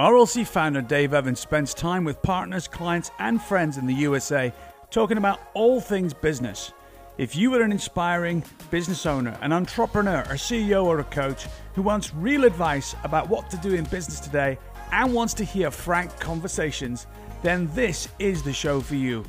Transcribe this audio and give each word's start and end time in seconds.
RLC 0.00 0.46
founder 0.46 0.80
Dave 0.80 1.12
Evans 1.12 1.40
spends 1.40 1.74
time 1.74 2.04
with 2.04 2.22
partners, 2.22 2.66
clients, 2.66 3.10
and 3.18 3.38
friends 3.38 3.76
in 3.76 3.86
the 3.86 3.92
USA 3.92 4.50
talking 4.90 5.18
about 5.18 5.40
all 5.52 5.78
things 5.78 6.14
business. 6.14 6.72
If 7.18 7.36
you 7.36 7.54
are 7.54 7.60
an 7.60 7.70
inspiring 7.70 8.42
business 8.70 9.04
owner, 9.04 9.36
an 9.42 9.52
entrepreneur, 9.52 10.20
a 10.20 10.38
CEO, 10.38 10.86
or 10.86 11.00
a 11.00 11.04
coach 11.04 11.48
who 11.74 11.82
wants 11.82 12.14
real 12.14 12.44
advice 12.44 12.96
about 13.04 13.28
what 13.28 13.50
to 13.50 13.58
do 13.58 13.74
in 13.74 13.84
business 13.84 14.20
today 14.20 14.56
and 14.90 15.12
wants 15.12 15.34
to 15.34 15.44
hear 15.44 15.70
frank 15.70 16.18
conversations, 16.18 17.06
then 17.42 17.68
this 17.74 18.08
is 18.18 18.42
the 18.42 18.54
show 18.54 18.80
for 18.80 18.94
you. 18.94 19.22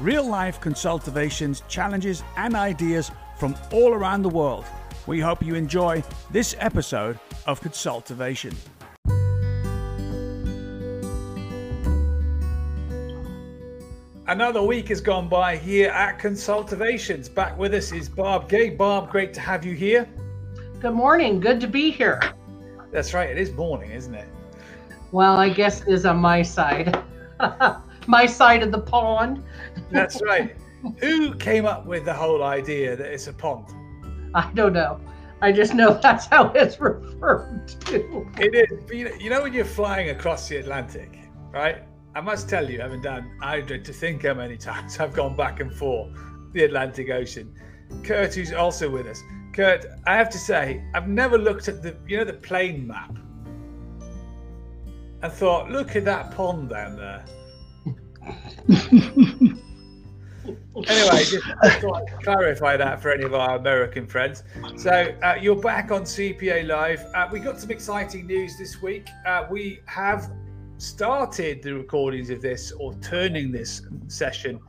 Real 0.00 0.26
life 0.26 0.60
consultations, 0.60 1.62
challenges, 1.68 2.24
and 2.36 2.56
ideas 2.56 3.12
from 3.38 3.54
all 3.70 3.94
around 3.94 4.22
the 4.22 4.28
world. 4.28 4.64
We 5.06 5.20
hope 5.20 5.40
you 5.40 5.54
enjoy 5.54 6.02
this 6.32 6.56
episode 6.58 7.20
of 7.46 7.60
Consultivation. 7.60 8.56
Another 14.28 14.60
week 14.60 14.88
has 14.88 15.00
gone 15.00 15.28
by 15.28 15.56
here 15.56 15.88
at 15.90 16.18
Consultivations. 16.18 17.28
Back 17.28 17.56
with 17.56 17.72
us 17.74 17.92
is 17.92 18.08
Barb 18.08 18.48
Gay. 18.48 18.70
Barb, 18.70 19.08
great 19.08 19.32
to 19.34 19.40
have 19.40 19.64
you 19.64 19.72
here. 19.72 20.08
Good 20.80 20.94
morning. 20.94 21.38
Good 21.38 21.60
to 21.60 21.68
be 21.68 21.92
here. 21.92 22.20
That's 22.90 23.14
right. 23.14 23.30
It 23.30 23.38
is 23.38 23.52
morning, 23.52 23.92
isn't 23.92 24.16
it? 24.16 24.26
Well, 25.12 25.36
I 25.36 25.48
guess 25.48 25.82
it 25.82 25.88
is 25.88 26.04
on 26.04 26.16
my 26.16 26.42
side. 26.42 27.00
my 28.08 28.26
side 28.26 28.64
of 28.64 28.72
the 28.72 28.80
pond. 28.80 29.44
That's 29.92 30.20
right. 30.26 30.56
Who 30.98 31.32
came 31.36 31.64
up 31.64 31.86
with 31.86 32.04
the 32.04 32.14
whole 32.14 32.42
idea 32.42 32.96
that 32.96 33.12
it's 33.12 33.28
a 33.28 33.32
pond? 33.32 33.66
I 34.34 34.50
don't 34.54 34.72
know. 34.72 35.00
I 35.40 35.52
just 35.52 35.72
know 35.72 36.00
that's 36.02 36.26
how 36.26 36.50
it's 36.52 36.80
referred 36.80 37.68
to. 37.82 38.28
It 38.40 38.56
is. 38.56 39.20
You 39.22 39.30
know, 39.30 39.42
when 39.42 39.52
you're 39.52 39.64
flying 39.64 40.10
across 40.10 40.48
the 40.48 40.56
Atlantic, 40.56 41.16
right? 41.52 41.84
I 42.16 42.20
must 42.22 42.48
tell 42.48 42.70
you, 42.70 42.80
having 42.80 43.02
done, 43.02 43.30
I 43.42 43.60
dread 43.60 43.84
to 43.84 43.92
think 43.92 44.24
how 44.24 44.32
many 44.32 44.56
times 44.56 44.98
I've 44.98 45.12
gone 45.12 45.36
back 45.36 45.60
and 45.60 45.70
forth 45.70 46.08
the 46.54 46.64
Atlantic 46.64 47.10
Ocean. 47.10 47.52
Kurt, 48.02 48.34
who's 48.34 48.54
also 48.54 48.88
with 48.88 49.06
us. 49.06 49.22
Kurt, 49.52 49.84
I 50.06 50.16
have 50.16 50.30
to 50.30 50.38
say, 50.38 50.82
I've 50.94 51.08
never 51.08 51.36
looked 51.36 51.68
at 51.68 51.82
the, 51.82 51.94
you 52.08 52.16
know, 52.16 52.24
the 52.24 52.32
plane 52.32 52.86
map 52.86 53.14
and 55.20 55.30
thought, 55.30 55.70
look 55.70 55.94
at 55.94 56.06
that 56.06 56.34
pond 56.34 56.70
down 56.70 56.96
there. 56.96 57.22
anyway, 60.88 61.22
just, 61.22 61.44
clarify 62.22 62.78
that 62.78 63.02
for 63.02 63.10
any 63.10 63.24
of 63.24 63.34
our 63.34 63.58
American 63.58 64.06
friends. 64.06 64.42
So 64.78 65.14
uh, 65.22 65.34
you're 65.38 65.54
back 65.54 65.90
on 65.90 66.04
CPA 66.04 66.66
Live. 66.66 67.04
Uh, 67.14 67.28
we 67.30 67.40
got 67.40 67.60
some 67.60 67.70
exciting 67.70 68.26
news 68.26 68.56
this 68.56 68.80
week. 68.80 69.06
Uh, 69.26 69.46
we 69.50 69.80
have 69.84 70.30
started 70.78 71.62
the 71.62 71.72
recordings 71.72 72.30
of 72.30 72.42
this 72.42 72.72
or 72.72 72.94
turning 72.94 73.50
this 73.50 73.82
session 74.08 74.60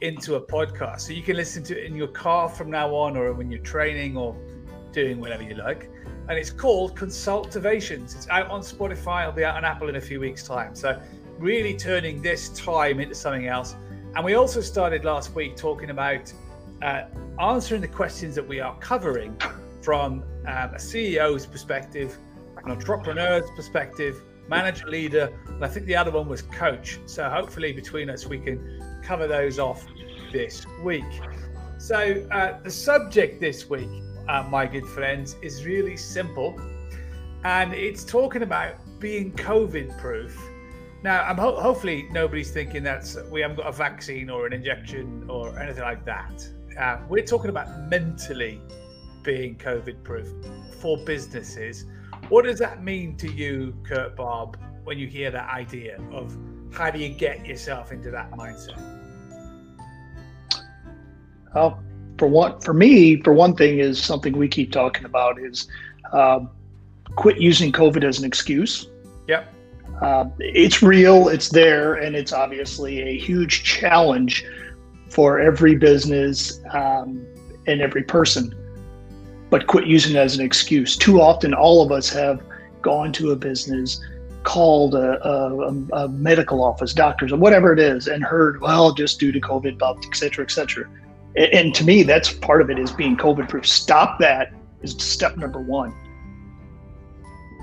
into 0.00 0.36
a 0.36 0.40
podcast. 0.40 1.00
So 1.00 1.12
you 1.12 1.22
can 1.22 1.36
listen 1.36 1.62
to 1.64 1.78
it 1.78 1.84
in 1.84 1.94
your 1.94 2.08
car 2.08 2.48
from 2.48 2.70
now 2.70 2.94
on 2.94 3.16
or 3.16 3.32
when 3.34 3.50
you're 3.50 3.62
training 3.62 4.16
or 4.16 4.36
doing 4.92 5.20
whatever 5.20 5.42
you 5.42 5.54
like. 5.54 5.90
And 6.28 6.38
it's 6.38 6.50
called 6.50 6.96
Consultivations. 6.96 8.14
It's 8.14 8.28
out 8.28 8.48
on 8.50 8.60
Spotify. 8.60 9.22
It'll 9.22 9.32
be 9.32 9.44
out 9.44 9.56
on 9.56 9.64
Apple 9.64 9.88
in 9.88 9.96
a 9.96 10.00
few 10.00 10.20
weeks' 10.20 10.42
time. 10.42 10.74
So 10.74 11.00
really 11.38 11.76
turning 11.76 12.22
this 12.22 12.48
time 12.50 13.00
into 13.00 13.14
something 13.14 13.46
else. 13.46 13.76
And 14.14 14.24
we 14.24 14.34
also 14.34 14.60
started 14.60 15.04
last 15.04 15.34
week 15.34 15.56
talking 15.56 15.90
about 15.90 16.32
uh, 16.82 17.04
answering 17.38 17.80
the 17.80 17.88
questions 17.88 18.34
that 18.34 18.46
we 18.46 18.60
are 18.60 18.76
covering 18.78 19.36
from 19.82 20.22
um, 20.46 20.70
a 20.74 20.78
CEO's 20.78 21.46
perspective, 21.46 22.16
an 22.64 22.70
entrepreneur's 22.70 23.48
perspective, 23.54 24.22
manager, 24.50 24.88
leader, 24.88 25.32
and 25.46 25.64
I 25.64 25.68
think 25.68 25.86
the 25.86 25.96
other 25.96 26.10
one 26.10 26.28
was 26.28 26.42
coach. 26.42 26.98
So 27.06 27.30
hopefully 27.30 27.72
between 27.72 28.10
us 28.10 28.26
we 28.26 28.38
can 28.38 29.00
cover 29.02 29.26
those 29.26 29.58
off 29.58 29.86
this 30.32 30.66
week. 30.82 31.04
So 31.78 32.26
uh, 32.30 32.60
the 32.60 32.70
subject 32.70 33.40
this 33.40 33.70
week, 33.70 33.88
uh, 34.28 34.42
my 34.50 34.66
good 34.66 34.86
friends, 34.86 35.36
is 35.40 35.64
really 35.64 35.96
simple, 35.96 36.60
and 37.44 37.72
it's 37.72 38.04
talking 38.04 38.42
about 38.42 38.74
being 38.98 39.32
COVID 39.32 39.98
proof. 39.98 40.38
Now, 41.02 41.22
I'm 41.22 41.38
ho- 41.38 41.58
hopefully 41.58 42.08
nobody's 42.10 42.50
thinking 42.50 42.82
that 42.82 43.06
we 43.30 43.40
haven't 43.40 43.56
got 43.56 43.68
a 43.68 43.72
vaccine 43.72 44.28
or 44.28 44.46
an 44.46 44.52
injection 44.52 45.24
or 45.30 45.58
anything 45.58 45.84
like 45.84 46.04
that. 46.04 46.46
Uh, 46.78 46.98
we're 47.08 47.24
talking 47.24 47.48
about 47.48 47.88
mentally 47.88 48.60
being 49.22 49.56
COVID 49.56 50.02
proof 50.04 50.28
for 50.80 50.98
businesses 51.04 51.86
what 52.30 52.44
does 52.44 52.58
that 52.60 52.82
mean 52.82 53.16
to 53.16 53.30
you, 53.30 53.74
Kurt 53.82 54.16
Barb, 54.16 54.58
when 54.84 54.98
you 54.98 55.06
hear 55.06 55.30
that 55.30 55.50
idea 55.50 56.00
of 56.12 56.36
how 56.72 56.90
do 56.90 56.98
you 56.98 57.08
get 57.08 57.44
yourself 57.44 57.92
into 57.92 58.10
that 58.12 58.30
mindset? 58.30 58.80
Well, 61.54 61.82
for 62.18 62.28
what 62.28 62.62
for 62.62 62.72
me, 62.72 63.20
for 63.22 63.32
one 63.32 63.56
thing, 63.56 63.80
is 63.80 64.02
something 64.02 64.36
we 64.36 64.46
keep 64.46 64.70
talking 64.70 65.04
about 65.04 65.40
is 65.40 65.68
uh, 66.12 66.40
quit 67.16 67.40
using 67.40 67.72
COVID 67.72 68.04
as 68.04 68.18
an 68.20 68.24
excuse. 68.24 68.88
Yep. 69.26 69.52
Uh, 70.00 70.26
it's 70.38 70.82
real, 70.82 71.28
it's 71.28 71.48
there, 71.48 71.94
and 71.94 72.14
it's 72.14 72.32
obviously 72.32 73.02
a 73.02 73.18
huge 73.18 73.64
challenge 73.64 74.44
for 75.08 75.40
every 75.40 75.74
business 75.74 76.60
um, 76.72 77.26
and 77.66 77.80
every 77.80 78.04
person 78.04 78.54
but 79.50 79.66
quit 79.66 79.86
using 79.86 80.16
it 80.16 80.18
as 80.18 80.38
an 80.38 80.44
excuse. 80.44 80.96
Too 80.96 81.20
often, 81.20 81.52
all 81.52 81.82
of 81.82 81.92
us 81.92 82.08
have 82.10 82.42
gone 82.82 83.12
to 83.12 83.32
a 83.32 83.36
business, 83.36 84.00
called 84.42 84.94
a, 84.94 85.22
a, 85.28 85.74
a 85.92 86.08
medical 86.08 86.64
office, 86.64 86.94
doctors, 86.94 87.30
or 87.32 87.36
whatever 87.36 87.72
it 87.72 87.78
is, 87.78 88.06
and 88.06 88.24
heard, 88.24 88.60
well, 88.60 88.92
just 88.92 89.20
due 89.20 89.32
to 89.32 89.40
COVID, 89.40 89.76
et 90.06 90.16
cetera, 90.16 90.44
et 90.44 90.50
cetera. 90.50 90.88
And, 91.36 91.52
and 91.52 91.74
to 91.74 91.84
me, 91.84 92.02
that's 92.04 92.32
part 92.32 92.62
of 92.62 92.70
it 92.70 92.78
is 92.78 92.90
being 92.90 93.16
COVID 93.16 93.48
proof. 93.48 93.66
Stop 93.66 94.18
that 94.20 94.52
is 94.82 94.92
step 94.92 95.36
number 95.36 95.60
one. 95.60 95.92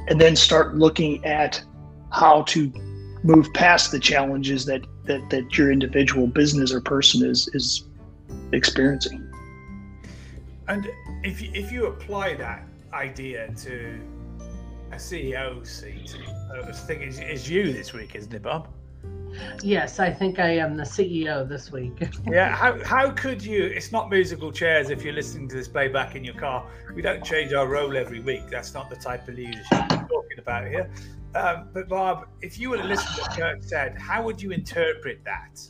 And 0.07 0.21
then 0.21 0.35
start 0.35 0.75
looking 0.75 1.25
at 1.25 1.61
how 2.11 2.43
to 2.43 2.71
move 3.23 3.51
past 3.53 3.91
the 3.91 3.99
challenges 3.99 4.65
that, 4.65 4.85
that, 5.05 5.27
that 5.31 5.57
your 5.57 5.71
individual 5.71 6.27
business 6.27 6.71
or 6.71 6.79
person 6.79 7.25
is, 7.25 7.49
is 7.53 7.87
experiencing. 8.51 9.26
And 10.67 10.89
if 11.23 11.41
you, 11.41 11.51
if 11.53 11.71
you 11.71 11.87
apply 11.87 12.35
that 12.35 12.63
idea 12.93 13.53
to 13.63 13.99
a 14.91 14.95
CEO 14.95 15.65
seat, 15.65 16.17
I 16.53 16.71
think 16.71 17.01
it's, 17.01 17.19
it's 17.19 17.47
you 17.47 17.71
this 17.71 17.93
week, 17.93 18.15
isn't 18.15 18.33
it, 18.33 18.43
Barb? 18.43 18.67
Yes, 19.61 19.99
I 19.99 20.11
think 20.11 20.39
I 20.39 20.57
am 20.57 20.75
the 20.75 20.83
CEO 20.83 21.47
this 21.47 21.71
week. 21.71 22.07
yeah, 22.27 22.55
how, 22.55 22.83
how 22.83 23.11
could 23.11 23.43
you? 23.43 23.65
It's 23.65 23.91
not 23.91 24.09
musical 24.09 24.51
chairs 24.51 24.89
if 24.89 25.03
you're 25.03 25.13
listening 25.13 25.47
to 25.49 25.55
this 25.55 25.67
playback 25.67 26.15
in 26.15 26.23
your 26.23 26.33
car. 26.33 26.65
We 26.95 27.01
don't 27.01 27.23
change 27.23 27.53
our 27.53 27.67
role 27.67 27.95
every 27.95 28.19
week. 28.19 28.49
That's 28.49 28.73
not 28.73 28.89
the 28.89 28.95
type 28.95 29.27
of 29.27 29.35
leadership 29.35 29.65
we're 29.71 30.07
talking 30.07 30.39
about 30.39 30.67
here. 30.67 30.89
Um, 31.35 31.69
but, 31.73 31.87
Barb, 31.87 32.27
if 32.41 32.57
you 32.57 32.69
were 32.71 32.77
to 32.77 32.83
listen 32.83 33.13
to 33.15 33.21
what 33.21 33.37
Kurt 33.37 33.63
said, 33.63 33.97
how 33.99 34.23
would 34.23 34.41
you 34.41 34.51
interpret 34.51 35.23
that? 35.25 35.61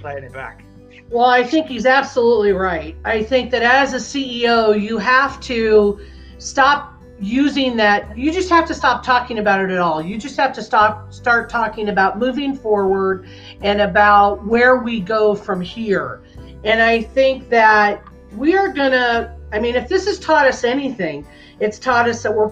Playing 0.00 0.24
it 0.24 0.32
back. 0.32 0.64
Well, 1.10 1.26
I 1.26 1.44
think 1.44 1.66
he's 1.66 1.86
absolutely 1.86 2.52
right. 2.52 2.96
I 3.04 3.22
think 3.22 3.50
that 3.52 3.62
as 3.62 3.92
a 3.92 3.98
CEO, 3.98 4.80
you 4.80 4.98
have 4.98 5.38
to 5.42 6.00
stop 6.38 6.94
using 7.20 7.76
that. 7.76 8.16
You 8.18 8.32
just 8.32 8.48
have 8.48 8.66
to 8.66 8.74
stop 8.74 9.04
talking 9.04 9.38
about 9.38 9.60
it 9.60 9.70
at 9.70 9.78
all. 9.78 10.02
You 10.02 10.18
just 10.18 10.36
have 10.36 10.52
to 10.54 10.62
stop 10.62 11.12
start 11.12 11.48
talking 11.48 11.88
about 11.88 12.18
moving 12.18 12.56
forward 12.56 13.28
and 13.62 13.80
about 13.80 14.44
where 14.44 14.78
we 14.78 15.00
go 15.00 15.34
from 15.34 15.60
here. 15.60 16.22
And 16.64 16.80
i 16.80 17.02
think 17.02 17.50
that 17.50 18.02
we 18.36 18.56
are 18.56 18.68
gonna 18.68 19.36
i 19.52 19.58
mean 19.58 19.74
if 19.74 19.88
this 19.88 20.06
has 20.06 20.18
taught 20.18 20.46
us 20.46 20.64
anything 20.64 21.26
it's 21.60 21.78
taught 21.78 22.08
us 22.08 22.22
that 22.22 22.34
we're 22.34 22.50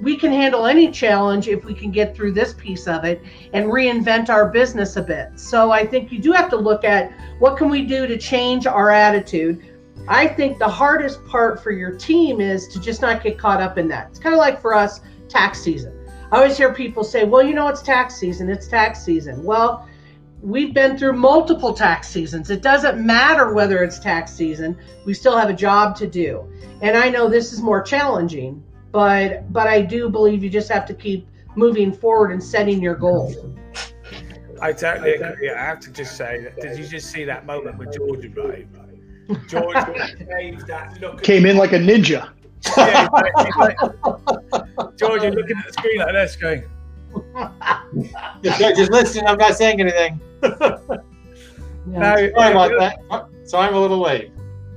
we 0.00 0.16
can 0.16 0.32
handle 0.32 0.66
any 0.66 0.90
challenge 0.90 1.48
if 1.48 1.64
we 1.64 1.74
can 1.74 1.90
get 1.90 2.16
through 2.16 2.32
this 2.32 2.54
piece 2.54 2.86
of 2.86 3.04
it 3.04 3.22
and 3.52 3.66
reinvent 3.66 4.30
our 4.30 4.48
business 4.48 4.96
a 4.96 5.02
bit. 5.02 5.38
So 5.38 5.70
I 5.70 5.86
think 5.86 6.10
you 6.10 6.18
do 6.18 6.32
have 6.32 6.48
to 6.50 6.56
look 6.56 6.84
at 6.84 7.12
what 7.38 7.56
can 7.56 7.68
we 7.68 7.82
do 7.82 8.06
to 8.06 8.16
change 8.16 8.66
our 8.66 8.90
attitude. 8.90 9.62
I 10.08 10.26
think 10.26 10.58
the 10.58 10.68
hardest 10.68 11.24
part 11.26 11.62
for 11.62 11.70
your 11.70 11.92
team 11.92 12.40
is 12.40 12.66
to 12.68 12.80
just 12.80 13.02
not 13.02 13.22
get 13.22 13.38
caught 13.38 13.60
up 13.60 13.76
in 13.76 13.88
that. 13.88 14.08
It's 14.08 14.18
kind 14.18 14.34
of 14.34 14.38
like 14.38 14.60
for 14.60 14.74
us 14.74 15.00
tax 15.28 15.60
season. 15.60 15.94
I 16.32 16.36
always 16.36 16.56
hear 16.56 16.72
people 16.72 17.04
say, 17.04 17.24
"Well, 17.24 17.42
you 17.42 17.54
know 17.54 17.68
it's 17.68 17.82
tax 17.82 18.14
season. 18.14 18.48
It's 18.48 18.68
tax 18.68 19.02
season." 19.02 19.44
Well, 19.44 19.86
we've 20.40 20.72
been 20.72 20.96
through 20.96 21.14
multiple 21.14 21.74
tax 21.74 22.08
seasons. 22.08 22.50
It 22.50 22.62
doesn't 22.62 23.04
matter 23.04 23.52
whether 23.52 23.82
it's 23.82 23.98
tax 23.98 24.32
season. 24.32 24.76
We 25.04 25.12
still 25.12 25.36
have 25.36 25.50
a 25.50 25.54
job 25.54 25.96
to 25.96 26.06
do. 26.06 26.44
And 26.80 26.96
I 26.96 27.10
know 27.10 27.28
this 27.28 27.52
is 27.52 27.60
more 27.60 27.82
challenging, 27.82 28.62
but 28.92 29.52
but 29.52 29.66
I 29.66 29.80
do 29.80 30.08
believe 30.08 30.42
you 30.42 30.50
just 30.50 30.70
have 30.70 30.86
to 30.86 30.94
keep 30.94 31.28
moving 31.56 31.92
forward 31.92 32.32
and 32.32 32.42
setting 32.42 32.80
your 32.80 32.94
goals. 32.94 33.36
I 34.60 34.72
totally 34.72 35.14
agree. 35.14 35.50
I 35.50 35.64
have 35.64 35.80
to 35.80 35.90
just 35.90 36.16
say 36.16 36.42
that. 36.42 36.60
Did 36.60 36.78
you 36.78 36.86
just 36.86 37.10
see 37.10 37.24
that 37.24 37.46
moment 37.46 37.78
when 37.78 37.90
George 37.92 38.26
right? 38.36 38.66
George 39.48 39.76
gave 40.28 40.66
that 40.66 40.98
look. 41.00 41.22
Came 41.22 41.46
in 41.46 41.56
like 41.56 41.72
a 41.72 41.78
ninja. 41.78 42.30
Yeah, 42.76 43.08
he's 43.44 43.56
like, 43.56 43.78
George, 44.96 45.22
you're 45.22 45.32
looking 45.32 45.56
at 45.56 45.66
the 45.66 45.72
screen 45.72 45.98
like 45.98 46.12
this, 46.12 46.36
going. 46.36 46.64
just, 48.42 48.58
just 48.76 48.90
listen. 48.90 49.26
I'm 49.26 49.38
not 49.38 49.56
saying 49.56 49.80
anything. 49.80 50.20
No, 51.86 51.98
Sorry 51.98 52.30
about 52.30 52.70
that. 52.78 53.26
Sorry, 53.44 53.68
I'm 53.68 53.74
a 53.74 53.80
little 53.80 53.98
late. 53.98 54.32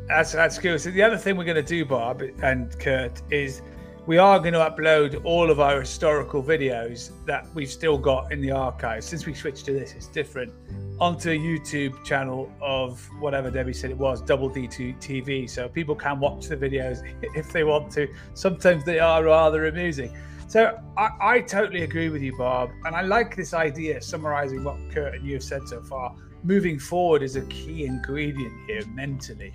That's 0.07 0.31
that's 0.31 0.57
cool. 0.57 0.79
So 0.79 0.89
the 0.91 1.03
other 1.03 1.17
thing 1.17 1.37
we're 1.37 1.43
going 1.43 1.55
to 1.55 1.61
do, 1.61 1.85
Barb 1.85 2.23
and 2.41 2.77
Kurt, 2.79 3.21
is 3.31 3.61
we 4.05 4.17
are 4.17 4.37
going 4.37 4.53
to 4.53 4.59
upload 4.59 5.23
all 5.23 5.49
of 5.49 5.61
our 5.61 5.79
historical 5.79 6.43
videos 6.43 7.11
that 7.25 7.47
we've 7.53 7.71
still 7.71 7.97
got 7.97 8.33
in 8.33 8.41
the 8.41 8.51
archive. 8.51 9.01
Since 9.01 9.25
we 9.25 9.33
switched 9.33 9.65
to 9.65 9.71
this, 9.71 9.93
it's 9.93 10.07
different 10.07 10.51
onto 10.99 11.31
a 11.31 11.37
YouTube 11.37 12.03
channel 12.03 12.51
of 12.61 13.01
whatever 13.19 13.49
Debbie 13.49 13.71
said 13.71 13.91
it 13.91 13.97
was, 13.97 14.21
Double 14.21 14.49
D2 14.49 14.97
TV. 14.99 15.49
So 15.49 15.69
people 15.69 15.95
can 15.95 16.19
watch 16.19 16.47
the 16.47 16.57
videos 16.57 17.01
if 17.35 17.53
they 17.53 17.63
want 17.63 17.91
to. 17.93 18.13
Sometimes 18.33 18.83
they 18.83 18.99
are 18.99 19.23
rather 19.23 19.67
amusing. 19.67 20.15
So 20.49 20.77
I, 20.97 21.09
I 21.21 21.39
totally 21.39 21.83
agree 21.83 22.09
with 22.09 22.21
you, 22.21 22.37
Barb, 22.37 22.71
and 22.83 22.95
I 22.95 23.01
like 23.01 23.35
this 23.37 23.53
idea, 23.53 24.01
summarizing 24.01 24.65
what 24.65 24.77
Kurt 24.91 25.15
and 25.15 25.25
you 25.25 25.35
have 25.35 25.43
said 25.43 25.67
so 25.67 25.81
far 25.81 26.13
moving 26.43 26.77
forward 26.77 27.23
is 27.23 27.35
a 27.35 27.41
key 27.43 27.85
ingredient 27.85 28.53
here 28.67 28.85
mentally. 28.87 29.53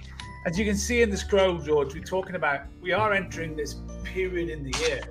As 0.48 0.58
you 0.58 0.64
can 0.64 0.78
see 0.78 1.02
in 1.02 1.10
the 1.10 1.16
scroll, 1.18 1.58
George, 1.58 1.92
we're 1.92 2.02
talking 2.02 2.34
about 2.34 2.62
we 2.80 2.90
are 2.90 3.12
entering 3.12 3.54
this 3.54 3.82
period 4.02 4.48
in 4.48 4.62
the 4.62 4.78
year 4.78 5.02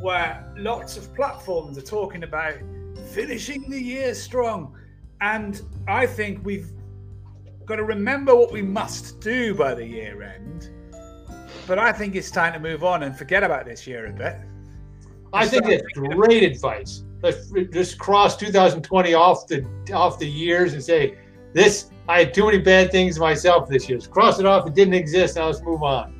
where 0.00 0.50
lots 0.56 0.96
of 0.96 1.14
platforms 1.14 1.76
are 1.76 1.82
talking 1.82 2.22
about 2.22 2.54
finishing 3.12 3.68
the 3.68 3.78
year 3.78 4.14
strong. 4.14 4.74
And 5.20 5.60
I 5.86 6.06
think 6.06 6.42
we've 6.42 6.70
got 7.66 7.76
to 7.76 7.84
remember 7.84 8.34
what 8.34 8.50
we 8.50 8.62
must 8.62 9.20
do 9.20 9.54
by 9.54 9.74
the 9.74 9.84
year 9.84 10.22
end. 10.22 10.70
But 11.66 11.78
I 11.78 11.92
think 11.92 12.14
it's 12.14 12.30
time 12.30 12.54
to 12.54 12.58
move 12.58 12.82
on 12.82 13.02
and 13.02 13.14
forget 13.14 13.44
about 13.44 13.66
this 13.66 13.86
year 13.86 14.06
a 14.06 14.12
bit. 14.14 14.38
I 15.34 15.46
think 15.46 15.66
that's 15.66 15.82
great 15.92 16.44
advice 16.44 17.02
let's 17.22 17.50
just 17.72 17.98
cross 17.98 18.36
2020 18.36 19.14
off 19.14 19.46
the 19.46 19.66
off 19.92 20.18
the 20.18 20.28
years 20.28 20.74
and 20.74 20.82
say 20.82 21.16
this 21.52 21.90
I 22.08 22.20
had 22.20 22.34
too 22.34 22.44
many 22.46 22.58
bad 22.58 22.92
things 22.92 23.18
myself 23.18 23.68
this 23.68 23.88
year. 23.88 23.98
Let's 23.98 24.06
cross 24.06 24.38
it 24.38 24.46
off. 24.46 24.66
It 24.66 24.74
didn't 24.74 24.94
exist. 24.94 25.36
Now 25.36 25.46
let's 25.46 25.62
move 25.62 25.82
on. 25.82 26.14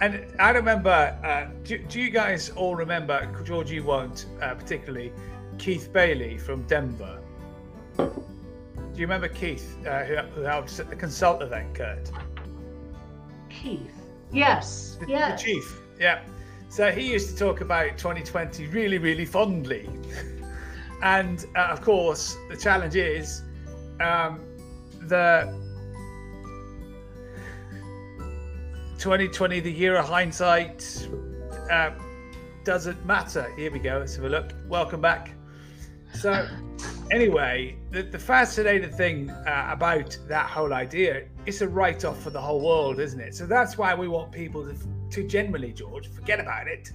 And 0.00 0.26
I 0.38 0.50
remember. 0.50 1.18
Uh, 1.24 1.52
do, 1.64 1.78
do, 1.78 2.00
you 2.00 2.10
guys 2.10 2.50
all 2.50 2.74
remember? 2.74 3.30
George, 3.44 3.70
you 3.70 3.82
won't 3.82 4.26
uh, 4.42 4.54
particularly. 4.54 5.12
Keith 5.58 5.90
Bailey 5.92 6.36
from 6.36 6.62
Denver. 6.62 7.18
Do 7.96 9.00
you 9.00 9.06
remember 9.06 9.28
Keith, 9.28 9.76
uh, 9.86 10.04
who, 10.04 10.16
who 10.16 10.40
helped 10.42 10.78
at 10.78 10.90
the 10.90 10.96
consult 10.96 11.42
event, 11.42 11.74
Kurt? 11.74 12.10
Keith. 13.48 13.92
Yes. 14.32 14.98
The, 15.00 15.08
yes. 15.08 15.40
The 15.40 15.46
chief. 15.46 15.80
Yeah. 15.98 16.20
So 16.68 16.90
he 16.90 17.12
used 17.12 17.30
to 17.30 17.36
talk 17.36 17.60
about 17.60 17.96
2020 17.96 18.66
really, 18.66 18.98
really 18.98 19.24
fondly. 19.24 19.88
and 21.02 21.46
uh, 21.56 21.68
of 21.70 21.80
course, 21.80 22.36
the 22.50 22.56
challenge 22.56 22.96
is 22.96 23.42
um, 24.00 24.40
the 25.02 25.52
2020, 28.98 29.60
the 29.60 29.70
year 29.70 29.96
of 29.96 30.06
hindsight, 30.06 31.08
uh, 31.70 31.90
doesn't 32.64 33.04
matter. 33.06 33.52
Here 33.56 33.70
we 33.70 33.78
go. 33.78 33.98
Let's 33.98 34.16
have 34.16 34.24
a 34.24 34.28
look. 34.28 34.52
Welcome 34.68 35.00
back. 35.00 35.32
So, 36.14 36.48
anyway, 37.10 37.76
the, 37.90 38.02
the 38.02 38.18
fascinating 38.18 38.90
thing 38.90 39.30
uh, 39.30 39.68
about 39.70 40.16
that 40.28 40.50
whole 40.50 40.72
idea, 40.72 41.24
it's 41.46 41.60
a 41.60 41.68
write 41.68 42.04
off 42.04 42.22
for 42.22 42.30
the 42.30 42.40
whole 42.40 42.60
world, 42.60 42.98
isn't 42.98 43.20
it? 43.20 43.34
So, 43.34 43.46
that's 43.46 43.78
why 43.78 43.94
we 43.94 44.08
want 44.08 44.32
people 44.32 44.64
to 44.64 44.74
to 45.10 45.26
generally, 45.26 45.72
George, 45.72 46.08
forget 46.08 46.40
about 46.40 46.68
it. 46.68 46.90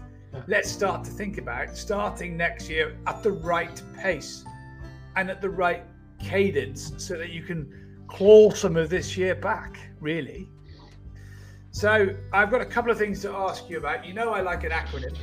Let's 0.47 0.71
start 0.71 1.03
to 1.05 1.11
think 1.11 1.37
about 1.37 1.75
starting 1.75 2.37
next 2.37 2.69
year 2.69 2.95
at 3.07 3.21
the 3.23 3.31
right 3.31 3.81
pace 3.97 4.45
and 5.15 5.29
at 5.29 5.41
the 5.41 5.49
right 5.49 5.83
cadence 6.23 6.93
so 6.97 7.17
that 7.17 7.29
you 7.29 7.43
can 7.43 8.03
claw 8.07 8.51
some 8.51 8.75
of 8.75 8.89
this 8.89 9.17
year 9.17 9.35
back, 9.35 9.77
really. 9.99 10.49
So, 11.71 12.15
I've 12.33 12.51
got 12.51 12.61
a 12.61 12.65
couple 12.65 12.91
of 12.91 12.97
things 12.97 13.21
to 13.21 13.31
ask 13.31 13.69
you 13.69 13.77
about. 13.77 14.05
You 14.05 14.13
know, 14.13 14.31
I 14.31 14.41
like 14.41 14.63
an 14.63 14.71
acronym. 14.71 15.17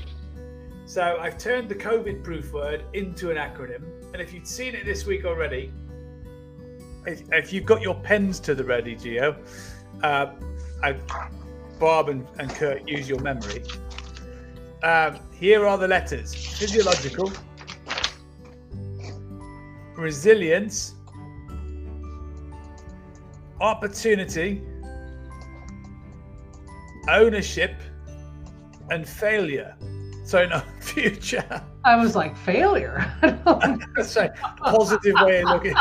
So, 0.87 1.19
I've 1.21 1.39
turned 1.39 1.69
the 1.69 1.75
COVID 1.75 2.25
proof 2.25 2.53
word 2.53 2.85
into 2.95 3.31
an 3.31 3.37
acronym. 3.37 3.83
And 4.13 4.23
if 4.23 4.33
you'd 4.33 4.47
seen 4.47 4.75
it 4.75 4.87
this 4.87 5.05
week 5.05 5.27
already, 5.27 5.71
if, 7.07 7.53
you've 7.53 7.67
got 7.67 7.83
your 7.83 7.95
pens 7.95 8.41
to 8.41 8.55
the 8.55 8.65
ready, 8.65 8.95
Geo, 8.95 9.37
uh, 10.03 10.33
Barb 11.79 12.09
and, 12.09 12.27
and 12.39 12.51
Kurt 12.51 12.89
use 12.89 13.09
your 13.09 13.21
memory. 13.21 13.63
Um, 14.83 15.19
here 15.33 15.67
are 15.67 15.79
the 15.79 15.89
letters 15.89 16.35
physiological, 16.35 17.33
resilience, 19.99 20.95
opportunity, 23.61 24.63
ownership, 27.09 27.75
and 28.91 29.07
failure. 29.07 29.75
So, 30.25 30.47
no, 30.47 30.61
future. 30.81 31.63
I 31.85 31.97
was 31.97 32.15
like, 32.15 32.37
failure? 32.37 33.13
A 33.23 33.79
positive 34.59 35.15
way 35.23 35.43
of 35.43 35.49
looking, 35.49 35.75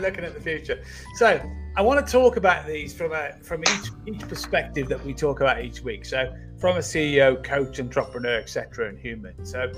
looking 0.00 0.24
at 0.24 0.34
the 0.34 0.40
future. 0.40 0.82
So, 1.16 1.40
I 1.76 1.82
want 1.82 2.06
to 2.06 2.10
talk 2.10 2.36
about 2.36 2.66
these 2.66 2.94
from 2.94 3.12
a 3.12 3.34
from 3.42 3.60
each 3.60 3.90
each 4.06 4.26
perspective 4.26 4.88
that 4.88 5.04
we 5.04 5.12
talk 5.12 5.42
about 5.42 5.62
each 5.62 5.82
week. 5.82 6.06
So 6.06 6.34
from 6.58 6.76
a 6.76 6.80
CEO, 6.80 7.44
coach, 7.44 7.78
entrepreneur, 7.78 8.38
etc., 8.38 8.88
and 8.88 8.98
human. 8.98 9.44
So, 9.44 9.70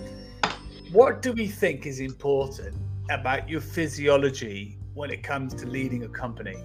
what 0.92 1.22
do 1.22 1.32
we 1.32 1.48
think 1.48 1.86
is 1.86 1.98
important 1.98 2.76
about 3.10 3.48
your 3.48 3.60
physiology 3.60 4.78
when 4.94 5.10
it 5.10 5.22
comes 5.22 5.54
to 5.54 5.66
leading 5.66 6.04
a 6.04 6.08
company? 6.08 6.56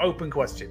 Open 0.00 0.30
question. 0.30 0.70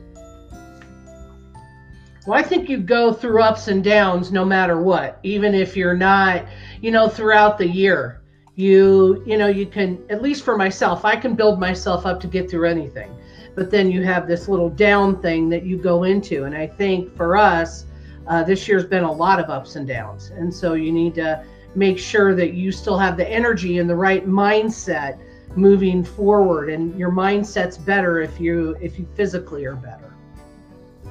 Well, 2.28 2.38
I 2.38 2.44
think 2.44 2.69
you 2.69 2.78
go 2.78 3.13
through 3.13 3.42
ups 3.42 3.68
and 3.68 3.83
downs 3.83 4.31
no 4.31 4.45
matter 4.45 4.80
what, 4.80 5.19
even 5.24 5.56
if 5.56 5.75
you're 5.75 5.98
not, 5.98 6.45
you 6.81 6.92
know, 6.92 7.10
throughout 7.10 7.57
the 7.57 7.68
year. 7.68 8.22
You, 8.56 9.24
you 9.25 9.38
know, 9.38 9.48
you 9.48 9.66
can, 9.66 10.04
at 10.10 10.22
least 10.22 10.44
for 10.44 10.57
myself, 10.57 11.06
I 11.06 11.16
can 11.16 11.36
build 11.36 11.60
myself 11.60 12.06
up 12.06 12.19
to 12.19 12.28
get 12.28 12.50
through 12.50 12.69
anything 12.69 13.12
but 13.56 13.69
then 13.69 13.92
you 13.92 14.04
have 14.04 14.28
this 14.28 14.48
little 14.48 14.69
down 14.69 15.22
thing 15.22 15.50
that 15.50 15.63
you 15.66 15.78
go 15.78 16.04
into. 16.04 16.45
And 16.45 16.56
I 16.56 16.68
think 16.68 17.16
for 17.16 17.36
us, 17.38 17.86
uh, 18.28 18.44
this 18.44 18.68
year's 18.68 18.86
been 18.86 19.04
a 19.04 19.12
lot 19.12 19.39
of 19.39 19.50
ups 19.50 19.75
and 19.75 19.88
downs. 19.88 20.31
And 20.36 20.54
so 20.54 20.74
you 20.74 20.92
need 20.92 21.16
to 21.16 21.44
make 21.75 21.97
sure 21.97 22.35
that 22.35 22.53
you 22.53 22.71
still 22.71 22.97
have 22.97 23.18
the 23.18 23.27
energy 23.29 23.79
and 23.79 23.89
the 23.89 23.95
right 23.95 24.27
mindset 24.27 25.19
moving 25.56 26.04
forward 26.04 26.69
and 26.69 26.97
your 26.97 27.11
mindset's 27.11 27.78
better 27.78 28.21
if 28.21 28.40
you 28.40 28.78
if 28.81 28.97
you 28.97 29.06
physically 29.16 29.66
are 29.66 29.75
better 29.75 30.13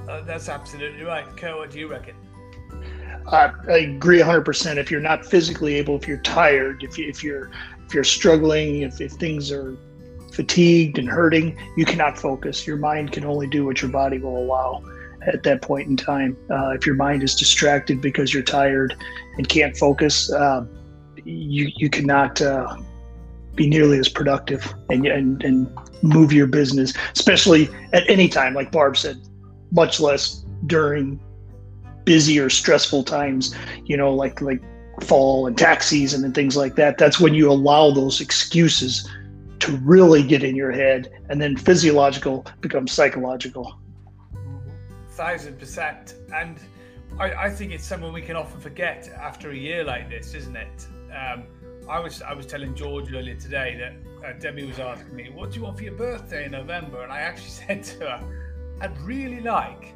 uh, 0.08 0.20
that's 0.22 0.48
absolutely 0.48 1.02
right 1.02 1.26
Kurt, 1.36 1.56
what 1.56 1.70
do 1.70 1.78
you 1.78 1.88
reckon 1.88 2.14
uh, 3.26 3.52
I 3.68 3.78
agree 3.78 4.18
100%. 4.18 4.76
If 4.76 4.90
you're 4.90 5.00
not 5.00 5.26
physically 5.26 5.74
able, 5.74 5.94
if 5.96 6.08
you're 6.08 6.22
tired, 6.22 6.82
if, 6.82 6.96
you, 6.96 7.06
if 7.08 7.22
you're 7.22 7.50
if 7.86 7.94
you're 7.94 8.02
struggling, 8.02 8.82
if, 8.82 9.00
if 9.00 9.12
things 9.12 9.52
are 9.52 9.76
fatigued 10.32 10.98
and 10.98 11.08
hurting, 11.08 11.58
you 11.76 11.84
cannot 11.84 12.16
focus. 12.16 12.66
Your 12.66 12.76
mind 12.76 13.12
can 13.12 13.24
only 13.24 13.46
do 13.46 13.66
what 13.66 13.82
your 13.82 13.90
body 13.90 14.18
will 14.18 14.38
allow 14.38 14.82
at 15.26 15.42
that 15.42 15.62
point 15.62 15.88
in 15.88 15.96
time. 15.96 16.36
Uh, 16.50 16.70
if 16.70 16.86
your 16.86 16.94
mind 16.94 17.22
is 17.22 17.34
distracted 17.34 18.00
because 18.00 18.32
you're 18.32 18.42
tired 18.42 18.94
and 19.36 19.48
can't 19.48 19.76
focus, 19.76 20.32
uh, 20.32 20.64
you 21.24 21.70
you 21.76 21.90
cannot 21.90 22.40
uh, 22.40 22.76
be 23.54 23.68
nearly 23.68 23.98
as 23.98 24.08
productive 24.08 24.74
and, 24.88 25.06
and 25.06 25.42
and 25.42 25.70
move 26.02 26.32
your 26.32 26.46
business, 26.46 26.94
especially 27.12 27.68
at 27.92 28.08
any 28.08 28.28
time, 28.28 28.54
like 28.54 28.72
Barb 28.72 28.96
said, 28.96 29.16
much 29.72 30.00
less 30.00 30.44
during 30.66 31.20
busy 32.04 32.38
or 32.38 32.48
stressful 32.48 33.04
times. 33.04 33.54
You 33.84 33.96
know, 33.96 34.14
like 34.14 34.40
like 34.40 34.62
fall 35.02 35.46
and 35.46 35.56
tax 35.56 35.86
season 35.86 36.24
and 36.24 36.34
things 36.34 36.56
like 36.56 36.74
that. 36.76 36.98
That's 36.98 37.20
when 37.20 37.34
you 37.34 37.50
allow 37.50 37.90
those 37.90 38.20
excuses 38.20 39.08
to 39.60 39.76
really 39.78 40.22
get 40.22 40.42
in 40.42 40.56
your 40.56 40.72
head, 40.72 41.10
and 41.28 41.40
then 41.40 41.56
physiological 41.56 42.46
becomes 42.60 42.92
psychological. 42.92 43.79
Thousand 45.20 45.58
percent. 45.58 46.14
And 46.34 46.58
I, 47.18 47.32
I, 47.32 47.50
think 47.50 47.72
it's 47.72 47.84
something 47.84 48.10
we 48.10 48.22
can 48.22 48.36
often 48.36 48.58
forget 48.58 49.06
after 49.20 49.50
a 49.50 49.56
year 49.56 49.84
like 49.84 50.08
this, 50.08 50.32
isn't 50.32 50.56
it? 50.56 50.86
Um, 51.14 51.44
I 51.90 52.00
was 52.00 52.22
I 52.22 52.32
was 52.32 52.46
telling 52.46 52.74
George 52.74 53.12
earlier 53.12 53.34
today 53.34 53.76
that 53.82 54.26
uh, 54.26 54.38
Debbie 54.38 54.64
was 54.64 54.78
asking 54.78 55.14
me, 55.14 55.28
"What 55.28 55.50
do 55.50 55.58
you 55.58 55.64
want 55.64 55.76
for 55.76 55.84
your 55.84 55.92
birthday 55.92 56.46
in 56.46 56.52
November?" 56.52 57.02
And 57.02 57.12
I 57.12 57.20
actually 57.20 57.50
said 57.66 57.84
to 57.84 57.98
her, 57.98 58.20
"I'd 58.80 58.98
really 59.02 59.40
like 59.40 59.94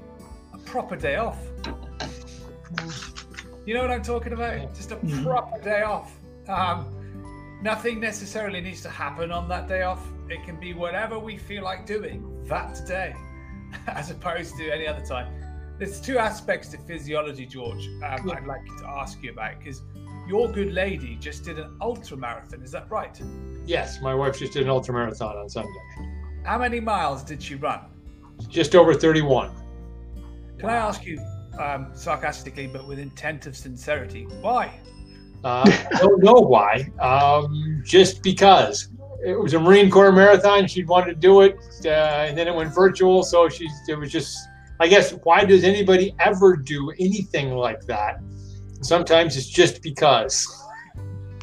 a 0.53 0.59
proper 0.59 0.95
day 0.95 1.17
off." 1.17 1.39
You 3.65 3.73
know 3.73 3.81
what 3.81 3.91
I'm 3.91 4.03
talking 4.03 4.35
about? 4.35 4.75
Just 4.75 4.93
a 4.93 4.97
mm-hmm. 4.97 5.25
proper 5.25 5.59
day 5.63 5.83
off. 5.83 6.13
Um, 6.49 6.95
Nothing 7.65 7.99
necessarily 7.99 8.61
needs 8.61 8.83
to 8.83 8.91
happen 8.91 9.33
on 9.33 9.49
that 9.49 9.69
day 9.69 9.85
off. 9.85 10.07
It 10.29 10.45
can 10.45 10.61
be 10.61 10.75
whatever 10.75 11.19
we 11.19 11.39
feel 11.39 11.65
like 11.65 11.87
doing 11.87 12.45
that 12.47 12.87
day, 12.87 13.15
as 13.87 14.11
opposed 14.11 14.57
to 14.57 14.71
any 14.71 14.87
other 14.87 15.05
time. 15.05 15.33
There's 15.79 16.01
two 16.01 16.19
aspects 16.19 16.69
to 16.69 16.79
physiology, 16.79 17.47
George. 17.47 17.89
Um, 18.05 18.31
I'd 18.31 18.47
like 18.47 18.65
to 18.79 18.87
ask 18.87 19.23
you 19.23 19.33
about 19.33 19.59
because 19.59 19.83
your 20.29 20.49
good 20.49 20.73
lady 20.73 21.17
just 21.21 21.45
did 21.45 21.59
an 21.59 21.77
ultra 21.81 22.17
marathon. 22.17 22.63
Is 22.63 22.71
that 22.73 22.91
right? 22.91 23.21
Yes, 23.67 24.01
my 24.01 24.15
wife 24.15 24.39
just 24.39 24.53
did 24.53 24.63
an 24.63 24.71
ultra 24.71 24.95
marathon 24.95 25.37
on 25.37 25.49
Sunday. 25.49 25.71
How 26.45 26.59
many 26.59 26.81
miles 26.81 27.25
did 27.25 27.43
she 27.43 27.57
run? 27.57 27.81
Just 28.49 28.75
over 28.75 28.95
31. 28.95 29.51
Can 30.59 30.69
I 30.69 30.77
ask 30.77 31.05
you, 31.05 31.19
um, 31.59 31.89
sarcastically, 31.95 32.67
but 32.67 32.87
with 32.87 32.99
intent 32.99 33.47
of 33.47 33.57
sincerity, 33.57 34.25
why? 34.41 34.81
Uh, 35.43 35.65
I 35.67 35.99
don't 35.99 36.23
know 36.23 36.35
why. 36.35 36.91
Um, 37.01 37.83
just 37.85 38.23
because 38.23 38.89
it 39.25 39.39
was 39.39 39.55
a 39.55 39.61
Marine 39.61 39.91
Corps 39.91 40.13
marathon, 40.13 40.67
she 40.67 40.85
wanted 40.85 41.15
to 41.15 41.15
do 41.15 41.43
it, 41.43 41.57
uh, 41.85 41.89
and 41.89 42.37
then 42.37 42.47
it 42.47 42.55
went 42.55 42.75
virtual. 42.75 43.23
So 43.23 43.49
she, 43.49 43.69
it 43.89 43.99
was 43.99 44.13
just. 44.13 44.49
I 44.81 44.89
guess 44.89 45.13
why 45.23 45.45
does 45.45 45.63
anybody 45.63 46.17
ever 46.19 46.57
do 46.57 46.93
anything 46.99 47.55
like 47.55 47.87
that? 47.87 48.19
Sometimes 48.83 49.37
it's 49.37 49.49
just 49.49 49.83
because. 49.83 50.63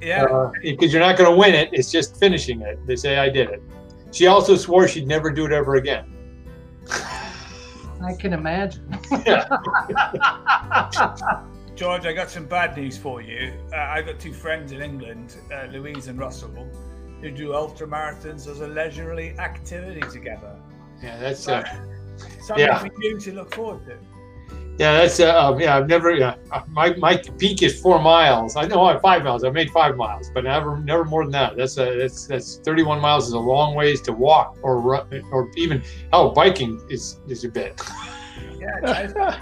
Yeah. 0.01 0.25
Uh, 0.25 0.51
because 0.61 0.91
you're 0.91 1.01
not 1.01 1.17
going 1.17 1.31
to 1.31 1.37
win 1.37 1.53
it. 1.53 1.69
It's 1.71 1.91
just 1.91 2.19
finishing 2.19 2.61
it. 2.61 2.85
They 2.85 2.95
say 2.95 3.17
I 3.17 3.29
did 3.29 3.49
it. 3.49 3.61
She 4.11 4.27
also 4.27 4.57
swore 4.57 4.87
she'd 4.87 5.07
never 5.07 5.31
do 5.31 5.45
it 5.45 5.53
ever 5.53 5.75
again. 5.75 6.13
I 8.03 8.13
can 8.13 8.33
imagine. 8.33 8.89
George, 11.75 12.05
I 12.05 12.13
got 12.13 12.29
some 12.29 12.45
bad 12.45 12.75
news 12.75 12.97
for 12.97 13.21
you. 13.21 13.53
Uh, 13.73 13.77
I 13.77 14.01
got 14.01 14.19
two 14.19 14.33
friends 14.33 14.71
in 14.71 14.81
England, 14.81 15.37
uh, 15.53 15.67
Louise 15.71 16.07
and 16.07 16.19
Russell, 16.19 16.67
who 17.21 17.31
do 17.31 17.53
ultra 17.53 17.87
marathons 17.87 18.47
as 18.47 18.61
a 18.61 18.67
leisurely 18.67 19.37
activity 19.37 20.01
together. 20.11 20.55
Yeah, 21.01 21.19
that's 21.19 21.47
uh, 21.47 21.63
something 22.41 22.65
yeah. 22.65 22.79
for 22.79 22.89
you 23.01 23.19
to 23.19 23.33
look 23.33 23.53
forward 23.53 23.85
to. 23.85 23.97
yeah, 24.77 24.93
that's 24.93 25.19
uh, 25.19 25.39
um, 25.39 25.59
yeah. 25.59 25.77
I've 25.77 25.87
never 25.87 26.11
yeah. 26.11 26.35
uh, 26.51 26.61
My 26.69 26.93
my 26.95 27.17
peak 27.37 27.61
is 27.61 27.79
four 27.79 28.01
miles. 28.01 28.55
I 28.55 28.65
know 28.65 28.99
five 29.01 29.23
miles. 29.23 29.43
I 29.43 29.49
made 29.49 29.69
five 29.71 29.95
miles, 29.95 30.31
but 30.33 30.43
never 30.43 30.79
never 30.79 31.05
more 31.05 31.23
than 31.23 31.31
that. 31.33 31.57
That's 31.57 31.77
uh, 31.77 31.95
that's 31.97 32.27
that's 32.27 32.57
31 32.57 32.99
miles 32.99 33.27
is 33.27 33.33
a 33.33 33.39
long 33.39 33.75
ways 33.75 34.01
to 34.01 34.13
walk 34.13 34.57
or 34.63 34.79
run 34.79 35.23
or 35.31 35.49
even 35.55 35.83
oh 36.13 36.31
biking 36.31 36.81
is 36.89 37.19
is 37.27 37.43
a 37.43 37.49
bit. 37.49 37.79
Yeah. 38.59 39.39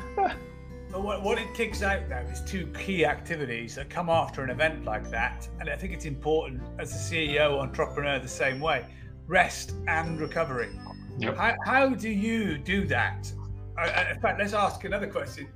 But 0.91 1.03
what, 1.03 1.22
what 1.24 1.38
it 1.38 1.53
kicks 1.53 1.84
out 1.84 2.10
though 2.10 2.25
is 2.31 2.41
two 2.41 2.67
key 2.67 3.05
activities 3.05 3.75
that 3.75 3.89
come 3.89 4.10
after 4.10 4.43
an 4.43 4.50
event 4.50 4.86
like 4.86 5.10
that. 5.12 5.48
And 5.60 5.69
I 5.69 5.75
think 5.75 5.93
it's 5.93 6.05
important 6.05 6.62
as 6.79 6.91
a 6.93 7.13
CEO, 7.13 7.60
entrepreneur, 7.60 8.19
the 8.19 8.27
same 8.27 8.60
way 8.60 8.86
rest 9.27 9.74
and 9.88 10.19
recovery. 10.19 10.69
Yep. 11.19 11.38
How, 11.38 11.55
how 11.63 11.89
do 11.89 12.10
you 12.10 12.58
do 12.58 12.88
that? 12.88 13.31
In 13.77 14.19
fact, 14.19 14.39
let's 14.39 14.53
ask 14.53 14.84
another 14.84 15.08
question. 15.08 15.48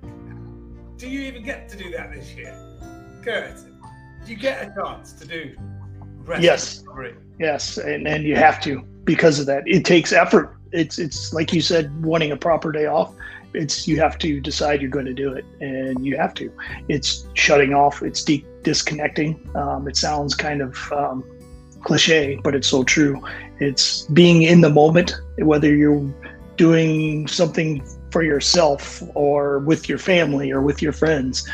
Do 0.97 1.09
you 1.09 1.21
even 1.21 1.43
get 1.43 1.67
to 1.69 1.77
do 1.77 1.89
that 1.91 2.13
this 2.13 2.33
year? 2.35 2.55
Kurt, 3.23 3.57
do 4.25 4.31
you 4.31 4.37
get 4.37 4.61
a 4.67 4.73
chance 4.79 5.13
to 5.13 5.25
do 5.27 5.55
rest 6.19 6.43
Yes. 6.43 6.77
and 6.77 6.87
recovery? 6.87 7.15
Yes, 7.39 7.77
and, 7.77 8.07
and 8.07 8.23
you 8.23 8.35
have 8.35 8.61
to 8.61 8.81
because 9.03 9.39
of 9.39 9.47
that. 9.47 9.63
It 9.65 9.83
takes 9.83 10.13
effort. 10.13 10.55
It's 10.71 10.99
it's 10.99 11.33
like 11.33 11.51
you 11.51 11.61
said, 11.61 12.03
wanting 12.05 12.31
a 12.31 12.37
proper 12.37 12.71
day 12.71 12.85
off. 12.85 13.13
It's 13.53 13.87
you 13.87 13.99
have 13.99 14.17
to 14.19 14.39
decide 14.39 14.81
you're 14.81 14.89
going 14.89 15.05
to 15.05 15.13
do 15.13 15.33
it, 15.33 15.45
and 15.61 16.05
you 16.05 16.17
have 16.17 16.33
to. 16.35 16.51
It's 16.87 17.27
shutting 17.33 17.73
off. 17.73 18.01
It's 18.01 18.23
de- 18.23 18.45
disconnecting. 18.63 19.49
Um, 19.55 19.87
it 19.87 19.97
sounds 19.97 20.35
kind 20.35 20.61
of 20.61 20.91
um, 20.91 21.23
cliche, 21.83 22.39
but 22.43 22.55
it's 22.55 22.67
so 22.67 22.83
true. 22.83 23.21
It's 23.59 24.03
being 24.07 24.43
in 24.43 24.61
the 24.61 24.69
moment, 24.69 25.15
whether 25.37 25.73
you're 25.73 26.13
doing 26.57 27.27
something 27.27 27.83
for 28.11 28.23
yourself 28.23 29.01
or 29.15 29.59
with 29.59 29.89
your 29.89 29.97
family 29.97 30.51
or 30.51 30.61
with 30.61 30.81
your 30.81 30.93
friends. 30.93 31.47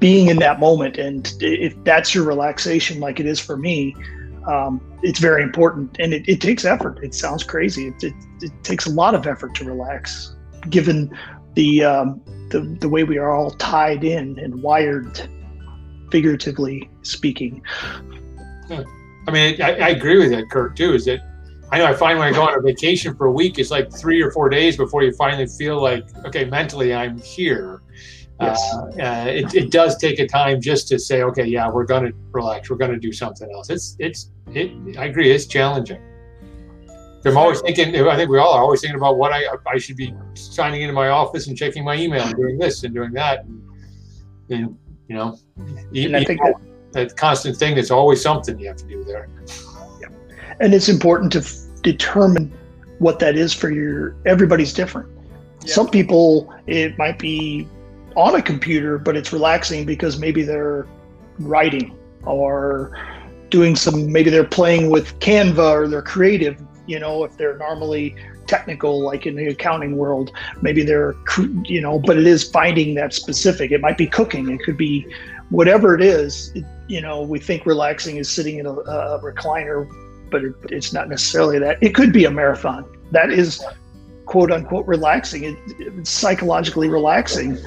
Being 0.00 0.28
in 0.28 0.36
that 0.38 0.60
moment, 0.60 0.96
and 0.96 1.32
if 1.40 1.74
that's 1.82 2.14
your 2.14 2.22
relaxation, 2.22 3.00
like 3.00 3.18
it 3.18 3.26
is 3.26 3.40
for 3.40 3.56
me, 3.56 3.96
um, 4.46 4.80
it's 5.02 5.18
very 5.18 5.42
important 5.42 5.96
and 6.00 6.12
it, 6.12 6.28
it 6.28 6.40
takes 6.40 6.64
effort 6.64 6.98
it 7.02 7.14
sounds 7.14 7.44
crazy 7.44 7.88
it, 7.88 8.02
it, 8.02 8.14
it 8.40 8.52
takes 8.64 8.86
a 8.86 8.90
lot 8.90 9.14
of 9.14 9.26
effort 9.26 9.54
to 9.54 9.64
relax 9.64 10.34
given 10.70 11.16
the, 11.54 11.84
um, 11.84 12.20
the 12.50 12.60
the 12.80 12.88
way 12.88 13.04
we 13.04 13.18
are 13.18 13.30
all 13.30 13.50
tied 13.52 14.04
in 14.04 14.38
and 14.38 14.62
wired 14.62 15.28
figuratively 16.10 16.88
speaking 17.02 17.62
I 19.28 19.30
mean, 19.30 19.60
I, 19.60 19.74
I 19.74 19.88
agree 19.90 20.18
with 20.18 20.30
that, 20.30 20.48
Kurt. 20.50 20.74
Too 20.74 20.94
is 20.94 21.04
that 21.04 21.20
I 21.70 21.78
know 21.78 21.84
I 21.84 21.94
find 21.94 22.18
when 22.18 22.28
I 22.28 22.32
go 22.32 22.42
on 22.42 22.58
a 22.58 22.62
vacation 22.62 23.14
for 23.14 23.26
a 23.26 23.32
week, 23.32 23.58
it's 23.58 23.70
like 23.70 23.92
three 23.92 24.22
or 24.22 24.30
four 24.30 24.48
days 24.48 24.78
before 24.78 25.02
you 25.02 25.12
finally 25.12 25.46
feel 25.46 25.82
like 25.82 26.04
okay, 26.26 26.46
mentally 26.46 26.94
I'm 26.94 27.18
here. 27.18 27.82
Yes. 28.40 28.62
Uh, 28.72 29.02
uh, 29.02 29.24
it, 29.26 29.54
it 29.54 29.70
does 29.70 29.98
take 29.98 30.18
a 30.20 30.26
time 30.26 30.60
just 30.60 30.88
to 30.88 30.98
say, 30.98 31.22
okay, 31.22 31.44
yeah, 31.44 31.68
we're 31.68 31.84
going 31.84 32.04
to 32.04 32.12
relax. 32.30 32.70
We're 32.70 32.76
going 32.76 32.92
to 32.92 32.98
do 32.98 33.12
something 33.12 33.50
else. 33.52 33.68
It's 33.68 33.96
it's 33.98 34.30
it. 34.54 34.96
I 34.96 35.06
agree. 35.06 35.30
It's 35.30 35.46
challenging. 35.46 36.00
I'm 37.24 37.36
always 37.36 37.60
thinking. 37.60 37.94
I 38.08 38.16
think 38.16 38.30
we 38.30 38.38
all 38.38 38.52
are 38.52 38.62
always 38.62 38.80
thinking 38.80 38.96
about 38.96 39.18
what 39.18 39.32
I 39.32 39.44
I 39.66 39.78
should 39.78 39.96
be 39.96 40.14
signing 40.34 40.82
into 40.82 40.92
my 40.94 41.08
office 41.08 41.46
and 41.48 41.56
checking 41.56 41.84
my 41.84 41.96
email 41.96 42.22
and 42.22 42.34
doing 42.36 42.58
this 42.58 42.84
and 42.84 42.94
doing 42.94 43.12
that. 43.12 43.44
And, 43.44 43.62
and 44.50 44.76
you 45.08 45.16
know, 45.16 45.36
e- 45.94 46.06
And 46.06 46.16
I 46.16 46.24
think 46.24 46.40
email, 46.40 46.60
that 46.92 47.16
constant 47.16 47.56
thing. 47.56 47.74
There's 47.74 47.90
always 47.90 48.22
something 48.22 48.58
you 48.58 48.68
have 48.68 48.76
to 48.76 48.86
do 48.86 49.04
there. 49.04 49.28
Yeah. 50.00 50.08
and 50.60 50.72
it's 50.74 50.88
important 50.88 51.32
to 51.32 51.38
f- 51.40 51.56
determine 51.82 52.52
what 52.98 53.18
that 53.20 53.36
is 53.36 53.52
for 53.52 53.70
your 53.70 54.16
everybody's 54.26 54.72
different 54.72 55.08
Yeah. 55.64 55.72
some 55.74 55.88
people 55.88 56.52
it 56.66 56.96
might 56.98 57.18
be 57.18 57.68
on 58.16 58.34
a 58.34 58.42
computer 58.42 58.98
but 58.98 59.16
it's 59.16 59.32
relaxing 59.32 59.84
because 59.86 60.18
maybe 60.18 60.42
they're 60.42 60.86
writing 61.38 61.96
or 62.24 62.90
doing 63.50 63.76
some 63.76 64.10
maybe 64.10 64.30
they're 64.30 64.42
playing 64.60 64.90
with 64.90 65.18
canva 65.20 65.70
or 65.70 65.86
they're 65.88 66.02
creative 66.02 66.56
you 66.88 66.98
know 66.98 67.22
if 67.22 67.36
they're 67.36 67.56
normally 67.58 68.16
technical 68.46 69.00
like 69.00 69.26
in 69.26 69.36
the 69.36 69.46
accounting 69.46 69.96
world 69.96 70.32
maybe 70.62 70.82
they're 70.82 71.14
you 71.64 71.80
know 71.80 71.98
but 71.98 72.16
it 72.16 72.26
is 72.26 72.50
finding 72.50 72.94
that 72.94 73.12
specific. 73.12 73.70
It 73.70 73.80
might 73.80 73.98
be 73.98 74.06
cooking. 74.06 74.50
It 74.50 74.60
could 74.64 74.76
be 74.76 75.06
whatever 75.50 75.94
it 75.94 76.02
is 76.02 76.50
it, 76.54 76.64
you 76.88 77.00
know 77.00 77.22
we 77.22 77.38
think 77.38 77.66
relaxing 77.66 78.16
is 78.16 78.28
sitting 78.28 78.58
in 78.58 78.66
a, 78.66 78.72
a 78.72 79.20
recliner 79.22 79.86
but 80.30 80.44
it, 80.44 80.54
it's 80.64 80.92
not 80.92 81.08
necessarily 81.08 81.58
that. 81.58 81.82
It 81.82 81.94
could 81.94 82.12
be 82.12 82.26
a 82.26 82.30
marathon. 82.30 82.84
That 83.12 83.30
is 83.30 83.64
quote 84.26 84.50
unquote 84.50 84.86
relaxing. 84.86 85.44
It, 85.44 85.56
it's 85.78 86.10
psychologically 86.10 86.88
relaxing 86.88 87.58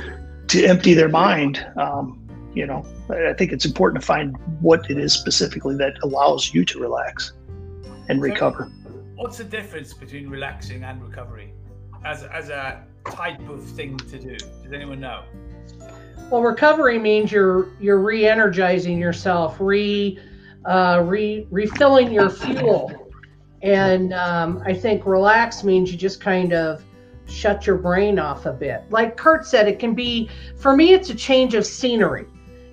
to 0.47 0.65
empty 0.65 0.93
their 0.93 1.09
mind. 1.09 1.65
Um, 1.77 2.17
you 2.53 2.65
know 2.65 2.85
I 3.09 3.29
I 3.29 3.33
think 3.33 3.51
it's 3.51 3.65
important 3.65 4.01
to 4.01 4.05
find 4.05 4.35
what 4.61 4.89
it 4.89 4.97
is 4.97 5.13
specifically 5.13 5.75
that 5.77 5.93
allows 6.03 6.53
you 6.53 6.65
to 6.65 6.79
relax 6.79 7.33
and 8.09 8.21
recover 8.21 8.69
What's 9.21 9.37
the 9.37 9.43
difference 9.43 9.93
between 9.93 10.29
relaxing 10.29 10.83
and 10.83 10.99
recovery 10.99 11.53
as, 12.03 12.23
as 12.23 12.49
a 12.49 12.83
type 13.11 13.39
of 13.47 13.63
thing 13.63 13.95
to 13.95 14.17
do? 14.17 14.35
Does 14.35 14.73
anyone 14.73 14.99
know? 14.99 15.25
Well, 16.31 16.41
recovery 16.41 16.97
means 16.97 17.31
you're 17.31 17.67
you're 17.79 17.99
re-energizing 17.99 18.97
yourself, 18.97 19.57
re, 19.59 20.17
uh, 20.65 21.03
re 21.05 21.45
refilling 21.51 22.11
your 22.11 22.31
fuel, 22.31 23.11
and 23.61 24.11
um, 24.11 24.63
I 24.65 24.73
think 24.73 25.05
relax 25.05 25.63
means 25.63 25.91
you 25.91 25.99
just 25.99 26.19
kind 26.19 26.51
of 26.51 26.83
shut 27.27 27.67
your 27.67 27.77
brain 27.77 28.17
off 28.17 28.47
a 28.47 28.53
bit. 28.53 28.85
Like 28.89 29.17
Kurt 29.17 29.45
said, 29.45 29.67
it 29.67 29.77
can 29.77 29.93
be 29.93 30.31
for 30.57 30.75
me. 30.75 30.93
It's 30.93 31.11
a 31.11 31.15
change 31.15 31.53
of 31.53 31.63
scenery. 31.67 32.25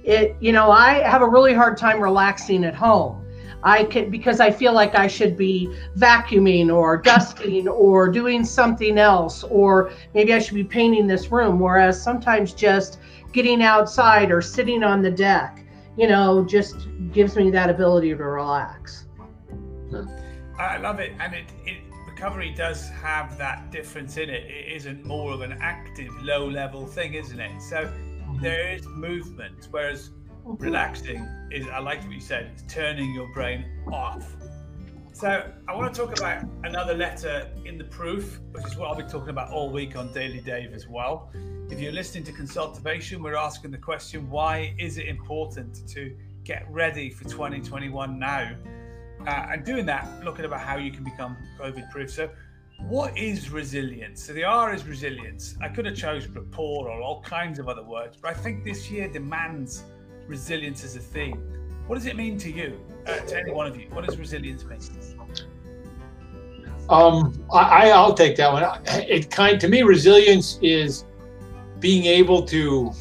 It 0.02 0.34
you 0.40 0.52
know 0.52 0.70
I 0.70 1.02
have 1.02 1.20
a 1.20 1.28
really 1.28 1.52
hard 1.52 1.76
time 1.76 2.00
relaxing 2.00 2.64
at 2.64 2.74
home. 2.74 3.22
I 3.62 3.84
can 3.84 4.10
because 4.10 4.40
I 4.40 4.50
feel 4.50 4.72
like 4.72 4.94
I 4.94 5.06
should 5.06 5.36
be 5.36 5.68
vacuuming 5.96 6.72
or 6.74 6.96
dusting 6.96 7.68
or 7.86 8.08
doing 8.08 8.44
something 8.44 8.98
else, 8.98 9.42
or 9.44 9.90
maybe 10.14 10.32
I 10.32 10.38
should 10.38 10.54
be 10.54 10.64
painting 10.64 11.06
this 11.06 11.30
room. 11.30 11.58
Whereas 11.58 12.00
sometimes 12.00 12.52
just 12.52 12.98
getting 13.32 13.62
outside 13.62 14.30
or 14.30 14.40
sitting 14.40 14.82
on 14.82 15.02
the 15.02 15.10
deck, 15.10 15.64
you 15.96 16.06
know, 16.06 16.44
just 16.44 16.86
gives 17.12 17.36
me 17.36 17.50
that 17.50 17.68
ability 17.70 18.10
to 18.10 18.16
relax. 18.16 19.06
I 20.58 20.78
love 20.78 20.98
it, 20.98 21.12
and 21.20 21.34
it, 21.34 21.46
it 21.64 21.78
recovery 22.08 22.52
does 22.52 22.88
have 22.88 23.38
that 23.38 23.70
difference 23.70 24.16
in 24.16 24.28
it. 24.28 24.44
It 24.50 24.72
isn't 24.72 25.04
more 25.04 25.32
of 25.32 25.40
an 25.40 25.56
active, 25.60 26.10
low-level 26.20 26.86
thing, 26.86 27.14
isn't 27.14 27.38
it? 27.38 27.62
So 27.62 27.84
mm-hmm. 27.84 28.40
there 28.40 28.72
is 28.72 28.84
movement, 28.86 29.68
whereas 29.70 30.10
relaxing 30.58 31.26
is. 31.50 31.66
I 31.68 31.78
like 31.78 32.02
what 32.02 32.12
you 32.12 32.20
said. 32.20 32.50
It's 32.52 32.72
turning 32.72 33.12
your 33.14 33.32
brain 33.32 33.64
off. 33.92 34.36
So 35.12 35.50
I 35.66 35.74
want 35.74 35.92
to 35.92 36.00
talk 36.00 36.16
about 36.16 36.44
another 36.62 36.94
letter 36.94 37.50
in 37.64 37.76
the 37.76 37.84
proof, 37.84 38.40
which 38.52 38.64
is 38.66 38.76
what 38.76 38.88
I'll 38.88 38.94
be 38.94 39.02
talking 39.02 39.30
about 39.30 39.50
all 39.50 39.70
week 39.70 39.96
on 39.96 40.12
Daily 40.12 40.40
Dave 40.40 40.72
as 40.72 40.86
well. 40.86 41.30
If 41.70 41.80
you're 41.80 41.92
listening 41.92 42.24
to 42.24 42.32
Consultivation, 42.32 43.22
we're 43.22 43.36
asking 43.36 43.72
the 43.72 43.78
question: 43.78 44.30
Why 44.30 44.74
is 44.78 44.98
it 44.98 45.06
important 45.06 45.88
to 45.88 46.16
get 46.44 46.66
ready 46.70 47.10
for 47.10 47.24
2021 47.24 48.18
now? 48.18 48.56
uh, 49.26 49.48
and 49.52 49.64
doing 49.64 49.86
that, 49.86 50.08
looking 50.24 50.44
about 50.44 50.60
how 50.60 50.76
you 50.76 50.90
can 50.90 51.04
become 51.04 51.36
COVID 51.58 51.90
proof. 51.90 52.10
So, 52.10 52.30
what 52.80 53.16
is 53.18 53.50
resilience? 53.50 54.24
So, 54.24 54.32
the 54.32 54.44
R 54.44 54.72
is 54.74 54.86
resilience. 54.86 55.56
I 55.60 55.68
could 55.68 55.86
have 55.86 55.96
chose 55.96 56.26
rapport 56.28 56.88
or 56.88 57.00
all 57.00 57.22
kinds 57.22 57.58
of 57.58 57.68
other 57.68 57.82
words, 57.82 58.16
but 58.20 58.30
I 58.30 58.34
think 58.34 58.64
this 58.64 58.90
year 58.90 59.08
demands 59.08 59.84
resilience 60.28 60.85
as 60.85 60.94
a 60.94 61.00
theme. 61.00 61.42
What 61.87 61.97
does 61.97 62.06
it 62.06 62.16
mean 62.16 62.38
to 62.38 62.50
you, 62.50 62.78
uh, 63.06 63.16
to 63.16 63.40
any 63.40 63.50
one 63.50 63.66
of 63.66 63.76
you? 63.76 63.87
What 63.90 64.06
does 64.06 64.18
resilience 64.18 64.64
mean? 64.64 64.78
Um, 66.90 67.44
I, 67.52 67.90
I'll 67.90 68.14
take 68.14 68.37
that 68.37 68.52
one. 68.52 68.64
It 68.87 69.30
kind 69.30 69.61
to 69.61 69.68
me, 69.68 69.82
resilience 69.82 70.58
is 70.62 71.04
being 71.80 72.04
able 72.04 72.42
to, 72.44 72.92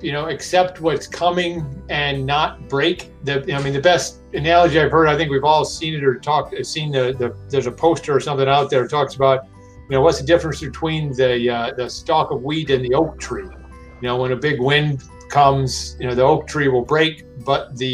you 0.00 0.12
know, 0.12 0.28
accept 0.28 0.80
what's 0.80 1.06
coming 1.06 1.84
and 1.88 2.26
not 2.26 2.68
break. 2.68 3.12
The 3.24 3.54
I 3.54 3.62
mean, 3.62 3.72
the 3.72 3.80
best 3.80 4.18
analogy 4.32 4.80
I've 4.80 4.90
heard. 4.90 5.08
I 5.08 5.16
think 5.16 5.30
we've 5.30 5.44
all 5.44 5.64
seen 5.64 5.94
it 5.94 6.04
or 6.04 6.18
talked, 6.18 6.54
seen 6.66 6.90
the, 6.90 7.14
the 7.18 7.36
there's 7.48 7.66
a 7.66 7.72
poster 7.72 8.14
or 8.14 8.20
something 8.20 8.48
out 8.48 8.68
there 8.68 8.86
talks 8.88 9.14
about, 9.14 9.46
you 9.88 9.96
know, 9.96 10.02
what's 10.02 10.20
the 10.20 10.26
difference 10.26 10.60
between 10.60 11.12
the 11.12 11.48
uh, 11.48 11.74
the 11.74 11.88
stalk 11.88 12.32
of 12.32 12.42
wheat 12.42 12.70
and 12.70 12.84
the 12.84 12.94
oak 12.94 13.18
tree. 13.18 13.44
You 13.44 14.08
know, 14.08 14.16
when 14.16 14.32
a 14.32 14.36
big 14.36 14.60
wind 14.60 15.04
comes, 15.28 15.96
you 16.00 16.06
know, 16.06 16.14
the 16.14 16.22
oak 16.22 16.46
tree 16.46 16.68
will 16.68 16.84
break, 16.84 17.24
but 17.44 17.76
the 17.76 17.86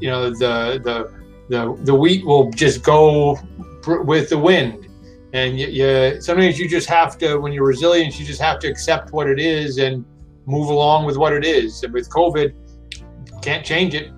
you 0.00 0.08
know 0.08 0.30
the 0.30 0.80
the 0.82 1.12
the 1.48 1.78
the 1.84 1.94
wheat 1.94 2.24
will 2.24 2.50
just 2.50 2.82
go 2.82 3.38
with 3.86 4.30
the 4.30 4.38
wind. 4.38 4.88
And 5.32 5.58
you, 5.58 5.66
you, 5.66 6.20
sometimes 6.20 6.58
you 6.58 6.68
just 6.68 6.88
have 6.88 7.18
to 7.18 7.38
when 7.38 7.52
you're 7.52 7.66
resilient 7.66 8.18
you 8.18 8.24
just 8.24 8.40
have 8.40 8.60
to 8.60 8.68
accept 8.68 9.12
what 9.12 9.28
it 9.28 9.40
is 9.40 9.78
and 9.78 10.04
move 10.46 10.68
along 10.68 11.06
with 11.06 11.16
what 11.16 11.32
it 11.32 11.44
is. 11.44 11.82
And 11.82 11.92
with 11.92 12.08
covid 12.08 12.54
can't 13.42 13.64
change 13.64 13.94
it. 13.94 14.12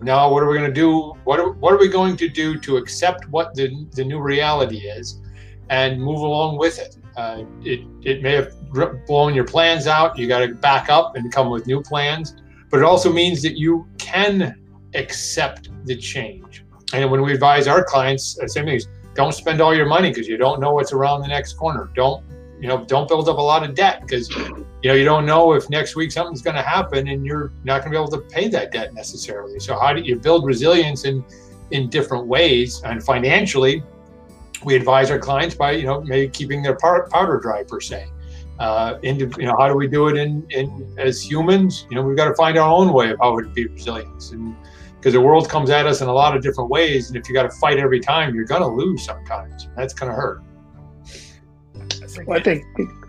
Now 0.00 0.32
what 0.32 0.42
are 0.42 0.48
we 0.48 0.56
going 0.56 0.72
to 0.72 0.74
do? 0.74 1.12
What 1.24 1.40
are, 1.40 1.50
what 1.52 1.74
are 1.74 1.78
we 1.78 1.88
going 1.88 2.16
to 2.18 2.28
do 2.28 2.58
to 2.60 2.76
accept 2.76 3.28
what 3.28 3.54
the, 3.54 3.86
the 3.92 4.04
new 4.04 4.20
reality 4.20 4.78
is 4.78 5.20
and 5.68 6.00
move 6.00 6.20
along 6.20 6.56
with 6.56 6.78
it 6.78 6.96
uh, 7.16 7.42
it, 7.62 7.86
it 8.02 8.22
may 8.22 8.32
have 8.32 8.52
blown 9.06 9.34
your 9.34 9.44
plans 9.44 9.86
out 9.86 10.16
you 10.18 10.28
got 10.28 10.40
to 10.40 10.54
back 10.54 10.88
up 10.88 11.16
and 11.16 11.32
come 11.32 11.50
with 11.50 11.66
new 11.66 11.82
plans 11.82 12.36
but 12.70 12.78
it 12.78 12.84
also 12.84 13.12
means 13.12 13.42
that 13.42 13.58
you 13.58 13.86
can 13.98 14.54
accept 14.94 15.70
the 15.86 15.96
change 15.96 16.64
and 16.92 17.10
when 17.10 17.22
we 17.22 17.32
advise 17.32 17.66
our 17.66 17.84
clients 17.84 18.38
same 18.46 18.64
thing 18.64 18.80
don't 19.14 19.32
spend 19.32 19.60
all 19.60 19.74
your 19.74 19.86
money 19.86 20.10
because 20.10 20.28
you 20.28 20.36
don't 20.36 20.60
know 20.60 20.72
what's 20.72 20.92
around 20.92 21.20
the 21.20 21.28
next 21.28 21.54
corner. 21.54 21.90
Don't 21.94 22.24
you 22.60 22.68
know? 22.68 22.84
Don't 22.84 23.08
build 23.08 23.28
up 23.28 23.38
a 23.38 23.40
lot 23.40 23.68
of 23.68 23.74
debt 23.74 24.02
because 24.02 24.30
you 24.30 24.66
know 24.84 24.94
you 24.94 25.04
don't 25.04 25.26
know 25.26 25.52
if 25.52 25.68
next 25.68 25.96
week 25.96 26.12
something's 26.12 26.42
going 26.42 26.56
to 26.56 26.62
happen 26.62 27.08
and 27.08 27.26
you're 27.26 27.52
not 27.64 27.80
going 27.80 27.92
to 27.92 27.98
be 27.98 28.02
able 28.02 28.10
to 28.12 28.20
pay 28.34 28.48
that 28.48 28.72
debt 28.72 28.94
necessarily. 28.94 29.58
So 29.58 29.78
how 29.78 29.92
do 29.92 30.00
you 30.00 30.16
build 30.16 30.44
resilience 30.44 31.04
in 31.04 31.24
in 31.70 31.88
different 31.88 32.26
ways 32.26 32.82
and 32.84 33.02
financially? 33.02 33.82
We 34.64 34.76
advise 34.76 35.10
our 35.10 35.18
clients 35.18 35.54
by 35.54 35.72
you 35.72 35.86
know 35.86 36.02
maybe 36.02 36.28
keeping 36.28 36.62
their 36.62 36.76
powder 36.76 37.40
dry 37.42 37.64
per 37.64 37.80
se. 37.80 38.08
Uh, 38.58 38.98
into, 39.02 39.24
you 39.40 39.46
know, 39.46 39.56
how 39.58 39.66
do 39.66 39.74
we 39.74 39.88
do 39.88 40.08
it 40.08 40.18
in, 40.18 40.46
in 40.50 40.94
as 40.98 41.22
humans? 41.22 41.86
You 41.90 41.96
know, 41.96 42.02
we've 42.02 42.16
got 42.16 42.28
to 42.28 42.34
find 42.34 42.58
our 42.58 42.70
own 42.70 42.92
way 42.92 43.10
of 43.10 43.18
how 43.18 43.40
to 43.40 43.48
be 43.48 43.66
resilient. 43.66 44.32
And 44.32 44.54
because 45.00 45.14
the 45.14 45.20
world 45.20 45.48
comes 45.48 45.70
at 45.70 45.86
us 45.86 46.02
in 46.02 46.08
a 46.08 46.12
lot 46.12 46.36
of 46.36 46.42
different 46.42 46.68
ways. 46.68 47.08
And 47.08 47.16
if 47.16 47.26
you 47.26 47.34
got 47.34 47.44
to 47.44 47.50
fight 47.50 47.78
every 47.78 48.00
time, 48.00 48.34
you're 48.34 48.44
going 48.44 48.60
to 48.60 48.68
lose 48.68 49.02
sometimes. 49.02 49.66
That's 49.74 49.94
going 49.94 50.10
to 50.10 50.14
hurt. 50.14 50.42
Well, 52.26 52.38
I 52.38 52.42
think. 52.42 52.64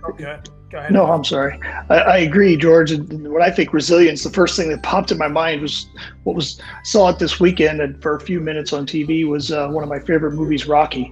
Okay. 0.09 0.37
Go 0.71 0.77
ahead. 0.77 0.93
No, 0.93 1.05
I'm 1.05 1.25
sorry. 1.25 1.59
I, 1.89 1.95
I, 1.95 2.17
agree, 2.19 2.55
George. 2.55 2.91
And 2.91 3.29
when 3.29 3.41
I 3.41 3.51
think 3.51 3.73
resilience, 3.73 4.23
the 4.23 4.29
first 4.29 4.55
thing 4.55 4.69
that 4.69 4.81
popped 4.83 5.11
in 5.11 5.17
my 5.17 5.27
mind 5.27 5.61
was 5.61 5.87
what 6.23 6.33
was 6.33 6.61
saw 6.85 7.09
it 7.09 7.19
this 7.19 7.41
weekend 7.41 7.81
and 7.81 8.01
for 8.01 8.15
a 8.15 8.21
few 8.21 8.39
minutes 8.39 8.71
on 8.71 8.85
TV 8.85 9.27
was 9.27 9.51
uh, 9.51 9.67
one 9.67 9.83
of 9.83 9.89
my 9.89 9.99
favorite 9.99 10.31
movies, 10.31 10.67
Rocky. 10.67 11.11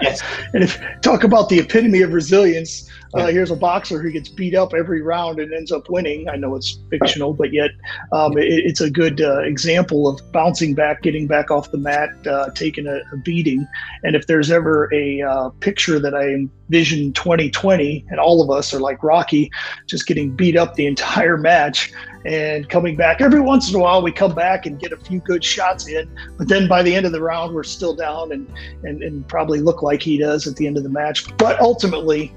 Yes. 0.00 0.22
and 0.52 0.62
if 0.62 0.78
talk 1.00 1.24
about 1.24 1.48
the 1.48 1.58
epitome 1.58 2.02
of 2.02 2.12
resilience, 2.12 2.88
uh, 3.14 3.26
here's 3.26 3.50
a 3.50 3.56
boxer 3.56 4.00
who 4.00 4.10
gets 4.10 4.28
beat 4.28 4.54
up 4.54 4.72
every 4.72 5.02
round 5.02 5.38
and 5.38 5.52
ends 5.52 5.70
up 5.70 5.90
winning. 5.90 6.28
I 6.28 6.36
know 6.36 6.54
it's 6.56 6.78
fictional, 6.88 7.34
but 7.34 7.52
yet 7.52 7.70
um, 8.12 8.38
it, 8.38 8.46
it's 8.48 8.80
a 8.80 8.90
good 8.90 9.20
uh, 9.20 9.40
example 9.40 10.08
of 10.08 10.20
bouncing 10.32 10.74
back, 10.74 11.02
getting 11.02 11.26
back 11.26 11.50
off 11.50 11.70
the 11.70 11.78
mat, 11.78 12.08
uh, 12.26 12.50
taking 12.54 12.86
a, 12.86 13.00
a, 13.12 13.16
beating. 13.18 13.66
And 14.02 14.16
if 14.16 14.26
there's 14.26 14.50
ever 14.50 14.88
a 14.94 15.20
uh, 15.20 15.50
picture 15.60 15.98
that 15.98 16.14
I 16.14 16.28
envision 16.28 17.12
2020, 17.12 18.06
and 18.08 18.18
all 18.18 18.42
of 18.42 18.50
us 18.50 18.72
are 18.72 18.80
like 18.80 19.02
Rocky, 19.02 19.50
just 19.86 20.06
getting 20.06 20.34
beat 20.34 20.56
up 20.56 20.74
the 20.74 20.86
entire 20.86 21.36
match 21.36 21.92
and 22.24 22.68
coming 22.68 22.96
back 22.96 23.20
every 23.20 23.40
once 23.40 23.68
in 23.70 23.76
a 23.76 23.78
while, 23.78 24.02
we 24.02 24.12
come 24.12 24.34
back 24.34 24.66
and 24.66 24.78
get 24.78 24.92
a 24.92 24.96
few 24.96 25.20
good 25.20 25.42
shots 25.42 25.88
in. 25.88 26.08
But 26.38 26.48
then 26.48 26.68
by 26.68 26.82
the 26.82 26.94
end 26.94 27.06
of 27.06 27.12
the 27.12 27.20
round, 27.20 27.54
we're 27.54 27.64
still 27.64 27.94
down 27.94 28.32
and, 28.32 28.48
and, 28.84 29.02
and 29.02 29.26
probably 29.26 29.60
look 29.60 29.82
like 29.82 30.02
he 30.02 30.18
does 30.18 30.46
at 30.46 30.56
the 30.56 30.66
end 30.66 30.76
of 30.76 30.84
the 30.84 30.88
match. 30.88 31.36
But 31.36 31.60
ultimately, 31.60 32.32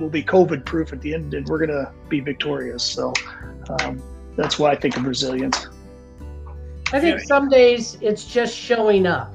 we'll 0.00 0.10
be 0.10 0.22
COVID 0.22 0.64
proof 0.64 0.92
at 0.92 1.00
the 1.00 1.14
end, 1.14 1.34
and 1.34 1.46
we're 1.46 1.64
going 1.64 1.70
to 1.70 1.92
be 2.08 2.20
victorious. 2.20 2.82
So 2.82 3.12
um, 3.80 4.02
that's 4.36 4.58
why 4.58 4.72
I 4.72 4.76
think 4.76 4.96
of 4.96 5.04
resilience. 5.04 5.68
I 6.92 7.00
think 7.00 7.20
some 7.20 7.48
days 7.48 7.96
it's 8.00 8.24
just 8.24 8.56
showing 8.56 9.06
up. 9.06 9.34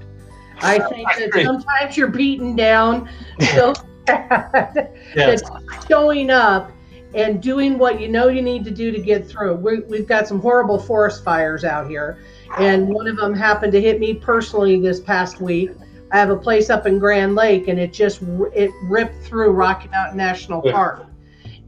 I 0.60 0.80
think 0.90 1.08
that 1.18 1.44
sometimes 1.44 1.98
you're 1.98 2.08
beaten 2.08 2.56
down 2.56 3.10
so 3.54 3.74
bad 4.06 4.92
yes. 5.16 5.42
that 5.42 5.86
showing 5.88 6.30
up 6.30 6.72
and 7.14 7.42
doing 7.42 7.78
what 7.78 8.00
you 8.00 8.08
know 8.08 8.28
you 8.28 8.42
need 8.42 8.66
to 8.66 8.72
do 8.72 8.92
to 8.92 9.00
get 9.00 9.28
through. 9.28 9.56
we 9.56 9.98
have 9.98 10.08
got 10.08 10.28
some 10.28 10.40
horrible 10.40 10.80
forest 10.80 11.24
fires 11.24 11.64
out 11.64 11.90
here, 11.90 12.20
and 12.58 12.88
one 12.88 13.08
of 13.08 13.18
them 13.18 13.34
happened 13.34 13.72
to 13.72 13.82
hit 13.82 14.00
me 14.00 14.14
personally 14.14 14.80
this 14.82 15.00
past 15.00 15.40
week. 15.40 15.72
I 16.12 16.18
have 16.18 16.30
a 16.30 16.38
place 16.38 16.70
up 16.70 16.86
in 16.86 17.00
Grand 17.00 17.36
Lake, 17.36 17.68
and 17.68 17.80
it 17.80 17.94
just 17.94 18.22
it 18.54 18.72
ripped 18.84 19.24
through 19.24 19.52
Rocky 19.52 19.90
Mountain 19.90 20.18
National 20.18 20.62
Park. 20.62 21.06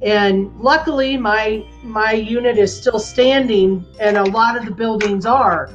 And 0.02 0.58
luckily, 0.60 1.18
my 1.18 1.66
my 1.84 2.14
unit 2.14 2.58
is 2.58 2.76
still 2.76 3.00
standing, 3.00 3.86
and 4.00 4.18
a 4.18 4.24
lot 4.24 4.58
of 4.58 4.66
the 4.66 4.72
buildings 4.72 5.26
are. 5.26 5.70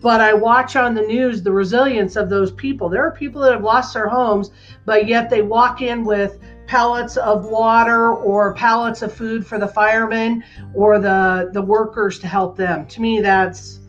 But 0.00 0.20
I 0.20 0.32
watch 0.32 0.76
on 0.76 0.94
the 0.94 1.02
news 1.02 1.42
the 1.42 1.52
resilience 1.52 2.16
of 2.16 2.28
those 2.28 2.52
people. 2.52 2.88
There 2.88 3.04
are 3.04 3.10
people 3.10 3.42
that 3.42 3.52
have 3.52 3.64
lost 3.64 3.94
their 3.94 4.08
homes, 4.08 4.50
but 4.84 5.06
yet 5.06 5.28
they 5.28 5.42
walk 5.42 5.82
in 5.82 6.04
with 6.04 6.38
pallets 6.68 7.16
of 7.16 7.46
water 7.46 8.14
or 8.14 8.54
pallets 8.54 9.02
of 9.02 9.12
food 9.12 9.44
for 9.44 9.58
the 9.58 9.66
firemen 9.66 10.44
or 10.74 11.00
the 11.00 11.50
the 11.52 11.62
workers 11.62 12.18
to 12.20 12.28
help 12.28 12.56
them. 12.56 12.86
To 12.86 13.00
me, 13.00 13.20
that's 13.20 13.80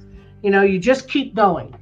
you 0.41 0.49
know, 0.49 0.63
you 0.63 0.79
just 0.79 1.07
keep 1.07 1.35
going. 1.35 1.75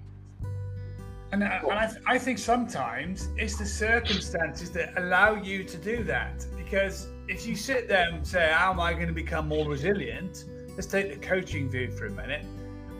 And, 1.31 1.43
uh, 1.43 1.59
and 1.63 1.71
I, 1.73 1.91
I 2.07 2.17
think 2.17 2.39
sometimes 2.39 3.29
it's 3.37 3.57
the 3.57 3.65
circumstances 3.65 4.71
that 4.71 4.97
allow 4.97 5.35
you 5.35 5.63
to 5.63 5.77
do 5.77 6.03
that. 6.05 6.45
Because 6.57 7.07
if 7.27 7.45
you 7.45 7.55
sit 7.55 7.87
there 7.87 8.09
and 8.09 8.25
say, 8.25 8.49
How 8.51 8.71
am 8.71 8.79
I 8.79 8.93
going 8.93 9.07
to 9.07 9.13
become 9.13 9.47
more 9.47 9.67
resilient? 9.67 10.45
Let's 10.75 10.87
take 10.87 11.13
the 11.13 11.19
coaching 11.19 11.69
view 11.69 11.91
for 11.91 12.07
a 12.07 12.11
minute. 12.11 12.45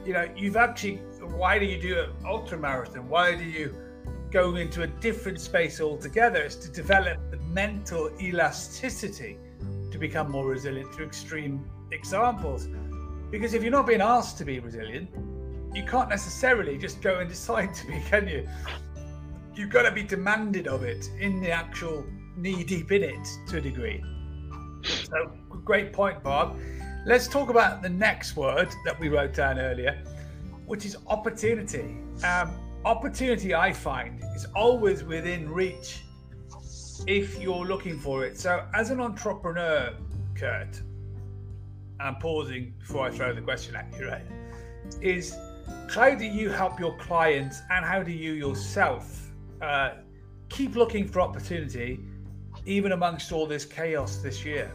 You 0.06 0.14
know, 0.14 0.30
you've 0.36 0.58
actually, 0.58 0.98
why 1.22 1.60
do 1.60 1.66
you 1.66 1.82
do 1.82 2.00
an 2.00 2.10
ultra 2.26 2.58
marathon? 2.58 3.10
Why 3.10 3.36
do 3.36 3.44
you 3.44 3.76
go 4.32 4.56
into 4.56 4.84
a 4.84 4.88
different 4.88 5.40
space 5.40 5.82
altogether? 5.82 6.42
It's 6.42 6.56
to 6.58 6.72
develop 6.72 7.20
the 7.32 7.38
mental 7.38 8.12
elasticity 8.22 9.38
to 9.92 9.98
become 9.98 10.30
more 10.32 10.46
resilient 10.46 10.94
through 10.94 11.06
extreme 11.06 11.70
examples. 11.92 12.68
Because 13.32 13.54
if 13.54 13.64
you're 13.64 13.72
not 13.72 13.88
being 13.88 14.02
asked 14.02 14.38
to 14.40 14.46
be 14.46 14.60
resilient, 14.60 15.10
you 15.74 15.84
can't 15.84 16.10
necessarily 16.10 16.78
just 16.78 17.02
go 17.02 17.20
and 17.20 17.30
decide 17.30 17.74
to 17.76 17.88
be, 17.88 18.00
can 18.10 18.28
you? 18.28 18.48
You've 19.54 19.70
got 19.70 19.84
to 19.84 19.92
be 19.92 20.04
demanded 20.04 20.68
of 20.68 20.84
it 20.84 21.10
in 21.20 21.42
the 21.42 21.52
actual 21.52 22.06
knee 22.36 22.64
deep 22.64 22.92
in 22.92 23.04
it 23.04 23.28
to 23.50 23.58
a 23.58 23.62
degree. 23.62 24.04
So, 24.84 25.32
great 25.66 25.92
point, 25.92 26.24
Barb. 26.24 26.56
Let's 27.06 27.28
talk 27.28 27.50
about 27.50 27.82
the 27.82 27.90
next 27.90 28.36
word 28.36 28.70
that 28.86 29.00
we 29.00 29.10
wrote 29.10 29.34
down 29.34 29.60
earlier, 29.60 30.04
which 30.66 30.86
is 30.86 30.98
opportunity. 31.08 31.98
Um, 32.24 32.52
opportunity, 32.88 33.54
I 33.54 33.74
find, 33.74 34.24
is 34.34 34.48
always 34.56 35.04
within 35.04 35.52
reach 35.52 36.04
if 37.06 37.40
you're 37.40 37.66
looking 37.66 38.00
for 38.00 38.26
it. 38.26 38.38
So, 38.40 38.66
as 38.74 38.92
an 38.92 39.02
entrepreneur, 39.02 39.94
Kurt, 40.36 40.82
I'm 42.00 42.16
pausing 42.16 42.74
before 42.80 43.08
I 43.08 43.12
throw 43.12 43.34
the 43.34 43.42
question 43.42 43.76
at 43.76 43.94
you, 44.00 44.08
right? 44.08 44.26
Is 45.02 45.36
how 45.90 46.16
do 46.16 46.26
you 46.26 46.50
help 46.50 46.80
your 46.80 46.96
clients 46.98 47.62
and 47.72 47.84
how 47.84 48.04
do 48.04 48.12
you 48.12 48.32
yourself 48.32 49.32
uh, 49.62 49.96
keep 50.48 50.76
looking 50.76 51.06
for 51.06 51.20
opportunity 51.20 52.00
even 52.66 52.94
amongst 52.94 53.34
all 53.34 53.46
this 53.46 53.66
chaos 53.66 54.18
this 54.18 54.46
year? 54.46 54.72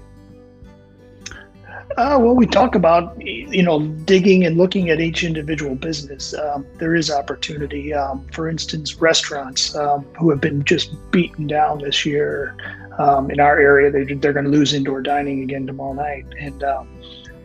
Uh, 1.96 2.18
well, 2.20 2.34
we 2.34 2.46
talk 2.46 2.74
about 2.74 3.14
you 3.20 3.62
know 3.62 3.86
digging 4.04 4.44
and 4.46 4.56
looking 4.56 4.88
at 4.90 5.00
each 5.00 5.24
individual 5.24 5.74
business. 5.74 6.34
Um, 6.34 6.66
there 6.78 6.94
is 6.94 7.10
opportunity. 7.10 7.92
Um, 7.92 8.26
for 8.32 8.48
instance, 8.48 8.96
restaurants 8.96 9.74
um, 9.74 10.04
who 10.18 10.30
have 10.30 10.40
been 10.40 10.64
just 10.64 10.94
beaten 11.10 11.46
down 11.46 11.78
this 11.78 12.06
year. 12.06 12.56
Um, 12.98 13.30
in 13.30 13.40
our 13.40 13.58
area, 13.58 13.90
they, 13.90 14.04
they're 14.14 14.34
going 14.34 14.44
to 14.44 14.50
lose 14.50 14.74
indoor 14.74 15.00
dining 15.00 15.42
again 15.42 15.66
tomorrow 15.66 15.94
night, 15.94 16.26
and 16.38 16.62
um, 16.62 16.88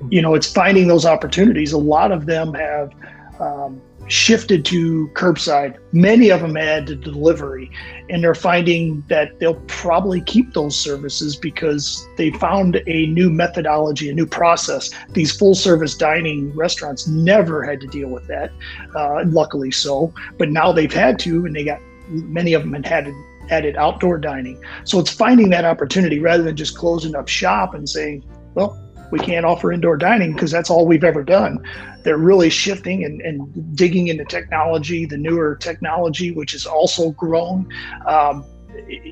you 0.10 0.22
know 0.22 0.34
it's 0.34 0.52
finding 0.52 0.88
those 0.88 1.06
opportunities. 1.06 1.74
A 1.74 1.78
lot 1.78 2.12
of 2.12 2.26
them 2.26 2.54
have 2.54 2.92
um, 3.40 3.82
shifted 4.08 4.66
to 4.66 5.10
curbside. 5.10 5.78
Many 5.92 6.30
of 6.30 6.42
them 6.42 6.56
had 6.56 7.02
delivery, 7.02 7.70
and 8.10 8.24
they're 8.24 8.36
finding 8.36 9.04
that 9.10 9.40
they'll 9.40 9.62
probably 9.68 10.22
keep 10.22 10.54
those 10.54 10.80
services 10.80 11.36
because 11.36 12.08
they 12.18 12.32
found 12.32 12.82
a 12.88 13.08
new 13.08 13.30
methodology, 13.30 14.10
a 14.10 14.14
new 14.14 14.26
process. 14.26 14.90
These 15.12 15.36
full 15.36 15.56
service 15.56 15.96
dining 15.96 16.54
restaurants 16.56 17.08
never 17.08 17.64
had 17.64 17.82
to 17.82 17.88
deal 17.88 18.10
with 18.10 18.28
that, 18.28 18.52
uh, 18.96 19.24
luckily 19.26 19.72
so, 19.72 20.14
but 20.38 20.50
now 20.50 20.72
they've 20.72 20.94
had 20.94 21.20
to, 21.20 21.46
and 21.46 21.56
they 21.56 21.64
got 21.64 21.80
many 22.10 22.54
of 22.54 22.64
them 22.64 22.74
had 22.74 22.86
had 22.86 23.14
added 23.50 23.76
outdoor 23.78 24.18
dining. 24.18 24.62
So 24.84 25.00
it's 25.00 25.12
finding 25.12 25.50
that 25.52 25.66
opportunity 25.66 26.20
rather 26.20 26.44
than 26.44 26.56
just 26.56 26.78
closing 26.78 27.16
up 27.16 27.28
shop 27.28 27.74
and 27.74 27.88
saying, 27.88 28.26
well, 28.56 28.87
we 29.12 29.20
can't 29.20 29.46
offer 29.46 29.72
indoor 29.72 29.98
dining 29.98 30.34
because 30.34 30.52
that's 30.52 30.70
all 30.70 30.86
we've 30.86 31.04
ever 31.04 31.24
done. 31.24 31.64
They're 32.04 32.18
really 32.18 32.50
shifting 32.50 33.04
and, 33.04 33.22
and 33.22 33.76
digging 33.76 34.08
into 34.08 34.26
technology, 34.26 35.06
the 35.06 35.18
newer 35.18 35.56
technology, 35.56 36.32
which 36.32 36.52
has 36.54 36.66
also 36.66 37.12
grown. 37.12 37.68
Um, 38.06 38.46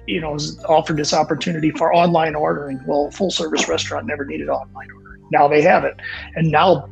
you 0.06 0.22
know, 0.22 0.38
offered 0.68 0.98
this 0.98 1.14
opportunity 1.14 1.72
for 1.72 1.94
online 1.94 2.36
ordering. 2.36 2.80
Well, 2.86 3.10
full 3.10 3.32
service 3.32 3.68
restaurant 3.68 4.06
never 4.06 4.24
needed 4.24 4.48
online 4.48 4.88
ordering. 4.96 5.24
Now 5.32 5.48
they 5.48 5.62
have 5.64 5.84
it. 5.84 6.00
And 6.36 6.52
now 6.52 6.88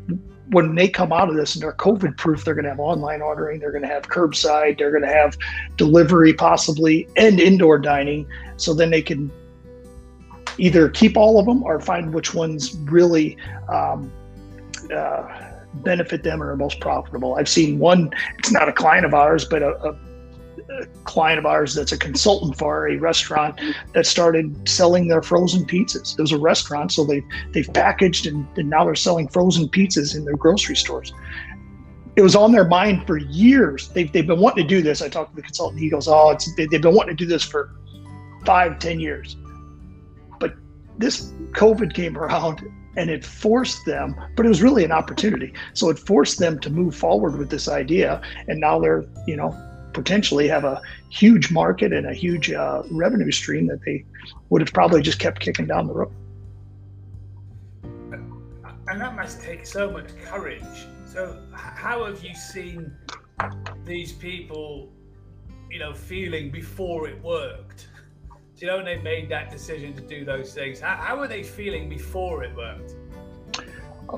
when 0.50 0.76
they 0.76 0.88
come 0.88 1.14
out 1.14 1.30
of 1.30 1.36
this 1.36 1.56
and 1.56 1.64
they're 1.64 1.74
COVID 1.74 2.18
proof, 2.18 2.44
they're 2.44 2.56
going 2.56 2.66
to 2.66 2.72
have 2.72 2.80
online 2.80 3.22
ordering, 3.22 3.60
they're 3.60 3.72
going 3.72 3.84
to 3.84 3.88
have 3.88 4.04
curbside, 4.04 4.78
they're 4.78 4.92
going 4.92 5.04
to 5.04 5.14
have 5.14 5.38
delivery 5.78 6.34
possibly, 6.34 7.08
and 7.16 7.40
indoor 7.40 7.78
dining. 7.78 8.28
So 8.58 8.74
then 8.74 8.90
they 8.90 9.02
can 9.02 9.32
either 10.58 10.90
keep 10.90 11.18
all 11.18 11.40
of 11.40 11.46
them 11.46 11.64
or 11.64 11.80
find 11.80 12.14
which 12.14 12.34
ones 12.34 12.76
really 12.84 13.38
um, 13.70 14.12
uh, 14.96 15.52
benefit 15.76 16.24
them 16.24 16.42
or 16.42 16.52
are 16.52 16.58
most 16.58 16.80
profitable. 16.80 17.36
I've 17.36 17.50
seen 17.50 17.80
one, 17.80 18.12
it's 18.38 18.52
not 18.52 18.70
a 18.70 18.74
client 18.74 19.06
of 19.06 19.14
ours, 19.14 19.46
but 19.46 19.62
a, 19.62 19.72
a, 19.90 19.96
client 21.04 21.38
of 21.38 21.46
ours 21.46 21.76
that's 21.76 21.92
a 21.92 21.98
consultant 21.98 22.58
for 22.58 22.88
a 22.88 22.98
restaurant 22.98 23.60
that 23.94 24.06
started 24.06 24.68
selling 24.68 25.08
their 25.08 25.22
frozen 25.22 25.66
pizzas. 25.66 26.18
It 26.18 26.22
was 26.22 26.32
a 26.32 26.38
restaurant, 26.38 26.92
so 26.92 27.04
they, 27.04 27.22
they've 27.52 27.72
packaged 27.74 28.26
and, 28.26 28.48
and 28.58 28.70
now 28.70 28.86
they're 28.86 28.96
selling 28.96 29.28
frozen 29.28 29.68
pizzas 29.68 30.16
in 30.16 30.26
their 30.26 30.38
grocery 30.38 30.76
stores 30.76 31.14
it 32.16 32.22
was 32.22 32.36
on 32.36 32.52
their 32.52 32.66
mind 32.66 33.08
for 33.08 33.18
years. 33.18 33.90
They've, 33.90 34.12
they've 34.12 34.28
been 34.28 34.40
wanting 34.40 34.64
to 34.64 34.68
do 34.68 34.82
this. 34.82 35.02
I 35.02 35.10
talked 35.10 35.32
to 35.32 35.36
the 35.36 35.42
consultant. 35.42 35.80
He 35.82 35.90
goes, 35.90 36.08
"Oh, 36.08 36.30
it's 36.32 36.54
they, 36.56 36.68
have 36.72 36.82
been 36.82 36.94
wanting 36.94 37.18
to 37.18 37.24
do 37.24 37.28
this 37.28 37.44
for 37.44 37.72
five, 38.46 38.80
ten 38.80 39.00
years." 39.00 39.36
This 40.98 41.32
COVID 41.52 41.94
came 41.94 42.18
around 42.18 42.64
and 42.96 43.10
it 43.10 43.26
forced 43.26 43.86
them, 43.86 44.16
but 44.36 44.46
it 44.46 44.50
was 44.50 44.62
really 44.62 44.84
an 44.84 44.92
opportunity. 44.92 45.54
So 45.74 45.90
it 45.90 45.98
forced 45.98 46.40
them 46.40 46.60
to 46.60 46.70
move 46.70 46.96
forward 46.96 47.38
with 47.38 47.50
this 47.50 47.68
idea. 47.68 48.22
And 48.48 48.60
now 48.60 48.80
they're, 48.80 49.06
you 49.26 49.36
know, 49.36 49.58
potentially 49.94 50.48
have 50.48 50.64
a 50.64 50.82
huge 51.10 51.52
market 51.52 51.94
and 51.94 52.06
a 52.08 52.14
huge 52.14 52.52
uh, 52.52 52.84
revenue 52.92 53.32
stream 53.32 53.68
that 53.68 53.82
they 53.86 54.06
would 54.50 54.62
have 54.62 54.74
probably 54.74 55.02
just 55.02 55.20
kept 55.20 55.40
kicking 55.40 55.68
down 55.68 55.88
the 55.88 55.94
road. 55.94 56.12
And 58.88 59.02
that 59.02 59.16
must 59.16 59.42
take 59.42 59.66
so 59.66 59.90
much 59.90 60.08
courage. 60.26 60.88
So, 61.06 61.40
how 61.54 62.06
have 62.06 62.24
you 62.24 62.36
seen 62.36 62.92
these 63.86 64.12
people, 64.12 64.90
you 65.72 65.80
know, 65.80 65.94
feeling 65.94 66.52
before 66.52 67.08
it 67.08 67.22
worked? 67.24 67.88
You 68.58 68.68
know 68.68 68.78
when 68.78 68.86
they 68.86 68.98
made 68.98 69.30
that 69.30 69.52
decision 69.52 69.94
to 69.96 70.02
do 70.02 70.24
those 70.24 70.54
things? 70.54 70.80
How, 70.80 70.96
how 70.96 71.18
were 71.18 71.28
they 71.28 71.44
feeling 71.44 71.90
before 71.90 72.44
it 72.44 72.56
worked? 72.56 72.96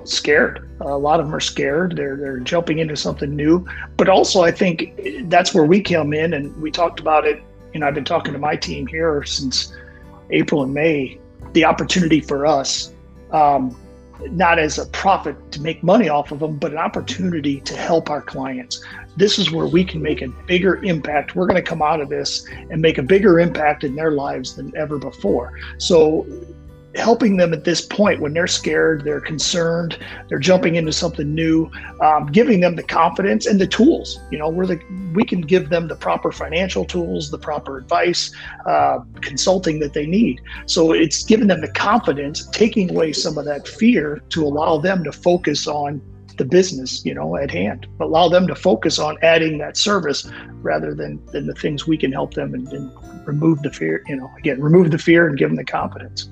scared. 0.04 0.68
A 0.82 0.98
lot 0.98 1.20
of 1.20 1.28
them 1.28 1.36
are 1.36 1.40
scared. 1.40 1.96
They're 1.96 2.18
they're 2.18 2.40
jumping 2.40 2.80
into 2.80 2.96
something 2.96 3.36
new. 3.36 3.66
But 3.98 4.10
also, 4.10 4.42
I 4.42 4.52
think 4.52 5.30
that's 5.30 5.54
where 5.54 5.64
we 5.64 5.82
come 5.82 6.14
in, 6.14 6.34
and 6.34 6.56
we 6.62 6.72
talked 6.72 7.00
about 7.00 7.26
it. 7.26 7.42
You 7.74 7.80
know, 7.80 7.88
I've 7.88 7.96
been 7.96 8.06
talking 8.06 8.34
to 8.34 8.40
my 8.40 8.56
team 8.56 8.88
here 8.88 9.24
since 9.24 9.76
April 10.32 10.64
and 10.64 10.74
May. 10.74 11.20
The 11.54 11.64
opportunity 11.64 12.20
for 12.20 12.46
us, 12.46 12.94
um, 13.32 13.78
not 14.32 14.60
as 14.60 14.78
a 14.78 14.86
profit 14.88 15.52
to 15.52 15.62
make 15.62 15.84
money 15.84 16.10
off 16.10 16.32
of 16.32 16.40
them, 16.40 16.58
but 16.58 16.72
an 16.72 16.78
opportunity 16.78 17.60
to 17.62 17.76
help 17.76 18.10
our 18.10 18.22
clients 18.22 18.84
this 19.18 19.40
is 19.40 19.52
where 19.52 19.68
we 19.68 19.84
can 19.84 20.02
make 20.02 20.22
a 20.22 20.28
bigger 20.46 20.84
impact. 20.84 21.36
We're 21.36 21.48
going 21.48 21.62
to 21.62 21.68
come 21.68 21.82
out 21.82 22.02
of 22.02 22.10
this 22.10 22.48
and 22.70 22.82
make 22.82 22.98
a 22.98 23.04
bigger 23.04 23.40
impact 23.40 23.84
in 23.84 23.96
their 23.96 24.12
lives 24.12 24.56
than 24.56 24.76
ever 24.76 24.98
before. 24.98 25.58
So, 25.78 26.26
helping 26.96 27.38
them 27.38 27.54
at 27.54 27.64
this 27.64 27.82
point 27.82 28.22
when 28.22 28.34
they're 28.34 28.48
scared, 28.48 29.04
they're 29.04 29.22
concerned, 29.22 30.00
they're 30.30 30.40
jumping 30.40 30.76
into 30.76 30.92
something 30.92 31.34
new, 31.34 31.70
um, 32.02 32.28
giving 32.28 32.60
them 32.60 32.76
the 32.76 32.84
confidence 32.84 33.46
and 33.46 33.60
the 33.60 33.68
tools. 33.68 34.20
You 34.32 34.38
know, 34.38 34.50
we're 34.50 34.66
the 34.66 34.80
we 35.14 35.24
can 35.24 35.42
give 35.42 35.70
them 35.70 35.88
the 35.88 35.96
proper 35.96 36.32
financial 36.32 36.86
tools, 36.86 37.32
the 37.32 37.38
proper 37.38 37.78
advice, 37.78 38.34
uh, 38.66 39.00
consulting 39.22 39.80
that 39.80 39.94
they 39.94 40.06
need. 40.06 40.42
So 40.66 40.92
it's 40.92 41.24
giving 41.24 41.48
them 41.48 41.62
the 41.62 41.72
confidence, 41.72 42.48
taking 42.48 42.90
away 42.90 43.14
some 43.14 43.38
of 43.38 43.46
that 43.46 43.68
fear 43.68 44.22
to 44.30 44.44
allow 44.44 44.78
them 44.78 45.04
to 45.04 45.12
focus 45.12 45.68
on 45.68 46.02
the 46.38 46.46
business, 46.46 47.06
you 47.06 47.14
know, 47.14 47.38
at 47.38 47.50
hand. 47.50 47.88
Allow 48.02 48.28
them 48.28 48.46
to 48.48 48.56
focus 48.56 49.00
on 49.00 49.18
adding 49.22 49.58
that 49.60 49.78
service 49.78 50.30
rather 50.62 50.94
than 50.94 51.24
than 51.28 51.48
the 51.48 51.56
things 51.56 51.88
we 51.88 51.98
can 51.98 52.12
help 52.12 52.34
them 52.34 52.54
and, 52.54 52.68
and 52.74 52.92
remove 53.28 53.62
the 53.62 53.72
fear. 53.72 54.04
You 54.08 54.18
know, 54.18 54.32
again, 54.38 54.62
remove 54.62 54.92
the 54.92 54.98
fear 54.98 55.28
and 55.28 55.38
give 55.38 55.50
them 55.50 55.58
the 55.58 55.66
confidence. 55.66 56.30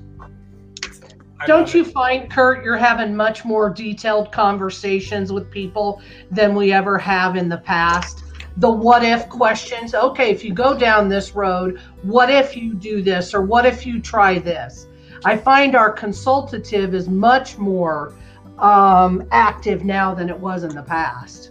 Don't 1.46 1.74
you 1.74 1.84
find, 1.84 2.30
Kurt, 2.30 2.64
you're 2.64 2.76
having 2.76 3.14
much 3.14 3.44
more 3.44 3.68
detailed 3.68 4.32
conversations 4.32 5.32
with 5.32 5.50
people 5.50 6.00
than 6.30 6.54
we 6.54 6.72
ever 6.72 6.96
have 6.96 7.36
in 7.36 7.48
the 7.48 7.58
past? 7.58 8.24
The 8.58 8.70
what 8.70 9.02
if 9.02 9.28
questions. 9.28 9.94
Okay, 9.94 10.30
if 10.30 10.44
you 10.44 10.54
go 10.54 10.78
down 10.78 11.08
this 11.08 11.34
road, 11.34 11.80
what 12.02 12.30
if 12.30 12.56
you 12.56 12.74
do 12.74 13.02
this 13.02 13.34
or 13.34 13.42
what 13.42 13.66
if 13.66 13.84
you 13.84 14.00
try 14.00 14.38
this? 14.38 14.86
I 15.24 15.36
find 15.36 15.74
our 15.74 15.90
consultative 15.90 16.94
is 16.94 17.08
much 17.08 17.58
more 17.58 18.14
um, 18.58 19.26
active 19.32 19.84
now 19.84 20.14
than 20.14 20.28
it 20.28 20.38
was 20.38 20.62
in 20.62 20.74
the 20.74 20.82
past. 20.82 21.50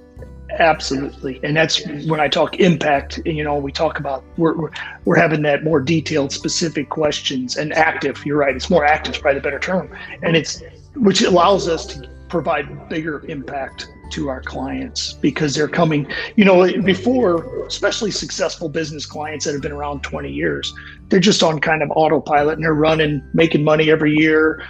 Absolutely, 0.59 1.39
and 1.43 1.55
that's 1.55 1.85
when 2.05 2.19
I 2.19 2.27
talk 2.27 2.59
impact. 2.59 3.19
You 3.25 3.43
know, 3.43 3.57
we 3.57 3.71
talk 3.71 3.99
about 3.99 4.23
we're, 4.37 4.55
we're 4.55 4.71
we're 5.05 5.15
having 5.15 5.41
that 5.43 5.63
more 5.63 5.79
detailed, 5.79 6.31
specific 6.31 6.89
questions 6.89 7.57
and 7.57 7.73
active. 7.73 8.23
You're 8.25 8.37
right; 8.37 8.55
it's 8.55 8.69
more 8.69 8.85
active, 8.85 9.15
is 9.15 9.21
probably 9.21 9.39
the 9.39 9.43
better 9.43 9.59
term, 9.59 9.89
and 10.21 10.35
it's 10.35 10.61
which 10.95 11.21
allows 11.21 11.67
us 11.67 11.85
to 11.87 12.07
provide 12.29 12.87
bigger 12.89 13.25
impact 13.27 13.89
to 14.11 14.27
our 14.27 14.41
clients 14.41 15.13
because 15.13 15.55
they're 15.55 15.67
coming. 15.67 16.07
You 16.35 16.45
know, 16.45 16.81
before, 16.83 17.65
especially 17.65 18.11
successful 18.11 18.69
business 18.69 19.07
clients 19.07 19.45
that 19.45 19.53
have 19.53 19.61
been 19.61 19.71
around 19.71 20.03
20 20.03 20.31
years, 20.31 20.71
they're 21.09 21.19
just 21.19 21.41
on 21.41 21.59
kind 21.59 21.81
of 21.81 21.89
autopilot 21.95 22.55
and 22.55 22.63
they're 22.63 22.75
running, 22.75 23.23
making 23.33 23.63
money 23.63 23.89
every 23.89 24.13
year 24.13 24.63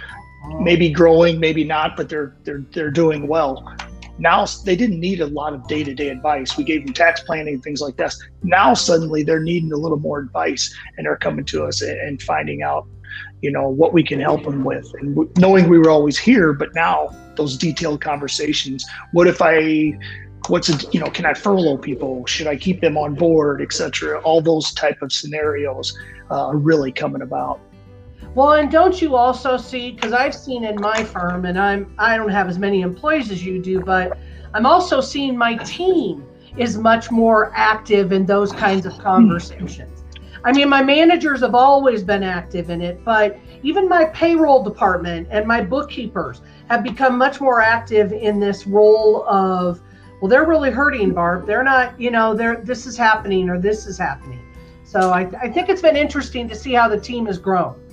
maybe 0.60 0.90
growing, 0.90 1.40
maybe 1.40 1.64
not, 1.64 1.96
but 1.96 2.08
they're 2.08 2.36
they're 2.44 2.64
they're 2.72 2.90
doing 2.90 3.26
well. 3.26 3.74
Now 4.18 4.46
they 4.64 4.76
didn't 4.76 5.00
need 5.00 5.20
a 5.20 5.26
lot 5.26 5.54
of 5.54 5.66
day-to-day 5.66 6.08
advice. 6.08 6.56
We 6.56 6.64
gave 6.64 6.84
them 6.84 6.94
tax 6.94 7.22
planning 7.22 7.60
things 7.60 7.80
like 7.80 7.96
that. 7.96 8.14
Now 8.42 8.74
suddenly 8.74 9.22
they're 9.22 9.42
needing 9.42 9.72
a 9.72 9.76
little 9.76 9.98
more 9.98 10.20
advice, 10.20 10.74
and 10.96 11.06
they're 11.06 11.16
coming 11.16 11.44
to 11.46 11.64
us 11.64 11.82
and 11.82 12.22
finding 12.22 12.62
out, 12.62 12.86
you 13.42 13.50
know, 13.50 13.68
what 13.68 13.92
we 13.92 14.04
can 14.04 14.20
help 14.20 14.44
them 14.44 14.64
with, 14.64 14.92
and 15.00 15.28
knowing 15.38 15.68
we 15.68 15.78
were 15.78 15.90
always 15.90 16.18
here. 16.18 16.52
But 16.52 16.74
now 16.74 17.10
those 17.36 17.56
detailed 17.56 18.00
conversations. 18.00 18.84
What 19.12 19.26
if 19.26 19.42
I 19.42 19.98
what's 20.48 20.68
a, 20.68 20.90
you 20.92 21.00
know 21.00 21.06
can 21.06 21.24
i 21.24 21.32
furlough 21.32 21.78
people 21.78 22.26
should 22.26 22.46
i 22.46 22.54
keep 22.54 22.80
them 22.80 22.98
on 22.98 23.14
board 23.14 23.62
etc 23.62 24.20
all 24.20 24.42
those 24.42 24.74
type 24.74 25.00
of 25.00 25.10
scenarios 25.10 25.98
uh, 26.30 26.48
are 26.48 26.56
really 26.56 26.92
coming 26.92 27.22
about 27.22 27.60
well, 28.34 28.52
and 28.54 28.70
don't 28.70 29.00
you 29.00 29.14
also 29.14 29.56
see 29.56 29.92
because 29.92 30.12
I've 30.12 30.34
seen 30.34 30.64
in 30.64 30.80
my 30.80 31.04
firm 31.04 31.44
and 31.44 31.58
I'm 31.58 31.94
I 31.98 32.16
don't 32.16 32.30
have 32.30 32.48
as 32.48 32.58
many 32.58 32.80
employees 32.80 33.30
as 33.30 33.44
you 33.44 33.62
do, 33.62 33.80
but 33.80 34.18
I'm 34.54 34.66
also 34.66 35.00
seeing 35.00 35.36
my 35.36 35.56
team 35.58 36.26
is 36.56 36.76
much 36.76 37.10
more 37.10 37.52
active 37.54 38.12
in 38.12 38.26
those 38.26 38.52
kinds 38.52 38.86
of 38.86 38.98
conversations. 38.98 40.04
I 40.44 40.52
mean, 40.52 40.68
my 40.68 40.82
managers 40.82 41.40
have 41.40 41.54
always 41.54 42.02
been 42.02 42.22
active 42.22 42.70
in 42.70 42.82
it, 42.82 43.02
but 43.04 43.38
even 43.62 43.88
my 43.88 44.04
payroll 44.06 44.62
department 44.62 45.26
and 45.30 45.46
my 45.46 45.62
bookkeepers 45.62 46.42
have 46.68 46.82
become 46.82 47.16
much 47.16 47.40
more 47.40 47.60
active 47.60 48.12
in 48.12 48.40
this 48.40 48.66
role 48.66 49.26
of, 49.26 49.80
well, 50.20 50.28
they're 50.28 50.44
really 50.44 50.70
hurting, 50.70 51.14
Barb. 51.14 51.46
They're 51.46 51.64
not, 51.64 51.98
you 51.98 52.10
know, 52.10 52.34
they're 52.34 52.56
this 52.56 52.84
is 52.84 52.96
happening 52.96 53.48
or 53.48 53.58
this 53.58 53.86
is 53.86 53.96
happening. 53.96 54.40
So 54.82 55.10
I, 55.10 55.30
I 55.40 55.48
think 55.50 55.68
it's 55.68 55.82
been 55.82 55.96
interesting 55.96 56.48
to 56.48 56.54
see 56.54 56.74
how 56.74 56.88
the 56.88 57.00
team 57.00 57.26
has 57.26 57.38
grown 57.38 57.83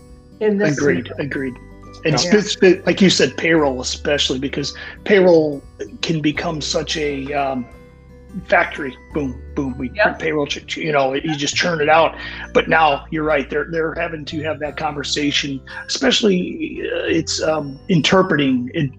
in 0.42 0.58
this. 0.58 0.78
Agreed. 0.78 1.08
Season. 1.08 1.22
Agreed. 1.22 1.58
And 2.04 2.20
yeah. 2.24 2.82
like 2.86 3.00
you 3.00 3.10
said, 3.10 3.38
payroll 3.38 3.80
especially 3.80 4.40
because 4.40 4.76
payroll 5.04 5.62
can 6.02 6.20
become 6.20 6.60
such 6.60 6.98
a 6.98 7.32
um, 7.34 7.68
factory. 8.46 8.98
Boom, 9.14 9.40
boom. 9.56 9.78
We 9.78 9.92
yep. 9.92 10.20
payroll. 10.20 10.48
You 10.48 10.92
know, 10.92 11.14
you 11.14 11.36
just 11.36 11.56
churn 11.56 11.80
it 11.82 11.90
out. 11.90 12.18
But 12.54 12.70
now 12.70 13.06
you're 13.12 13.24
right. 13.24 13.50
They're 13.50 13.68
they're 13.70 13.94
having 13.94 14.26
to 14.26 14.42
have 14.42 14.60
that 14.60 14.78
conversation. 14.78 15.62
Especially, 15.86 16.82
uh, 16.92 17.06
it's 17.06 17.42
um, 17.42 17.80
interpreting. 17.88 18.72
It, 18.74 18.92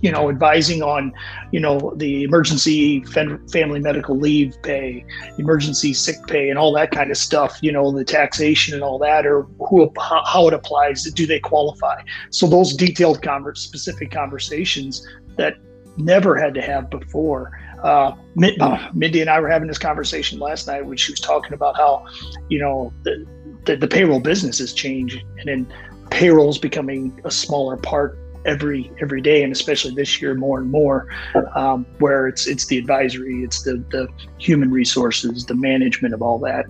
you 0.00 0.12
know, 0.12 0.28
advising 0.28 0.82
on, 0.82 1.12
you 1.52 1.60
know, 1.60 1.92
the 1.96 2.22
emergency 2.22 3.02
family 3.04 3.80
medical 3.80 4.16
leave 4.16 4.56
pay, 4.62 5.04
emergency 5.38 5.94
sick 5.94 6.16
pay, 6.26 6.50
and 6.50 6.58
all 6.58 6.72
that 6.72 6.90
kind 6.90 7.10
of 7.10 7.16
stuff. 7.16 7.58
You 7.62 7.72
know, 7.72 7.90
the 7.92 8.04
taxation 8.04 8.74
and 8.74 8.82
all 8.82 8.98
that, 8.98 9.26
or 9.26 9.42
who 9.68 9.90
how 9.98 10.48
it 10.48 10.54
applies. 10.54 11.04
Do 11.04 11.26
they 11.26 11.40
qualify? 11.40 12.02
So 12.30 12.46
those 12.46 12.74
detailed, 12.74 13.22
converse, 13.22 13.60
specific 13.60 14.10
conversations 14.10 15.06
that 15.36 15.56
never 15.96 16.36
had 16.36 16.54
to 16.54 16.62
have 16.62 16.90
before. 16.90 17.58
Uh, 17.82 18.14
Mindy 18.36 19.20
and 19.20 19.28
I 19.28 19.40
were 19.40 19.48
having 19.48 19.66
this 19.66 19.78
conversation 19.78 20.38
last 20.38 20.66
night 20.66 20.86
when 20.86 20.96
she 20.96 21.12
was 21.12 21.20
talking 21.20 21.52
about 21.52 21.76
how, 21.76 22.06
you 22.48 22.60
know, 22.60 22.92
the, 23.02 23.26
the, 23.64 23.76
the 23.76 23.88
payroll 23.88 24.20
business 24.20 24.58
has 24.58 24.72
changed 24.72 25.22
and 25.38 25.48
then 25.48 25.74
payroll's 26.10 26.58
becoming 26.58 27.20
a 27.24 27.30
smaller 27.30 27.76
part 27.76 28.18
every 28.44 28.90
every 29.00 29.20
day 29.20 29.42
and 29.42 29.52
especially 29.52 29.94
this 29.94 30.20
year 30.20 30.34
more 30.34 30.58
and 30.58 30.70
more 30.70 31.06
um, 31.54 31.86
where 31.98 32.26
it's 32.26 32.46
it's 32.46 32.66
the 32.66 32.76
advisory 32.76 33.44
it's 33.44 33.62
the 33.62 33.84
the 33.90 34.08
human 34.38 34.70
resources 34.70 35.46
the 35.46 35.54
management 35.54 36.12
of 36.12 36.22
all 36.22 36.38
that 36.38 36.66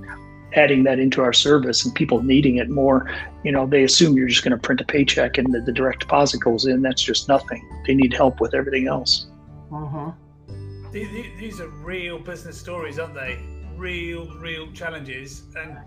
adding 0.54 0.82
that 0.84 0.98
into 0.98 1.22
our 1.22 1.32
service 1.32 1.84
and 1.84 1.94
people 1.94 2.22
needing 2.22 2.56
it 2.56 2.68
more. 2.68 3.10
You 3.44 3.52
know 3.52 3.66
they 3.66 3.84
assume 3.84 4.16
you're 4.16 4.28
just 4.28 4.44
going 4.44 4.52
to 4.52 4.58
print 4.58 4.80
a 4.80 4.84
paycheck 4.84 5.38
and 5.38 5.52
the, 5.52 5.60
the, 5.60 5.72
direct 5.72 6.00
deposit 6.00 6.40
goes 6.40 6.66
in. 6.66 6.82
That's 6.82 7.02
just 7.02 7.28
nothing. 7.28 7.66
They 7.86 7.94
need 7.94 8.12
help 8.12 8.40
with 8.40 8.54
everything 8.54 8.86
else. 8.86 9.26
Uh-huh. 9.72 10.12
these, 10.92 11.08
these 11.38 11.60
are 11.60 11.68
real 11.68 12.18
business 12.18 12.58
stories 12.60 12.98
aren't 12.98 13.14
they? 13.14 13.40
Real 13.76 14.30
real 14.38 14.70
challenges. 14.72 15.44
And 15.56 15.78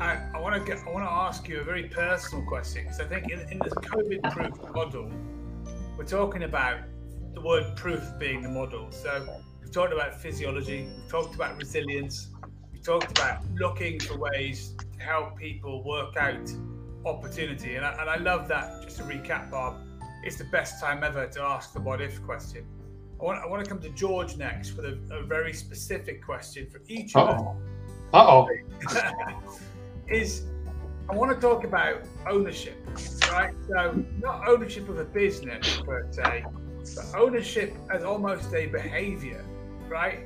I, 0.00 0.18
I 0.34 0.40
want 0.40 0.54
to 0.54 0.60
get, 0.60 0.84
I 0.86 0.90
want 0.90 1.04
to 1.04 1.10
ask 1.10 1.48
you 1.48 1.60
a 1.60 1.64
very 1.64 1.84
personal 1.84 2.44
question 2.44 2.82
because 2.82 3.00
I 3.00 3.04
think 3.04 3.30
in, 3.30 3.40
in 3.50 3.58
the 3.58 3.70
COVID-proof 3.70 4.74
model, 4.74 5.10
we're 5.96 6.04
talking 6.04 6.42
about 6.42 6.80
the 7.32 7.40
word 7.40 7.76
proof 7.76 8.02
being 8.18 8.42
the 8.42 8.48
model. 8.48 8.90
So 8.90 9.24
we've 9.60 9.72
talked 9.72 9.92
about 9.92 10.20
physiology, 10.20 10.88
we've 10.96 11.08
talked 11.08 11.36
about 11.36 11.56
resilience, 11.56 12.28
we've 12.72 12.82
talked 12.82 13.16
about 13.16 13.44
looking 13.54 14.00
for 14.00 14.18
ways 14.18 14.74
to 14.78 15.02
help 15.02 15.36
people 15.36 15.84
work 15.84 16.16
out 16.16 16.52
opportunity. 17.06 17.76
And 17.76 17.84
I, 17.84 17.92
and 18.00 18.10
I 18.10 18.16
love 18.16 18.48
that. 18.48 18.82
Just 18.82 18.96
to 18.96 19.04
recap, 19.04 19.50
Barb, 19.50 19.76
it's 20.24 20.36
the 20.36 20.44
best 20.44 20.80
time 20.80 21.04
ever 21.04 21.26
to 21.28 21.42
ask 21.42 21.72
the 21.72 21.80
what 21.80 22.00
if 22.00 22.20
question. 22.24 22.66
I 23.20 23.24
want, 23.24 23.38
I 23.38 23.46
want 23.46 23.64
to 23.64 23.70
come 23.70 23.80
to 23.80 23.90
George 23.90 24.36
next 24.36 24.72
with 24.72 24.86
a, 24.86 25.14
a 25.14 25.22
very 25.22 25.52
specific 25.52 26.24
question 26.24 26.68
for 26.68 26.80
each 26.88 27.14
of 27.14 27.28
us. 27.28 27.42
Uh 28.12 28.26
oh. 28.26 28.48
is 30.08 30.44
I 31.08 31.14
want 31.14 31.34
to 31.34 31.40
talk 31.40 31.64
about 31.64 32.02
ownership, 32.26 32.76
right? 33.30 33.54
So 33.68 34.04
not 34.20 34.48
ownership 34.48 34.88
of 34.88 34.98
a 34.98 35.04
business 35.04 35.80
per 35.80 36.06
se, 36.10 36.44
but 36.94 37.04
ownership 37.14 37.76
as 37.92 38.04
almost 38.04 38.54
a 38.54 38.66
behavior, 38.66 39.44
right? 39.88 40.20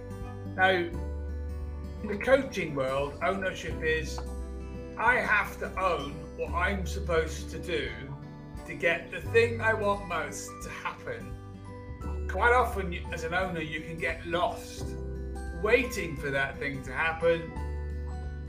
Now, 0.57 0.71
in 0.71 2.07
the 2.07 2.17
coaching 2.17 2.75
world, 2.75 3.15
ownership 3.25 3.83
is 3.83 4.21
I 4.97 5.17
have 5.17 5.59
to 5.61 5.81
own 5.81 6.13
what 6.37 6.53
I'm 6.53 6.87
supposed 6.87 7.51
to 7.51 7.59
do 7.59 7.91
to 8.67 8.75
get 8.75 9.11
the 9.11 9.21
thing 9.33 9.61
I 9.61 9.75
want 9.75 10.07
most 10.07 10.49
to 10.63 10.71
happen. 10.71 11.35
Quite 12.29 12.53
often, 12.53 12.97
as 13.13 13.25
an 13.25 13.35
owner, 13.35 13.61
you 13.61 13.81
can 13.81 13.97
get 13.97 14.25
lost 14.27 14.85
waiting 15.63 16.17
for 16.17 16.31
that 16.31 16.59
thing 16.59 16.83
to 16.85 16.93
happen 16.93 17.51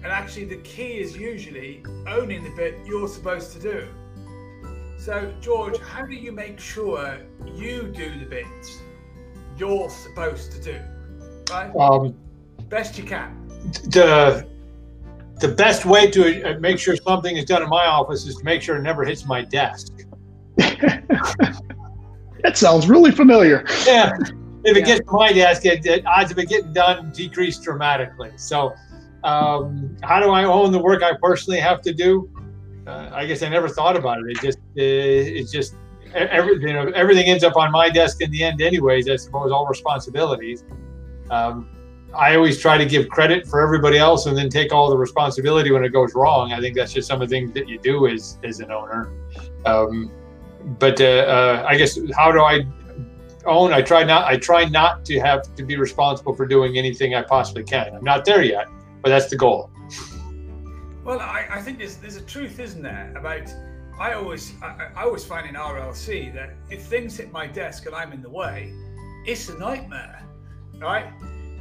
and 0.04 0.12
actually, 0.12 0.46
the 0.46 0.58
key 0.58 1.00
is 1.00 1.18
usually 1.18 1.84
owning 2.08 2.44
the 2.44 2.52
bit 2.52 2.76
you're 2.86 3.08
supposed 3.08 3.52
to 3.54 3.60
do. 3.60 3.88
So, 4.98 5.34
George, 5.42 5.78
how 5.80 6.06
do 6.06 6.14
you 6.14 6.32
make 6.32 6.60
sure 6.60 7.20
you 7.56 7.84
do 7.84 8.18
the 8.20 8.26
bits 8.26 8.80
you're 9.58 9.90
supposed 9.90 10.52
to 10.54 10.62
do? 10.62 10.80
Right? 11.52 11.76
Um, 11.76 12.16
Best 12.70 12.98
you 12.98 13.04
can. 13.04 13.48
The 13.86 14.48
the 15.40 15.48
best 15.48 15.86
way 15.86 16.12
to 16.12 16.44
uh, 16.44 16.60
make 16.60 16.78
sure 16.80 16.96
something 16.98 17.38
is 17.38 17.46
done 17.46 17.64
in 17.64 17.70
my 17.70 17.86
office 17.86 18.26
is 18.26 18.36
to 18.36 18.44
make 18.44 18.62
sure 18.62 18.78
it 18.78 18.82
never 18.82 19.06
hits 19.06 19.26
my 19.26 19.42
desk. 19.42 19.94
that 20.58 21.56
sounds 22.56 22.88
really 22.88 23.12
familiar. 23.12 23.66
Yeah. 23.86 24.18
If 24.66 24.76
it 24.76 24.82
yeah. 24.82 24.86
gets 24.86 25.00
to 25.00 25.12
my 25.12 25.32
desk, 25.32 25.66
it, 25.66 25.86
it, 25.86 26.06
odds 26.06 26.32
of 26.32 26.40
it 26.40 26.50
getting 26.50 26.74
done 26.74 27.12
decrease 27.12 27.58
dramatically. 27.58 28.32
So 28.36 28.76
um, 29.24 29.98
how 30.02 30.20
do 30.20 30.30
I 30.30 30.44
own 30.46 30.72
the 30.72 30.80
work 30.80 31.04
I 31.04 31.14
personally 31.22 31.60
have 31.60 31.82
to 31.82 31.94
do? 31.94 32.30
Uh, 32.88 33.10
I 33.14 33.26
guess 33.26 33.44
I 33.44 33.50
never 33.50 33.68
thought 33.68 33.96
about 33.96 34.20
it. 34.20 34.26
It 34.30 34.42
just, 34.42 34.60
it, 34.76 34.84
it's 34.84 35.52
just 35.52 35.76
everything. 36.14 36.70
You 36.70 36.74
know, 36.74 36.88
everything 36.96 37.28
ends 37.28 37.44
up 37.44 37.56
on 37.56 37.72
my 37.72 37.90
desk 37.90 38.22
in 38.22 38.32
the 38.32 38.44
end, 38.44 38.62
anyways. 38.62 39.10
I 39.10 39.16
suppose 39.18 39.52
all 39.52 39.68
responsibilities. 39.68 40.64
Um, 41.30 41.70
I 42.16 42.36
always 42.36 42.60
try 42.60 42.78
to 42.78 42.86
give 42.86 43.08
credit 43.10 43.46
for 43.46 43.62
everybody 43.62 43.98
else 43.98 44.26
and 44.26 44.36
then 44.36 44.50
take 44.50 44.74
all 44.74 44.90
the 44.90 44.98
responsibility 44.98 45.72
when 45.72 45.84
it 45.84 45.90
goes 45.90 46.16
wrong. 46.16 46.54
I 46.54 46.60
think 46.60 46.76
that's 46.76 46.94
just 46.94 47.08
some 47.08 47.22
of 47.22 47.30
the 47.30 47.36
things 47.36 47.52
that 47.54 47.68
you 47.68 47.78
do 47.80 48.08
as 48.08 48.40
as 48.44 48.60
an 48.62 48.72
owner. 48.72 49.14
Um, 49.66 50.12
but 50.80 51.00
uh, 51.00 51.04
uh, 51.04 51.66
I 51.68 51.78
guess 51.78 52.00
how 52.16 52.32
do 52.32 52.42
I 52.42 52.66
own? 53.46 53.74
I 53.74 53.82
try 53.82 54.04
not. 54.04 54.26
I 54.26 54.38
try 54.38 54.66
not 54.66 55.06
to 55.06 55.20
have 55.20 55.54
to 55.56 55.64
be 55.64 55.76
responsible 55.76 56.34
for 56.34 56.48
doing 56.48 56.78
anything 56.78 57.14
I 57.14 57.22
possibly 57.22 57.64
can. 57.64 57.94
I'm 57.94 58.04
not 58.04 58.26
there 58.26 58.42
yet 58.42 58.68
but 59.02 59.10
that's 59.10 59.30
the 59.30 59.38
goal. 59.38 59.70
Well, 61.04 61.20
I, 61.20 61.48
I 61.50 61.62
think 61.62 61.80
there's 61.80 61.96
there's 61.98 62.18
a 62.18 62.22
truth, 62.22 62.60
isn't 62.60 62.84
there, 62.84 63.14
about 63.18 63.54
I 64.00 64.14
always 64.14 64.54
I, 64.62 64.92
I, 64.96 65.04
always 65.04 65.26
find 65.26 65.48
in 65.48 65.56
RLC 65.56 66.34
that 66.34 66.52
if 66.70 66.84
things 66.84 67.18
hit 67.18 67.32
my 67.32 67.48
desk 67.48 67.86
and 67.86 67.96
I'm 67.96 68.14
in 68.14 68.22
the 68.22 68.30
way, 68.30 68.74
it's 69.26 69.50
a 69.50 69.58
nightmare, 69.58 70.24
right? 70.78 71.12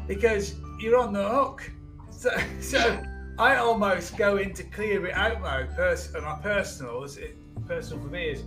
Because 0.07 0.55
you're 0.79 0.99
on 0.99 1.13
the 1.13 1.29
hook. 1.29 1.71
So, 2.11 2.31
so 2.59 3.01
I 3.39 3.57
almost 3.59 4.17
go 4.17 4.39
into 4.39 4.65
clear 4.65 5.07
it 5.07 5.15
out 5.15 5.41
mode. 5.41 5.69
Pers- 5.77 6.13
my 6.13 6.37
personal, 6.43 7.07
personal 7.69 8.03
for 8.03 8.11
me 8.11 8.31
is 8.31 8.43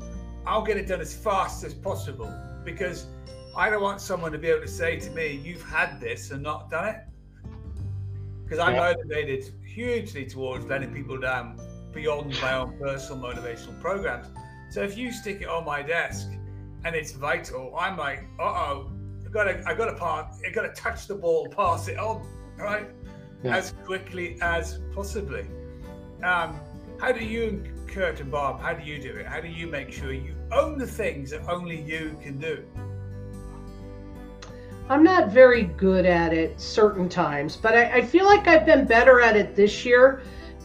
I'll 0.46 0.66
get 0.66 0.76
it 0.76 0.88
done 0.88 1.00
as 1.00 1.16
fast 1.16 1.64
as 1.64 1.74
possible 1.74 2.30
because 2.66 3.06
I 3.56 3.70
don't 3.70 3.82
want 3.82 4.02
someone 4.02 4.34
to 4.34 4.38
be 4.38 4.50
able 4.50 4.60
to 4.60 4.68
say 4.68 5.00
to 5.00 5.10
me, 5.12 5.40
"You've 5.42 5.62
had 5.62 6.02
this 6.02 6.32
and 6.32 6.44
not 6.44 6.70
done 6.70 6.90
it." 6.90 6.98
Because 8.52 8.68
I'm 8.68 8.76
yeah. 8.76 8.94
motivated 8.94 9.54
hugely 9.66 10.26
towards 10.26 10.66
letting 10.66 10.94
people 10.94 11.18
down 11.18 11.58
beyond 11.94 12.38
my 12.42 12.56
own 12.56 12.78
personal 12.78 13.24
motivational 13.24 13.80
programs. 13.80 14.28
So 14.70 14.84
if 14.84 14.98
you 14.98 15.14
stick 15.14 15.40
it 15.40 15.48
on 15.48 15.64
my 15.64 15.82
desk 15.82 16.28
and 16.84 16.94
it's 16.94 17.14
vital, 17.14 17.74
I'm 17.78 17.96
like, 17.96 18.26
uh 18.42 18.44
oh, 18.44 18.92
I've 19.26 19.32
gotta, 19.32 19.64
I 19.66 19.74
gotta 19.74 19.94
pass, 19.94 20.42
I 20.46 20.52
gotta 20.52 20.74
touch 20.74 21.08
the 21.08 21.16
ball, 21.16 21.48
pass 21.48 21.88
it 21.88 21.98
on, 21.98 22.28
right, 22.58 22.90
yeah. 23.42 23.56
as 23.56 23.74
quickly 23.86 24.38
as 24.42 24.82
possibly. 24.94 25.46
Um, 26.22 26.60
how 27.00 27.14
do 27.14 27.24
you, 27.24 27.64
Kurt 27.88 28.20
and 28.20 28.30
Barb, 28.30 28.60
how 28.60 28.74
do 28.74 28.84
you 28.84 29.02
do 29.02 29.12
it? 29.16 29.28
How 29.28 29.40
do 29.40 29.48
you 29.48 29.66
make 29.66 29.94
sure 29.94 30.12
you 30.12 30.36
own 30.52 30.78
the 30.78 30.88
things 30.88 31.30
that 31.30 31.48
only 31.48 31.82
you 31.82 32.20
can 32.22 32.38
do? 32.38 32.66
I'm 34.92 35.04
not 35.04 35.30
very 35.30 35.64
good 35.64 36.06
at 36.06 36.34
it 36.34 36.60
certain 36.60 37.08
times, 37.08 37.56
but 37.56 37.76
I, 37.76 38.00
I, 38.00 38.02
feel 38.02 38.26
like 38.26 38.50
I've 38.50 38.66
been 38.66 38.84
better 38.84 39.22
at 39.22 39.38
it 39.38 39.56
this 39.56 39.86
year 39.86 40.22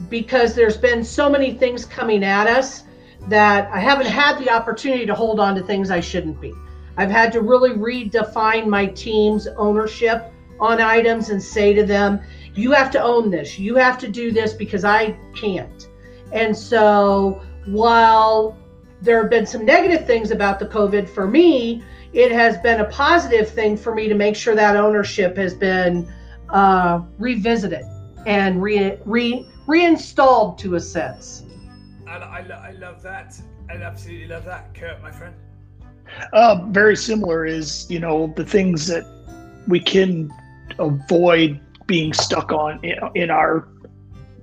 because 0.08 0.52
there's 0.52 0.76
been 0.76 1.04
so 1.04 1.30
many 1.30 1.54
things 1.54 1.84
coming 1.84 2.24
at 2.24 2.48
us 2.48 2.82
that 3.28 3.70
I 3.72 3.78
haven't 3.78 4.08
had 4.08 4.36
the 4.40 4.50
opportunity 4.50 5.06
to 5.06 5.14
hold 5.14 5.38
on 5.38 5.54
to 5.54 5.62
things 5.62 5.92
I 5.92 6.00
shouldn't 6.00 6.40
be. 6.40 6.52
I've 6.96 7.10
had 7.10 7.30
to 7.34 7.40
really 7.40 7.70
redefine 7.70 8.66
my 8.66 8.86
team's 8.86 9.46
ownership 9.46 10.32
on 10.58 10.80
items 10.80 11.30
and 11.30 11.40
say 11.40 11.72
to 11.74 11.86
them, 11.86 12.20
you 12.52 12.72
have 12.72 12.90
to 12.90 13.00
own 13.00 13.30
this, 13.30 13.60
you 13.60 13.76
have 13.76 13.96
to 13.98 14.08
do 14.08 14.32
this 14.32 14.52
because 14.54 14.84
I 14.84 15.16
can't. 15.36 15.88
And 16.32 16.56
so 16.56 17.40
while 17.66 18.58
there 19.00 19.20
have 19.20 19.30
been 19.30 19.46
some 19.46 19.64
negative 19.64 20.04
things 20.04 20.32
about 20.32 20.58
the 20.58 20.66
COVID 20.66 21.08
for 21.08 21.28
me, 21.28 21.84
it 22.12 22.32
has 22.32 22.58
been 22.58 22.80
a 22.80 22.86
positive 22.86 23.48
thing 23.48 23.76
for 23.76 23.94
me 23.94 24.08
to 24.08 24.14
make 24.14 24.36
sure 24.36 24.54
that 24.54 24.76
ownership 24.76 25.36
has 25.36 25.54
been 25.54 26.10
uh, 26.50 27.00
revisited 27.18 27.84
and 28.26 28.62
re, 28.62 28.98
re, 29.04 29.48
reinstalled 29.66 30.58
to 30.58 30.74
a 30.76 30.80
sense. 30.80 31.44
I, 32.06 32.16
I, 32.16 32.68
I 32.68 32.70
love 32.72 33.02
that. 33.02 33.40
I 33.68 33.74
absolutely 33.74 34.28
love 34.28 34.44
that, 34.44 34.74
Kurt, 34.74 35.02
my 35.02 35.10
friend. 35.10 35.34
Uh, 36.32 36.64
very 36.68 36.96
similar 36.96 37.44
is, 37.44 37.90
you 37.90 37.98
know, 37.98 38.32
the 38.36 38.44
things 38.44 38.86
that 38.86 39.04
we 39.66 39.80
can 39.80 40.30
avoid 40.78 41.60
being 41.86 42.12
stuck 42.12 42.52
on 42.52 42.80
in 43.14 43.30
our 43.30 43.68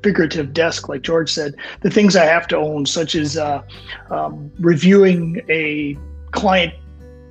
figurative 0.04 0.54
desk, 0.54 0.90
like 0.90 1.02
George 1.02 1.32
said, 1.32 1.56
the 1.82 1.90
things 1.90 2.16
I 2.16 2.26
have 2.26 2.48
to 2.50 2.58
own, 2.58 2.86
such 2.86 3.16
as 3.16 3.38
uh, 3.38 3.64
um, 4.10 4.52
reviewing 4.60 5.42
a 5.50 5.98
client 6.32 6.74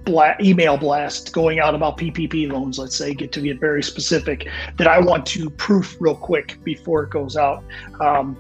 bla- 0.05 0.37
email 0.41 0.77
blast 0.77 1.33
going 1.33 1.61
out 1.61 1.75
about 1.75 1.99
PPP 1.99 2.51
loans, 2.51 2.79
let's 2.79 2.97
say, 2.97 3.15
get 3.15 3.33
to 3.33 3.41
get 3.41 3.61
very 3.61 3.83
specific, 3.83 4.49
that 4.77 4.87
I 4.87 5.01
want 5.01 5.27
to 5.27 5.51
proof 5.51 5.97
real 6.01 6.17
quick 6.17 6.59
before 6.65 7.05
it 7.05 7.11
goes 7.11 7.37
out. 7.37 7.65
Um, 8.01 8.37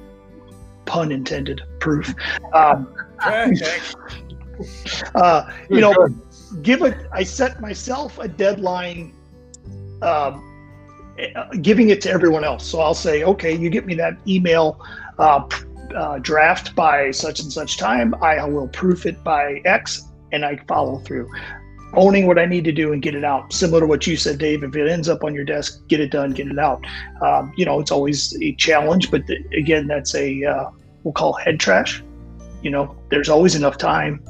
pun 0.85 1.12
intended, 1.12 1.62
proof. 1.79 2.14
Um, 2.53 2.92
uh, 5.14 5.51
you 5.70 5.81
know, 5.81 6.09
give 6.62 6.83
it. 6.83 7.07
I 7.12 7.22
set 7.22 7.61
myself 7.61 8.18
a 8.18 8.29
deadline, 8.29 9.14
um, 10.03 10.48
giving 11.61 11.90
it 11.90 12.01
to 12.03 12.11
everyone 12.11 12.44
else. 12.44 12.66
So 12.66 12.81
I'll 12.81 12.94
say, 12.94 13.22
okay, 13.25 13.57
you 13.57 13.70
get 13.70 13.87
me 13.87 13.94
that 13.94 14.16
email 14.27 14.85
uh, 15.18 15.48
uh, 15.94 16.18
draft 16.18 16.75
by 16.75 17.11
such 17.11 17.40
and 17.40 17.53
such 17.53 17.77
time. 17.77 18.14
I 18.16 18.44
will 18.44 18.68
proof 18.68 19.07
it 19.07 19.22
by 19.22 19.61
X, 19.64 20.09
and 20.33 20.45
I 20.45 20.57
follow 20.66 20.99
through. 20.99 21.31
Owning 21.95 22.27
what 22.27 22.38
I 22.38 22.47
need 22.47 22.64
to 22.64 22.73
do 22.73 22.95
and 22.95 23.03
get 23.03 23.14
it 23.14 23.23
out. 23.23 23.53
Similar 23.53 23.81
to 23.81 23.87
what 23.87 24.07
you 24.07 24.16
said, 24.16 24.38
Dave. 24.38 24.62
If 24.64 24.75
it 24.75 24.88
ends 24.88 25.11
up 25.11 25.25
on 25.25 25.35
your 25.35 25.45
desk, 25.45 25.87
get 25.88 26.01
it 26.01 26.11
done, 26.11 26.31
get 26.31 26.49
it 26.49 26.59
out. 26.59 26.83
Um, 27.21 27.53
you 27.55 27.66
know, 27.66 27.81
it's 27.81 27.90
always 27.90 28.35
a 28.40 28.55
challenge, 28.55 29.11
but 29.11 29.27
th- 29.27 29.45
again, 29.55 29.87
that's 29.87 30.14
a 30.14 30.42
uh, 30.45 30.71
we'll 31.05 31.12
call 31.12 31.35
head 31.35 31.61
trash. 31.61 32.03
You 32.62 32.71
know, 32.71 32.97
there's 33.11 33.29
always 33.29 33.55
enough 33.55 33.77
time. 33.77 34.25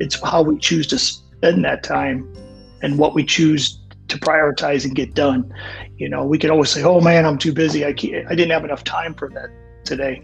It's 0.00 0.18
how 0.22 0.42
we 0.42 0.58
choose 0.58 0.86
to 0.88 0.98
spend 0.98 1.62
that 1.64 1.82
time 1.82 2.32
and 2.80 2.98
what 2.98 3.14
we 3.14 3.22
choose 3.24 3.80
to 4.08 4.18
prioritize 4.18 4.84
and 4.84 4.94
get 4.94 5.14
done. 5.14 5.52
You 5.98 6.08
know, 6.08 6.24
we 6.24 6.38
can 6.38 6.50
always 6.50 6.70
say, 6.70 6.82
"Oh 6.82 7.00
man, 7.00 7.26
I'm 7.26 7.36
too 7.36 7.52
busy. 7.52 7.84
I 7.84 7.92
can't, 7.92 8.26
I 8.26 8.34
didn't 8.34 8.52
have 8.52 8.64
enough 8.64 8.84
time 8.84 9.14
for 9.14 9.28
that 9.30 9.50
today." 9.84 10.22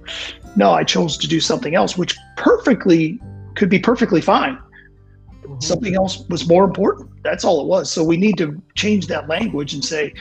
No, 0.56 0.72
I 0.72 0.84
chose 0.84 1.18
to 1.18 1.28
do 1.28 1.40
something 1.40 1.74
else, 1.74 1.98
which 1.98 2.16
perfectly 2.36 3.20
could 3.54 3.68
be 3.68 3.78
perfectly 3.78 4.20
fine. 4.20 4.58
Mm-hmm. 5.54 5.66
Something 5.66 5.94
else 5.94 6.24
was 6.28 6.48
more 6.48 6.64
important. 6.64 7.10
That's 7.22 7.44
all 7.44 7.60
it 7.60 7.66
was. 7.66 7.90
So 7.90 8.02
we 8.02 8.16
need 8.16 8.36
to 8.38 8.60
change 8.74 9.06
that 9.08 9.28
language 9.28 9.74
and 9.74 9.84
say, 9.84 10.12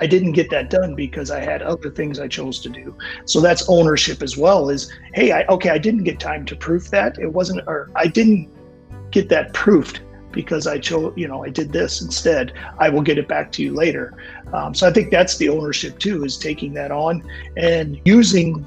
I 0.00 0.06
didn't 0.06 0.32
get 0.32 0.50
that 0.50 0.70
done 0.70 0.94
because 0.94 1.30
I 1.30 1.40
had 1.40 1.62
other 1.62 1.90
things 1.90 2.20
I 2.20 2.28
chose 2.28 2.60
to 2.60 2.68
do. 2.68 2.96
So 3.24 3.40
that's 3.40 3.68
ownership 3.68 4.22
as 4.22 4.36
well. 4.36 4.70
Is 4.70 4.92
hey, 5.14 5.32
I, 5.32 5.44
okay, 5.46 5.70
I 5.70 5.78
didn't 5.78 6.04
get 6.04 6.20
time 6.20 6.44
to 6.46 6.56
proof 6.56 6.90
that. 6.90 7.18
It 7.18 7.32
wasn't, 7.32 7.62
or 7.66 7.90
I 7.96 8.06
didn't 8.06 8.48
get 9.10 9.28
that 9.30 9.52
proofed 9.54 10.02
because 10.30 10.66
I 10.66 10.78
chose, 10.78 11.12
you 11.16 11.26
know, 11.26 11.44
I 11.44 11.48
did 11.48 11.72
this 11.72 12.00
instead. 12.00 12.52
I 12.78 12.88
will 12.90 13.02
get 13.02 13.18
it 13.18 13.26
back 13.26 13.50
to 13.52 13.62
you 13.62 13.74
later. 13.74 14.16
Um, 14.52 14.74
so 14.74 14.86
I 14.86 14.92
think 14.92 15.10
that's 15.10 15.36
the 15.38 15.48
ownership 15.48 15.98
too, 15.98 16.24
is 16.24 16.36
taking 16.36 16.74
that 16.74 16.90
on 16.90 17.22
and 17.56 18.00
using 18.04 18.64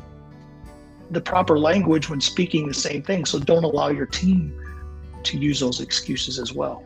the 1.12 1.22
proper 1.22 1.60
language 1.60 2.10
when 2.10 2.20
speaking 2.20 2.68
the 2.68 2.74
same 2.74 3.04
thing. 3.04 3.26
So 3.26 3.40
don't 3.40 3.64
allow 3.64 3.90
your 3.90 4.06
team 4.06 4.58
to 5.24 5.38
use 5.38 5.60
those 5.60 5.82
excuses 5.82 6.40
as 6.40 6.54
well. 6.54 6.84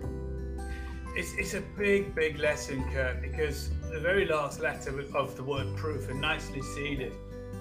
It's, 1.15 1.33
it's 1.35 1.53
a 1.53 1.61
big, 1.77 2.13
big 2.13 2.37
lesson, 2.39 2.83
Kurt, 2.91 3.21
because 3.21 3.69
the 3.91 3.99
very 3.99 4.25
last 4.25 4.59
letter 4.59 5.05
of 5.15 5.35
the 5.37 5.43
word 5.43 5.75
proof 5.77 6.09
and 6.09 6.19
nicely 6.19 6.61
seeded, 6.61 7.13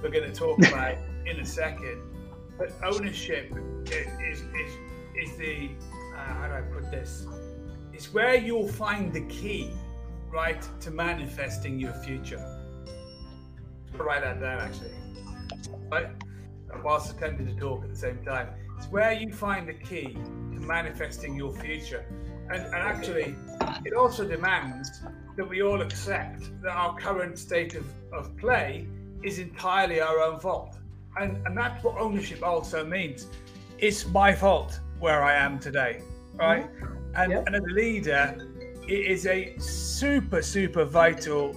we're 0.02 0.10
going 0.10 0.30
to 0.30 0.34
talk 0.34 0.58
about 0.68 0.96
in 1.24 1.38
a 1.38 1.46
second. 1.46 2.02
But 2.58 2.72
ownership 2.82 3.54
is, 3.87 4.40
is, 4.40 4.76
is 5.16 5.37
the, 5.37 5.70
uh, 6.16 6.18
how 6.18 6.48
do 6.48 6.54
I 6.54 6.60
put 6.62 6.90
this? 6.90 7.26
It's 7.92 8.12
where 8.12 8.34
you'll 8.34 8.68
find 8.68 9.12
the 9.12 9.22
key, 9.22 9.70
right, 10.32 10.66
to 10.80 10.90
manifesting 10.90 11.78
your 11.78 11.92
future. 11.92 12.44
Write 13.96 14.22
that 14.22 14.40
down 14.40 14.58
actually. 14.60 14.90
Right? 15.90 16.08
Whilst 16.82 17.12
attempting 17.12 17.46
to 17.46 17.54
talk 17.54 17.84
at 17.84 17.90
the 17.90 17.96
same 17.96 18.18
time. 18.24 18.48
It's 18.76 18.87
where 18.87 19.12
you 19.12 19.32
find 19.32 19.68
the 19.68 19.74
key 19.74 20.14
to 20.14 20.60
manifesting 20.60 21.37
your 21.37 21.52
future. 21.52 22.04
And, 22.50 22.62
and 22.62 22.74
actually, 22.74 23.34
it 23.84 23.94
also 23.94 24.26
demands 24.26 24.90
that 25.37 25.48
we 25.48 25.62
all 25.62 25.80
accept 25.80 26.50
that 26.62 26.72
our 26.72 26.94
current 26.96 27.38
state 27.38 27.74
of, 27.74 27.87
of 28.12 28.37
play 28.37 28.87
is 29.22 29.38
entirely 29.38 30.00
our 30.00 30.20
own 30.20 30.38
fault. 30.38 30.76
And, 31.16 31.44
and 31.46 31.56
that's 31.56 31.82
what 31.82 31.98
ownership 31.98 32.42
also 32.42 32.84
means. 32.84 33.28
It's 33.78 34.06
my 34.06 34.34
fault 34.34 34.80
where 34.98 35.24
I 35.24 35.34
am 35.34 35.58
today, 35.58 36.02
right? 36.34 36.70
Mm-hmm. 36.70 36.94
And, 37.16 37.32
yep. 37.32 37.46
and 37.46 37.56
as 37.56 37.62
a 37.62 37.74
leader, 37.74 38.48
it 38.87 39.06
is 39.06 39.26
a 39.26 39.56
super, 39.58 40.42
super 40.42 40.84
vital 40.84 41.56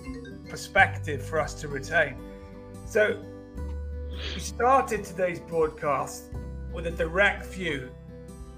perspective 0.49 1.23
for 1.23 1.39
us 1.39 1.53
to 1.55 1.67
retain. 1.67 2.17
So 2.85 3.21
we 4.33 4.39
started 4.39 5.03
today's 5.03 5.39
broadcast 5.39 6.31
with 6.77 6.85
a 6.85 6.91
direct 6.91 7.43
view 7.47 7.89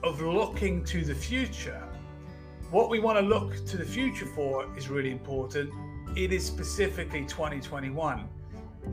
of 0.03 0.19
looking 0.19 0.83
to 0.83 1.05
the 1.05 1.15
future 1.15 1.81
what 2.69 2.89
we 2.89 2.99
want 2.99 3.17
to 3.17 3.23
look 3.23 3.65
to 3.65 3.77
the 3.77 3.85
future 3.85 4.25
for 4.25 4.67
is 4.77 4.89
really 4.89 5.09
important. 5.09 5.71
It 6.15 6.33
is 6.33 6.45
specifically 6.45 7.21
2021. 7.25 8.27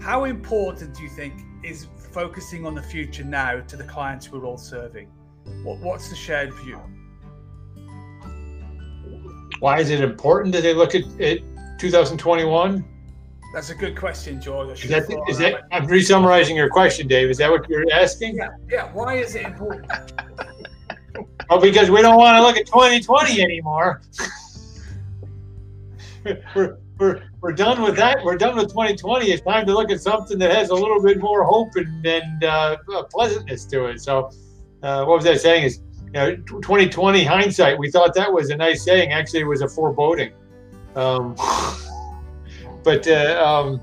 How 0.01 0.25
important 0.25 0.95
do 0.95 1.03
you 1.03 1.11
think 1.11 1.43
is 1.65 1.89
focusing 2.13 2.65
on 2.65 2.75
the 2.77 2.83
future 2.83 3.25
now 3.25 3.61
to 3.61 3.77
the 3.77 3.85
clients 3.85 4.31
we're 4.31 4.47
all 4.47 4.57
serving? 4.57 5.09
What, 5.65 5.81
what's 5.81 6.09
the 6.09 6.17
shared 6.17 6.55
view? 6.55 6.81
Why 9.59 9.81
is 9.81 9.91
it 9.91 10.01
important 10.01 10.55
that 10.55 10.63
they 10.63 10.73
look 10.73 10.95
at, 10.95 11.03
at 11.21 11.41
2021? 11.79 12.85
That's 13.55 13.71
a 13.71 13.75
good 13.75 13.97
question, 13.97 14.41
George. 14.41 14.85
Is 14.85 14.91
that, 14.91 15.25
is 15.29 15.39
that, 15.39 15.65
I'm 15.73 15.87
re-summarizing 15.87 16.57
your 16.57 16.69
question, 16.69 17.07
Dave. 17.07 17.31
Is 17.31 17.39
that 17.39 17.51
what 17.51 17.69
you're 17.69 17.85
asking? 17.93 18.37
Yeah. 18.37 18.51
Yeah. 18.71 18.93
Why 18.93 19.17
is 19.17 19.35
it 19.35 19.47
important? 19.47 19.91
Well, 21.49 21.61
because 21.61 21.91
we 21.91 22.03
don't 22.03 22.17
want 22.17 22.37
to 22.37 22.43
look 22.43 22.57
at 22.57 22.67
2020 22.67 23.41
anymore. 23.41 24.03
we're, 26.55 26.79
we're, 26.99 27.23
we're 27.41 27.53
done 27.53 27.83
with 27.83 27.97
that. 27.97 28.25
We're 28.25 28.37
done 28.37 28.57
with 28.57 28.69
2020. 28.69 29.27
It's 29.27 29.43
time 29.43 29.67
to 29.67 29.73
look 29.73 29.91
at 29.91 30.01
something 30.01 30.39
that 30.39 30.53
has 30.53 30.71
a 30.71 30.75
little 30.75 31.01
bit 31.01 31.21
more 31.21 31.45
hope 31.45 31.77
and, 31.77 32.05
and 32.05 32.45
uh, 32.45 32.77
pleasantness 33.11 33.65
to 33.67 33.87
it. 33.87 34.01
So, 34.01 34.31
uh, 34.83 35.05
what 35.05 35.19
was 35.19 35.27
I 35.27 35.37
saying? 35.37 35.65
Is 35.65 35.83
you 36.07 36.13
know, 36.13 36.37
2020 36.37 37.25
hindsight. 37.25 37.79
We 37.79 37.91
thought 37.91 38.15
that 38.15 38.33
was 38.33 38.51
a 38.51 38.57
nice 38.57 38.83
saying. 38.83 39.13
Actually, 39.13 39.41
it 39.41 39.47
was 39.47 39.63
a 39.63 39.69
foreboding. 39.69 40.33
Um, 40.95 41.37
but 42.87 43.05
uh, 43.09 43.43
um, 43.45 43.81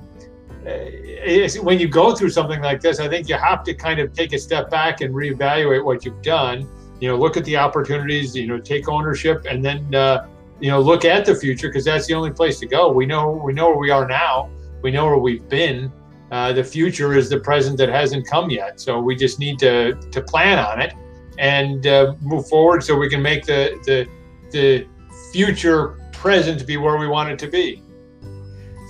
when 1.62 1.78
you 1.78 1.90
go 1.90 2.16
through 2.16 2.30
something 2.30 2.62
like 2.62 2.80
this, 2.80 3.02
I 3.02 3.10
think 3.10 3.28
you 3.28 3.36
have 3.36 3.62
to 3.66 3.74
kind 3.74 4.00
of 4.00 4.14
take 4.14 4.32
a 4.32 4.40
step 4.40 4.70
back 4.70 5.02
and 5.02 5.14
reevaluate 5.14 5.84
what 5.84 6.06
you've 6.06 6.22
done. 6.22 6.66
You 7.02 7.10
know 7.10 7.18
look 7.18 7.36
at 7.36 7.44
the 7.44 7.58
opportunities 7.58 8.34
you 8.34 8.48
know 8.48 8.60
take 8.60 8.88
ownership 8.88 9.46
and 9.50 9.64
then 9.64 9.94
uh, 9.94 10.26
you 10.62 10.72
know 10.72 10.80
look 10.80 11.04
at 11.04 11.26
the 11.26 11.36
future 11.36 11.68
because 11.68 11.84
that's 11.84 12.08
the 12.08 12.14
only 12.14 12.32
place 12.32 12.62
to 12.62 12.66
go. 12.66 12.94
We 12.94 13.06
know 13.06 13.30
we 13.30 13.52
know 13.52 13.68
where 13.72 13.78
we 13.78 13.90
are 13.90 14.08
now. 14.08 14.50
We 14.82 14.90
know 14.92 15.06
where 15.08 15.18
we've 15.18 15.50
been. 15.50 15.92
Uh, 16.32 16.54
the 16.54 16.64
future 16.64 17.14
is 17.14 17.30
the 17.30 17.42
present 17.42 17.78
that 17.80 17.90
hasn't 17.90 18.26
come 18.26 18.50
yet. 18.50 18.80
So 18.80 19.02
we 19.02 19.18
just 19.18 19.38
need 19.38 19.60
to 19.60 19.96
to 19.96 20.22
plan 20.22 20.60
on 20.60 20.82
it 20.82 20.94
and 21.38 21.86
uh, 21.88 22.16
move 22.22 22.48
forward 22.48 22.82
so 22.86 22.96
we 22.96 23.10
can 23.10 23.22
make 23.22 23.46
the 23.46 23.78
the 23.86 24.08
the 24.52 24.88
future 25.34 26.00
present 26.14 26.66
be 26.66 26.78
where 26.78 26.98
we 26.98 27.10
want 27.10 27.30
it 27.30 27.38
to 27.40 27.48
be 27.48 27.83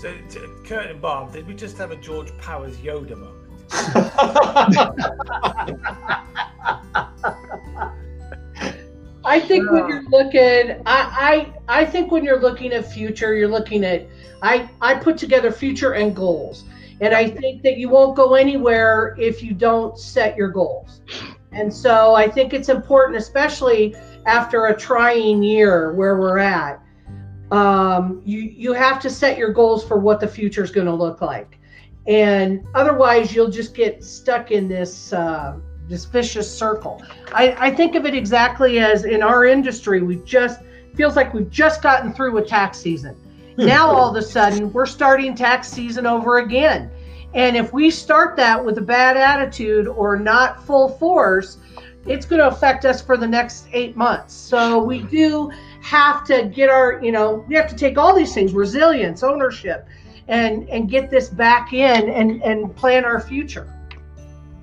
so 0.03 0.13
kurt 0.65 0.91
and 0.91 1.01
barb 1.01 1.31
did 1.31 1.47
we 1.47 1.53
just 1.53 1.77
have 1.77 1.91
a 1.91 1.95
george 1.95 2.37
powers 2.37 2.75
yoda 2.77 3.17
moment 3.17 3.43
I 9.25 9.39
think 9.39 9.71
when 9.71 9.87
you're 9.87 10.03
looking, 10.09 10.81
I, 10.85 11.53
I 11.67 11.81
I 11.81 11.85
think 11.85 12.11
when 12.11 12.23
you're 12.23 12.41
looking 12.41 12.73
at 12.73 12.91
future, 12.91 13.33
you're 13.33 13.47
looking 13.47 13.83
at 13.85 14.05
I 14.41 14.69
I 14.81 14.95
put 14.95 15.17
together 15.17 15.51
future 15.51 15.93
and 15.93 16.15
goals, 16.15 16.65
and 16.99 17.13
I 17.13 17.29
think 17.29 17.63
that 17.63 17.77
you 17.77 17.89
won't 17.89 18.15
go 18.15 18.35
anywhere 18.35 19.15
if 19.17 19.41
you 19.41 19.53
don't 19.53 19.97
set 19.97 20.35
your 20.35 20.49
goals. 20.49 21.01
And 21.53 21.73
so 21.73 22.13
I 22.13 22.27
think 22.27 22.53
it's 22.53 22.69
important, 22.69 23.17
especially 23.17 23.95
after 24.25 24.67
a 24.67 24.77
trying 24.77 25.41
year 25.41 25.93
where 25.93 26.17
we're 26.17 26.39
at. 26.39 26.81
Um, 27.53 28.21
you 28.25 28.39
you 28.39 28.73
have 28.73 28.99
to 29.01 29.09
set 29.09 29.37
your 29.37 29.53
goals 29.53 29.85
for 29.85 29.97
what 29.97 30.19
the 30.19 30.27
future 30.27 30.63
is 30.63 30.71
going 30.71 30.87
to 30.87 30.93
look 30.93 31.21
like, 31.21 31.59
and 32.07 32.65
otherwise 32.73 33.33
you'll 33.33 33.51
just 33.51 33.73
get 33.73 34.03
stuck 34.03 34.51
in 34.51 34.67
this. 34.67 35.13
Uh, 35.13 35.59
this 35.87 36.05
vicious 36.05 36.49
circle. 36.49 37.03
I, 37.33 37.67
I 37.67 37.69
think 37.69 37.95
of 37.95 38.05
it 38.05 38.15
exactly 38.15 38.79
as 38.79 39.03
in 39.03 39.21
our 39.21 39.45
industry, 39.45 40.01
we 40.01 40.15
just 40.17 40.61
feels 40.95 41.15
like 41.15 41.33
we've 41.33 41.49
just 41.49 41.81
gotten 41.81 42.13
through 42.13 42.31
with 42.33 42.47
tax 42.47 42.77
season. 42.77 43.15
now 43.57 43.87
all 43.87 44.09
of 44.09 44.15
a 44.15 44.21
sudden 44.21 44.71
we're 44.71 44.85
starting 44.85 45.35
tax 45.35 45.67
season 45.67 46.05
over 46.05 46.39
again. 46.39 46.89
And 47.33 47.57
if 47.57 47.73
we 47.73 47.89
start 47.89 48.35
that 48.37 48.63
with 48.63 48.77
a 48.77 48.81
bad 48.81 49.17
attitude 49.17 49.87
or 49.87 50.17
not 50.17 50.63
full 50.65 50.89
force, 50.89 51.57
it's 52.05 52.25
going 52.25 52.39
to 52.39 52.47
affect 52.47 52.85
us 52.85 53.01
for 53.01 53.17
the 53.17 53.27
next 53.27 53.67
eight 53.73 53.95
months. 53.95 54.33
So 54.33 54.83
we 54.83 55.03
do 55.03 55.51
have 55.83 56.23
to 56.23 56.45
get 56.45 56.69
our, 56.69 57.03
you 57.03 57.11
know, 57.11 57.45
we 57.49 57.55
have 57.55 57.67
to 57.67 57.75
take 57.75 57.97
all 57.97 58.15
these 58.15 58.33
things, 58.33 58.53
resilience, 58.53 59.21
ownership, 59.21 59.85
and 60.29 60.67
and 60.69 60.89
get 60.89 61.11
this 61.11 61.29
back 61.29 61.73
in 61.73 62.09
and 62.09 62.41
and 62.41 62.73
plan 62.75 63.03
our 63.03 63.19
future. 63.19 63.67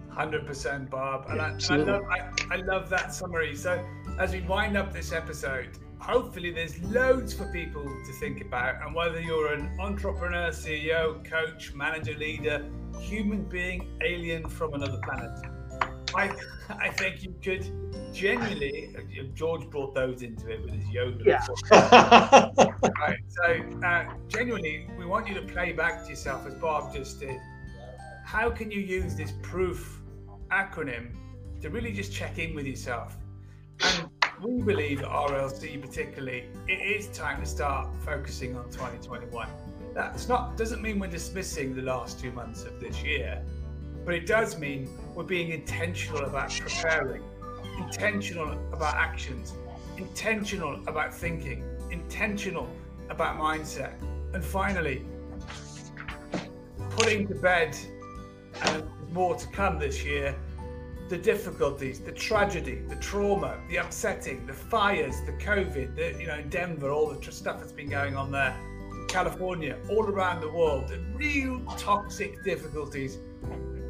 Hundred 0.09 0.47
percent, 0.47 0.91
Barb, 0.91 1.27
and, 1.29 1.41
I, 1.41 1.55
I, 1.68 1.77
love 1.77 2.03
I, 2.11 2.31
I 2.51 2.57
love 2.57 2.89
that 2.89 3.14
summary. 3.14 3.55
So 3.55 3.85
as 4.18 4.33
we 4.33 4.41
wind 4.41 4.79
up 4.79 4.93
this 4.93 5.12
episode, 5.12 5.68
hopefully 5.99 6.51
there's 6.53 6.83
loads 6.85 7.35
for 7.35 7.45
people 7.53 7.85
to 7.85 8.12
think 8.14 8.41
about. 8.41 8.83
And 8.83 8.95
whether 8.95 9.21
you're 9.21 9.53
an 9.53 9.71
entrepreneur, 9.79 10.49
CEO, 10.49 11.23
coach, 11.25 11.75
manager, 11.75 12.14
leader, 12.14 12.64
human 12.99 13.45
being, 13.45 13.99
alien 14.03 14.49
from 14.49 14.73
another 14.73 15.01
planet, 15.05 15.31
I, 16.15 16.31
I 16.69 16.89
think 16.91 17.23
you 17.23 17.35
could 17.43 17.71
genuinely. 18.13 18.95
George 19.35 19.69
brought 19.71 19.95
those 19.95 20.23
into 20.23 20.49
it 20.51 20.63
with 20.63 20.73
his 20.73 20.85
Yoda. 20.85 21.25
Yeah. 21.25 21.47
right. 23.01 23.19
So, 23.29 23.81
uh, 23.85 24.05
genuinely, 24.29 24.89
we 24.99 25.07
want 25.07 25.29
you 25.29 25.35
to 25.35 25.43
play 25.43 25.73
back 25.73 26.05
to 26.05 26.11
yourself 26.11 26.47
as 26.47 26.55
Barb 26.55 26.95
just 26.95 27.21
did. 27.21 27.41
How 28.25 28.51
can 28.51 28.71
you 28.71 28.81
use 28.81 29.15
this 29.15 29.33
proof 29.43 30.01
acronym 30.51 31.11
to 31.63 31.71
really 31.71 31.93
just 31.93 32.13
check 32.13 32.39
in 32.39 32.55
with 32.55 32.67
yourself? 32.67 33.17
And 33.83 34.09
we 34.43 34.63
believe 34.63 35.01
at 35.01 35.09
RLC 35.09 35.81
particularly, 35.81 36.45
it 36.69 36.73
is 36.73 37.09
time 37.09 37.41
to 37.41 37.47
start 37.47 37.89
focusing 38.05 38.57
on 38.57 38.65
2021. 38.71 39.49
That's 39.95 40.29
not 40.29 40.57
doesn't 40.57 40.81
mean 40.81 40.99
we're 40.99 41.09
dismissing 41.09 41.75
the 41.75 41.83
last 41.83 42.21
two 42.21 42.31
months 42.33 42.65
of 42.65 42.79
this 42.81 43.03
year, 43.03 43.43
but 44.05 44.15
it 44.15 44.27
does 44.27 44.59
mean 44.59 44.89
we're 45.21 45.27
being 45.27 45.51
intentional 45.51 46.25
about 46.25 46.51
preparing, 46.51 47.23
intentional 47.77 48.53
about 48.73 48.95
actions, 48.95 49.53
intentional 49.99 50.81
about 50.89 51.12
thinking, 51.12 51.62
intentional 51.91 52.66
about 53.11 53.37
mindset, 53.37 53.93
and 54.33 54.43
finally, 54.43 55.05
putting 56.89 57.29
to 57.29 57.35
bed, 57.35 57.77
and 58.62 58.83
more 59.12 59.35
to 59.35 59.47
come 59.49 59.79
this 59.79 60.03
year, 60.03 60.35
the 61.11 61.18
difficulties, 61.18 62.01
the 62.01 62.12
tragedy, 62.12 62.81
the 62.89 62.97
trauma, 62.97 63.59
the 63.68 63.77
upsetting, 63.77 64.47
the 64.47 64.55
fires, 64.55 65.16
the 65.27 65.33
COVID, 65.33 65.97
the, 65.97 66.18
you 66.18 66.29
know, 66.29 66.41
Denver, 66.49 66.89
all 66.89 67.12
the 67.12 67.31
stuff 67.31 67.61
that's 67.61 67.73
been 67.73 67.91
going 67.91 68.16
on 68.16 68.33
there, 68.33 68.57
California, 69.07 69.77
all 69.91 70.07
around 70.07 70.41
the 70.41 70.51
world, 70.51 70.89
the 70.89 70.99
real 71.14 71.61
toxic 71.77 72.43
difficulties 72.43 73.18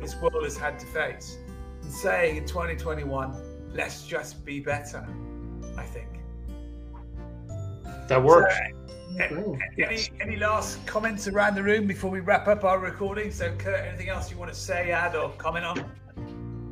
this 0.00 0.16
world 0.16 0.44
has 0.44 0.56
had 0.56 0.78
to 0.78 0.86
face. 0.86 1.38
And 1.82 1.92
saying 1.92 2.36
in 2.36 2.46
2021, 2.46 3.70
let's 3.74 4.06
just 4.06 4.44
be 4.44 4.60
better, 4.60 5.06
I 5.76 5.84
think. 5.84 6.08
that 8.08 8.22
works. 8.22 8.54
So, 9.28 9.58
any, 9.78 9.98
any 10.20 10.36
last 10.36 10.84
comments 10.86 11.26
around 11.26 11.56
the 11.56 11.62
room 11.62 11.86
before 11.86 12.10
we 12.10 12.20
wrap 12.20 12.46
up 12.48 12.64
our 12.64 12.78
recording? 12.78 13.30
So, 13.30 13.52
Kurt, 13.58 13.84
anything 13.84 14.08
else 14.08 14.30
you 14.30 14.38
want 14.38 14.52
to 14.52 14.58
say, 14.58 14.92
add, 14.92 15.16
or 15.16 15.30
comment 15.30 15.64
on? 15.64 15.90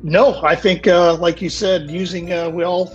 No, 0.01 0.41
I 0.41 0.55
think, 0.55 0.87
uh, 0.87 1.15
like 1.15 1.41
you 1.41 1.49
said, 1.49 1.91
using 1.91 2.31
uh, 2.31 2.49
we 2.49 2.63
all 2.63 2.93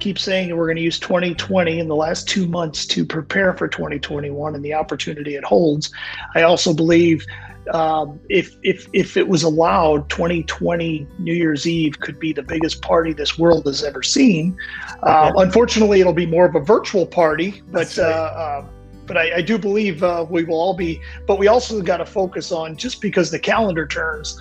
keep 0.00 0.18
saying 0.18 0.54
we're 0.56 0.66
going 0.66 0.76
to 0.76 0.82
use 0.82 0.98
2020 0.98 1.78
in 1.78 1.88
the 1.88 1.94
last 1.94 2.28
two 2.28 2.46
months 2.46 2.84
to 2.86 3.06
prepare 3.06 3.54
for 3.54 3.68
2021 3.68 4.54
and 4.54 4.64
the 4.64 4.74
opportunity 4.74 5.36
it 5.36 5.44
holds. 5.44 5.90
I 6.34 6.42
also 6.42 6.74
believe 6.74 7.24
um, 7.72 8.20
if 8.28 8.56
if 8.62 8.88
if 8.92 9.16
it 9.16 9.28
was 9.28 9.42
allowed, 9.42 10.08
2020 10.10 11.06
New 11.18 11.34
Year's 11.34 11.66
Eve 11.66 11.98
could 12.00 12.18
be 12.18 12.32
the 12.32 12.42
biggest 12.42 12.82
party 12.82 13.12
this 13.12 13.38
world 13.38 13.66
has 13.66 13.82
ever 13.82 14.02
seen. 14.02 14.56
Uh, 15.02 15.32
unfortunately, 15.36 16.00
it'll 16.00 16.12
be 16.12 16.26
more 16.26 16.46
of 16.46 16.54
a 16.54 16.60
virtual 16.60 17.06
party, 17.06 17.62
but. 17.70 17.98
Uh, 17.98 18.02
uh, 18.02 18.66
but 19.06 19.18
I, 19.18 19.36
I 19.36 19.42
do 19.42 19.58
believe 19.58 20.02
uh, 20.02 20.24
we 20.30 20.44
will 20.44 20.54
all 20.54 20.74
be. 20.74 20.98
But 21.26 21.38
we 21.38 21.46
also 21.46 21.82
got 21.82 21.98
to 21.98 22.06
focus 22.06 22.50
on 22.50 22.74
just 22.74 23.02
because 23.02 23.30
the 23.30 23.38
calendar 23.38 23.86
turns 23.86 24.40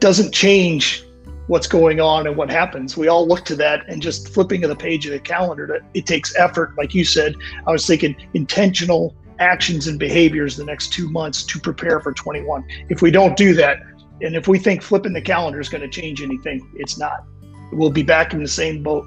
doesn't 0.00 0.34
change 0.34 1.02
what's 1.46 1.66
going 1.66 1.98
on 1.98 2.26
and 2.26 2.36
what 2.36 2.50
happens. 2.50 2.96
We 2.96 3.08
all 3.08 3.26
look 3.26 3.44
to 3.46 3.56
that 3.56 3.88
and 3.88 4.02
just 4.02 4.28
flipping 4.28 4.64
of 4.64 4.70
the 4.70 4.76
page 4.76 5.06
of 5.06 5.12
the 5.12 5.18
calendar. 5.18 5.66
That 5.66 5.80
it 5.94 6.04
takes 6.04 6.36
effort, 6.36 6.74
like 6.76 6.94
you 6.94 7.04
said. 7.04 7.36
I 7.66 7.70
was 7.70 7.86
thinking 7.86 8.16
intentional 8.34 9.14
actions 9.38 9.86
and 9.86 9.98
behaviors 9.98 10.56
the 10.56 10.64
next 10.64 10.92
two 10.92 11.10
months 11.10 11.44
to 11.44 11.60
prepare 11.60 12.00
for 12.00 12.12
21. 12.12 12.64
If 12.88 13.02
we 13.02 13.10
don't 13.10 13.36
do 13.36 13.54
that, 13.54 13.78
and 14.22 14.34
if 14.34 14.48
we 14.48 14.58
think 14.58 14.82
flipping 14.82 15.12
the 15.12 15.20
calendar 15.20 15.60
is 15.60 15.68
going 15.68 15.82
to 15.82 15.88
change 15.88 16.22
anything, 16.22 16.70
it's 16.74 16.98
not. 16.98 17.24
We'll 17.72 17.90
be 17.90 18.02
back 18.02 18.32
in 18.32 18.42
the 18.42 18.48
same 18.48 18.82
boat. 18.82 19.06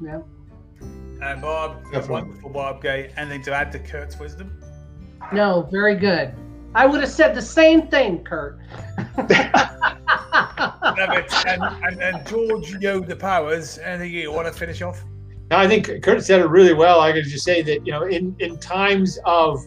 Yeah. 0.00 0.20
And 1.22 1.42
Barb, 1.42 1.82
wonderful 2.08 2.50
Barb 2.50 2.80
Gay. 2.80 3.12
Anything 3.16 3.42
to 3.42 3.54
add 3.54 3.72
to 3.72 3.78
Kurt's 3.78 4.18
wisdom? 4.18 4.62
No, 5.32 5.68
very 5.70 5.96
good. 5.96 6.34
I 6.74 6.86
would 6.86 7.00
have 7.00 7.10
said 7.10 7.34
the 7.34 7.42
same 7.42 7.88
thing, 7.88 8.22
Kurt. 8.24 8.60
Love 9.18 9.28
it. 11.10 11.46
And, 11.46 11.62
and, 11.62 12.00
and 12.00 12.26
George 12.26 12.72
Yoda 12.74 13.18
Powers, 13.18 13.78
anything 13.78 14.12
you 14.12 14.32
want 14.32 14.46
to 14.46 14.52
finish 14.52 14.80
off? 14.80 15.02
No, 15.50 15.56
I 15.56 15.66
think 15.66 16.02
Kurt 16.02 16.22
said 16.22 16.40
it 16.40 16.46
really 16.46 16.74
well. 16.74 17.00
I 17.00 17.12
could 17.12 17.24
just 17.24 17.44
say 17.44 17.62
that 17.62 17.84
you 17.84 17.92
know, 17.92 18.02
in 18.02 18.36
in 18.38 18.58
times 18.58 19.18
of 19.24 19.58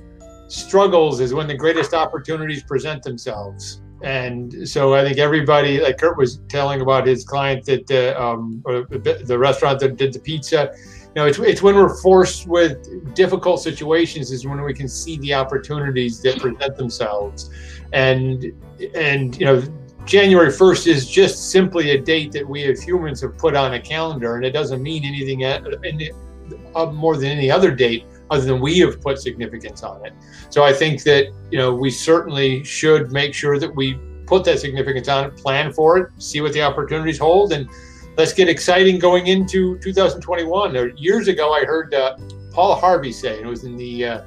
struggles 0.48 1.20
is 1.20 1.34
when 1.34 1.48
the 1.48 1.56
greatest 1.56 1.94
opportunities 1.94 2.64
present 2.64 3.04
themselves. 3.04 3.82
And 4.04 4.68
so 4.68 4.94
I 4.94 5.04
think 5.04 5.18
everybody, 5.18 5.80
like 5.80 5.98
Kurt 5.98 6.18
was 6.18 6.42
telling 6.50 6.82
about 6.82 7.08
his 7.08 7.24
client 7.24 7.66
that 7.66 7.90
uh, 7.90 8.22
um, 8.22 8.62
the 8.66 9.38
restaurant 9.38 9.80
that 9.80 9.98
did 9.98 10.14
the 10.14 10.20
pizza. 10.20 10.74
You 10.76 11.22
know, 11.22 11.26
it's, 11.26 11.40
it's 11.40 11.62
when 11.62 11.76
we're 11.76 11.96
forced 12.02 12.48
with 12.48 13.14
difficult 13.14 13.62
situations 13.62 14.32
is 14.32 14.46
when 14.46 14.62
we 14.62 14.74
can 14.74 14.90
see 14.90 15.18
the 15.20 15.34
opportunities 15.34 16.22
that 16.24 16.40
present 16.40 16.76
themselves. 16.76 17.50
And 17.94 18.46
and 18.96 19.40
you 19.40 19.46
know, 19.46 19.64
January 20.06 20.50
1st 20.50 20.88
is 20.88 21.10
just 21.10 21.52
simply 21.52 21.92
a 21.92 22.02
date 22.02 22.32
that 22.34 22.48
we 22.48 22.64
as 22.66 22.82
humans 22.82 23.22
have 23.22 23.38
put 23.38 23.56
on 23.56 23.76
a 23.76 23.80
calendar, 23.80 24.36
and 24.36 24.46
it 24.46 24.52
doesn't 24.52 24.84
mean 24.84 25.06
anything 25.06 25.40
more 26.94 27.16
than 27.16 27.30
any 27.30 27.50
other 27.50 27.72
date 27.72 28.06
other 28.30 28.46
than 28.46 28.60
we 28.60 28.80
have 28.80 29.00
put 29.02 29.20
significance 29.20 29.84
on 29.84 30.06
it. 30.06 30.14
So 30.50 30.64
I 30.64 30.74
think 30.74 31.04
that 31.04 31.28
you 31.52 31.58
know 31.58 31.74
we 31.74 31.90
certainly 31.90 32.64
should 32.64 33.12
make 33.12 33.34
sure 33.34 33.60
that 33.60 33.74
we 33.74 33.98
put 34.26 34.44
that 34.46 34.60
significance 34.60 35.08
on 35.08 35.26
it, 35.26 35.38
plan 35.38 35.72
for 35.72 35.98
it, 35.98 36.10
see 36.18 36.42
what 36.42 36.54
the 36.54 36.62
opportunities 36.62 37.18
hold, 37.18 37.54
and 37.54 37.70
let's 38.18 38.34
get 38.34 38.50
exciting 38.50 39.00
going 39.00 39.28
into 39.28 39.78
2021. 39.80 40.98
Years 40.98 41.28
ago, 41.28 41.54
I 41.54 41.64
heard 41.64 41.94
uh, 41.94 42.18
Paul 42.52 42.76
Harvey 42.76 43.12
say, 43.12 43.38
and 43.38 43.48
it 43.48 43.50
was 43.50 43.64
in 43.64 43.78
the 43.78 44.06
uh, 44.06 44.22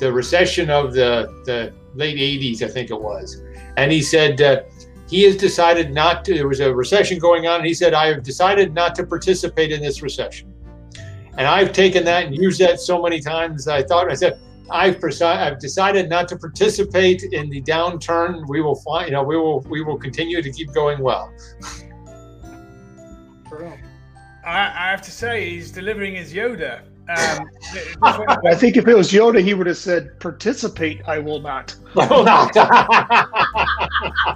the 0.00 0.12
recession 0.12 0.70
of 0.70 0.92
the 0.92 1.28
the 1.44 1.72
late 1.94 2.16
80s, 2.16 2.62
I 2.62 2.68
think 2.68 2.90
it 2.90 3.00
was, 3.00 3.40
and 3.76 3.92
he 3.92 4.02
said. 4.02 4.40
Uh, 4.42 4.62
he 5.10 5.24
has 5.24 5.36
decided 5.36 5.92
not 5.92 6.24
to. 6.26 6.34
There 6.34 6.46
was 6.46 6.60
a 6.60 6.72
recession 6.72 7.18
going 7.18 7.46
on, 7.46 7.56
and 7.56 7.66
he 7.66 7.74
said, 7.74 7.94
"I 7.94 8.06
have 8.06 8.22
decided 8.22 8.72
not 8.72 8.94
to 8.94 9.04
participate 9.04 9.72
in 9.72 9.82
this 9.82 10.02
recession." 10.02 10.52
And 11.36 11.46
I've 11.46 11.72
taken 11.72 12.04
that 12.04 12.26
and 12.26 12.34
used 12.34 12.60
that 12.60 12.80
so 12.80 13.02
many 13.02 13.20
times. 13.20 13.66
I 13.66 13.82
thought 13.82 14.10
I 14.10 14.14
said, 14.14 14.38
"I've 14.70 15.02
I've 15.22 15.58
decided 15.58 16.08
not 16.08 16.28
to 16.28 16.36
participate 16.36 17.24
in 17.24 17.50
the 17.50 17.60
downturn. 17.62 18.48
We 18.48 18.60
will 18.60 18.76
find, 18.76 19.08
you 19.08 19.12
know, 19.14 19.24
we 19.24 19.36
will 19.36 19.60
we 19.68 19.82
will 19.82 19.98
continue 19.98 20.42
to 20.42 20.50
keep 20.52 20.72
going 20.72 21.00
well." 21.00 21.32
I, 24.44 24.58
I 24.84 24.90
have 24.90 25.02
to 25.02 25.10
say, 25.10 25.50
he's 25.50 25.70
delivering 25.70 26.14
his 26.14 26.32
Yoda. 26.32 26.82
Um, 27.10 27.50
I 28.02 28.54
think 28.54 28.76
if 28.76 28.86
it 28.86 28.96
was 28.96 29.10
Yoda, 29.10 29.42
he 29.42 29.54
would 29.54 29.66
have 29.66 29.76
said, 29.76 30.18
"Participate, 30.20 31.02
I 31.06 31.18
will 31.18 31.40
not." 31.40 31.74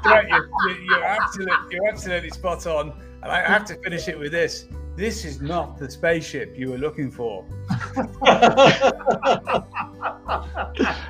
Right, 0.04 0.28
you're, 0.28 0.48
you're, 0.66 0.80
you're, 0.82 1.04
absolutely, 1.04 1.54
you're 1.70 1.88
absolutely 1.88 2.30
spot 2.30 2.66
on. 2.66 2.92
And 3.22 3.32
I 3.32 3.40
have 3.40 3.64
to 3.66 3.74
finish 3.76 4.08
it 4.08 4.18
with 4.18 4.32
this. 4.32 4.66
This 4.96 5.24
is 5.24 5.40
not 5.40 5.78
the 5.78 5.90
spaceship 5.90 6.54
you 6.56 6.70
were 6.70 6.78
looking 6.78 7.10
for. 7.10 7.46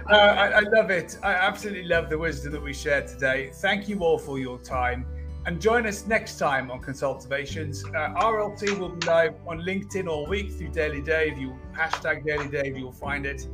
Uh, 0.06 0.16
I, 0.16 0.46
I 0.48 0.60
love 0.60 0.90
it. 0.90 1.18
I 1.22 1.32
absolutely 1.32 1.84
love 1.84 2.08
the 2.08 2.18
wisdom 2.18 2.52
that 2.52 2.62
we 2.62 2.72
shared 2.72 3.08
today. 3.08 3.50
Thank 3.54 3.88
you 3.88 3.98
all 4.00 4.18
for 4.18 4.38
your 4.38 4.58
time. 4.58 5.06
And 5.46 5.60
join 5.60 5.86
us 5.86 6.06
next 6.06 6.38
time 6.38 6.70
on 6.70 6.80
Consultivations. 6.80 7.84
Uh, 7.84 8.14
RLC 8.16 8.78
will 8.78 8.96
be 8.96 9.06
live 9.06 9.34
on 9.46 9.60
LinkedIn 9.60 10.08
all 10.08 10.26
week 10.26 10.50
through 10.52 10.68
Daily 10.68 11.02
Dave. 11.02 11.36
You 11.36 11.54
hashtag 11.76 12.24
Daily 12.24 12.48
Dave, 12.48 12.78
you'll 12.78 12.92
find 12.92 13.26
it. 13.26 13.46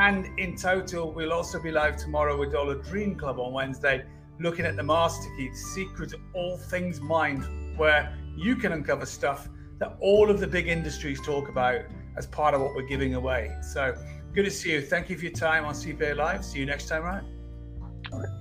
And 0.00 0.36
in 0.40 0.56
total, 0.56 1.12
we'll 1.12 1.32
also 1.32 1.60
be 1.60 1.70
live 1.70 1.96
tomorrow 1.96 2.36
with 2.36 2.50
Dollar 2.50 2.74
Dream 2.74 3.14
Club 3.14 3.38
on 3.38 3.52
Wednesday, 3.52 4.04
looking 4.40 4.66
at 4.66 4.74
the 4.74 4.82
master 4.82 5.28
key, 5.36 5.48
the 5.48 5.56
secret 5.56 6.12
of 6.12 6.20
all 6.34 6.58
things 6.58 7.00
mind, 7.00 7.78
where 7.78 8.18
you 8.36 8.56
can 8.56 8.72
uncover 8.72 9.06
stuff 9.06 9.48
that 9.78 9.96
all 10.00 10.30
of 10.30 10.40
the 10.40 10.46
big 10.48 10.66
industries 10.66 11.20
talk 11.24 11.48
about 11.48 11.82
as 12.16 12.26
part 12.26 12.54
of 12.54 12.60
what 12.60 12.74
we're 12.74 12.88
giving 12.88 13.14
away. 13.14 13.56
So 13.62 13.94
good 14.34 14.46
to 14.46 14.50
see 14.50 14.72
you. 14.72 14.80
Thank 14.80 15.10
you 15.10 15.16
for 15.16 15.24
your 15.24 15.34
time 15.34 15.64
on 15.64 15.74
CPA 15.74 16.16
Live. 16.16 16.44
See 16.44 16.58
you 16.58 16.66
next 16.66 16.88
time 16.88 17.04
around. 17.04 17.26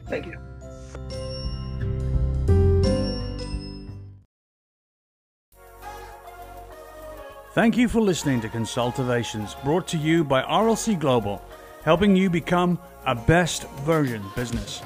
Thank 0.08 0.26
you. 0.26 1.35
Thank 7.56 7.78
you 7.78 7.88
for 7.88 8.02
listening 8.02 8.42
to 8.42 8.50
Consultivations 8.50 9.56
brought 9.64 9.88
to 9.88 9.98
you 9.98 10.26
by 10.26 10.42
RLC 10.42 11.00
Global, 11.00 11.42
helping 11.86 12.14
you 12.14 12.30
become 12.30 12.78
a 13.06 13.16
best 13.16 13.66
version 13.86 14.22
business. 14.36 14.82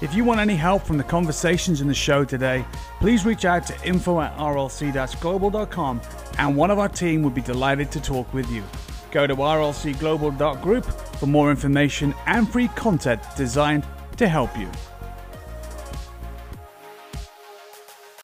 If 0.00 0.14
you 0.14 0.24
want 0.24 0.40
any 0.40 0.56
help 0.56 0.86
from 0.86 0.96
the 0.96 1.04
conversations 1.04 1.82
in 1.82 1.88
the 1.88 1.92
show 1.92 2.24
today, 2.24 2.64
please 3.00 3.26
reach 3.26 3.44
out 3.44 3.66
to 3.66 3.86
info 3.86 4.22
at 4.22 4.34
rlc-global.com 4.38 6.00
and 6.38 6.56
one 6.56 6.70
of 6.70 6.78
our 6.78 6.88
team 6.88 7.22
would 7.22 7.34
be 7.34 7.42
delighted 7.42 7.92
to 7.92 8.00
talk 8.00 8.32
with 8.32 8.50
you. 8.50 8.64
Go 9.10 9.26
to 9.26 9.36
rlcglobal.group 9.36 10.84
for 10.86 11.26
more 11.26 11.50
information 11.50 12.14
and 12.24 12.50
free 12.50 12.68
content 12.68 13.20
designed 13.36 13.84
to 14.16 14.26
help 14.26 14.56
you. 14.56 14.70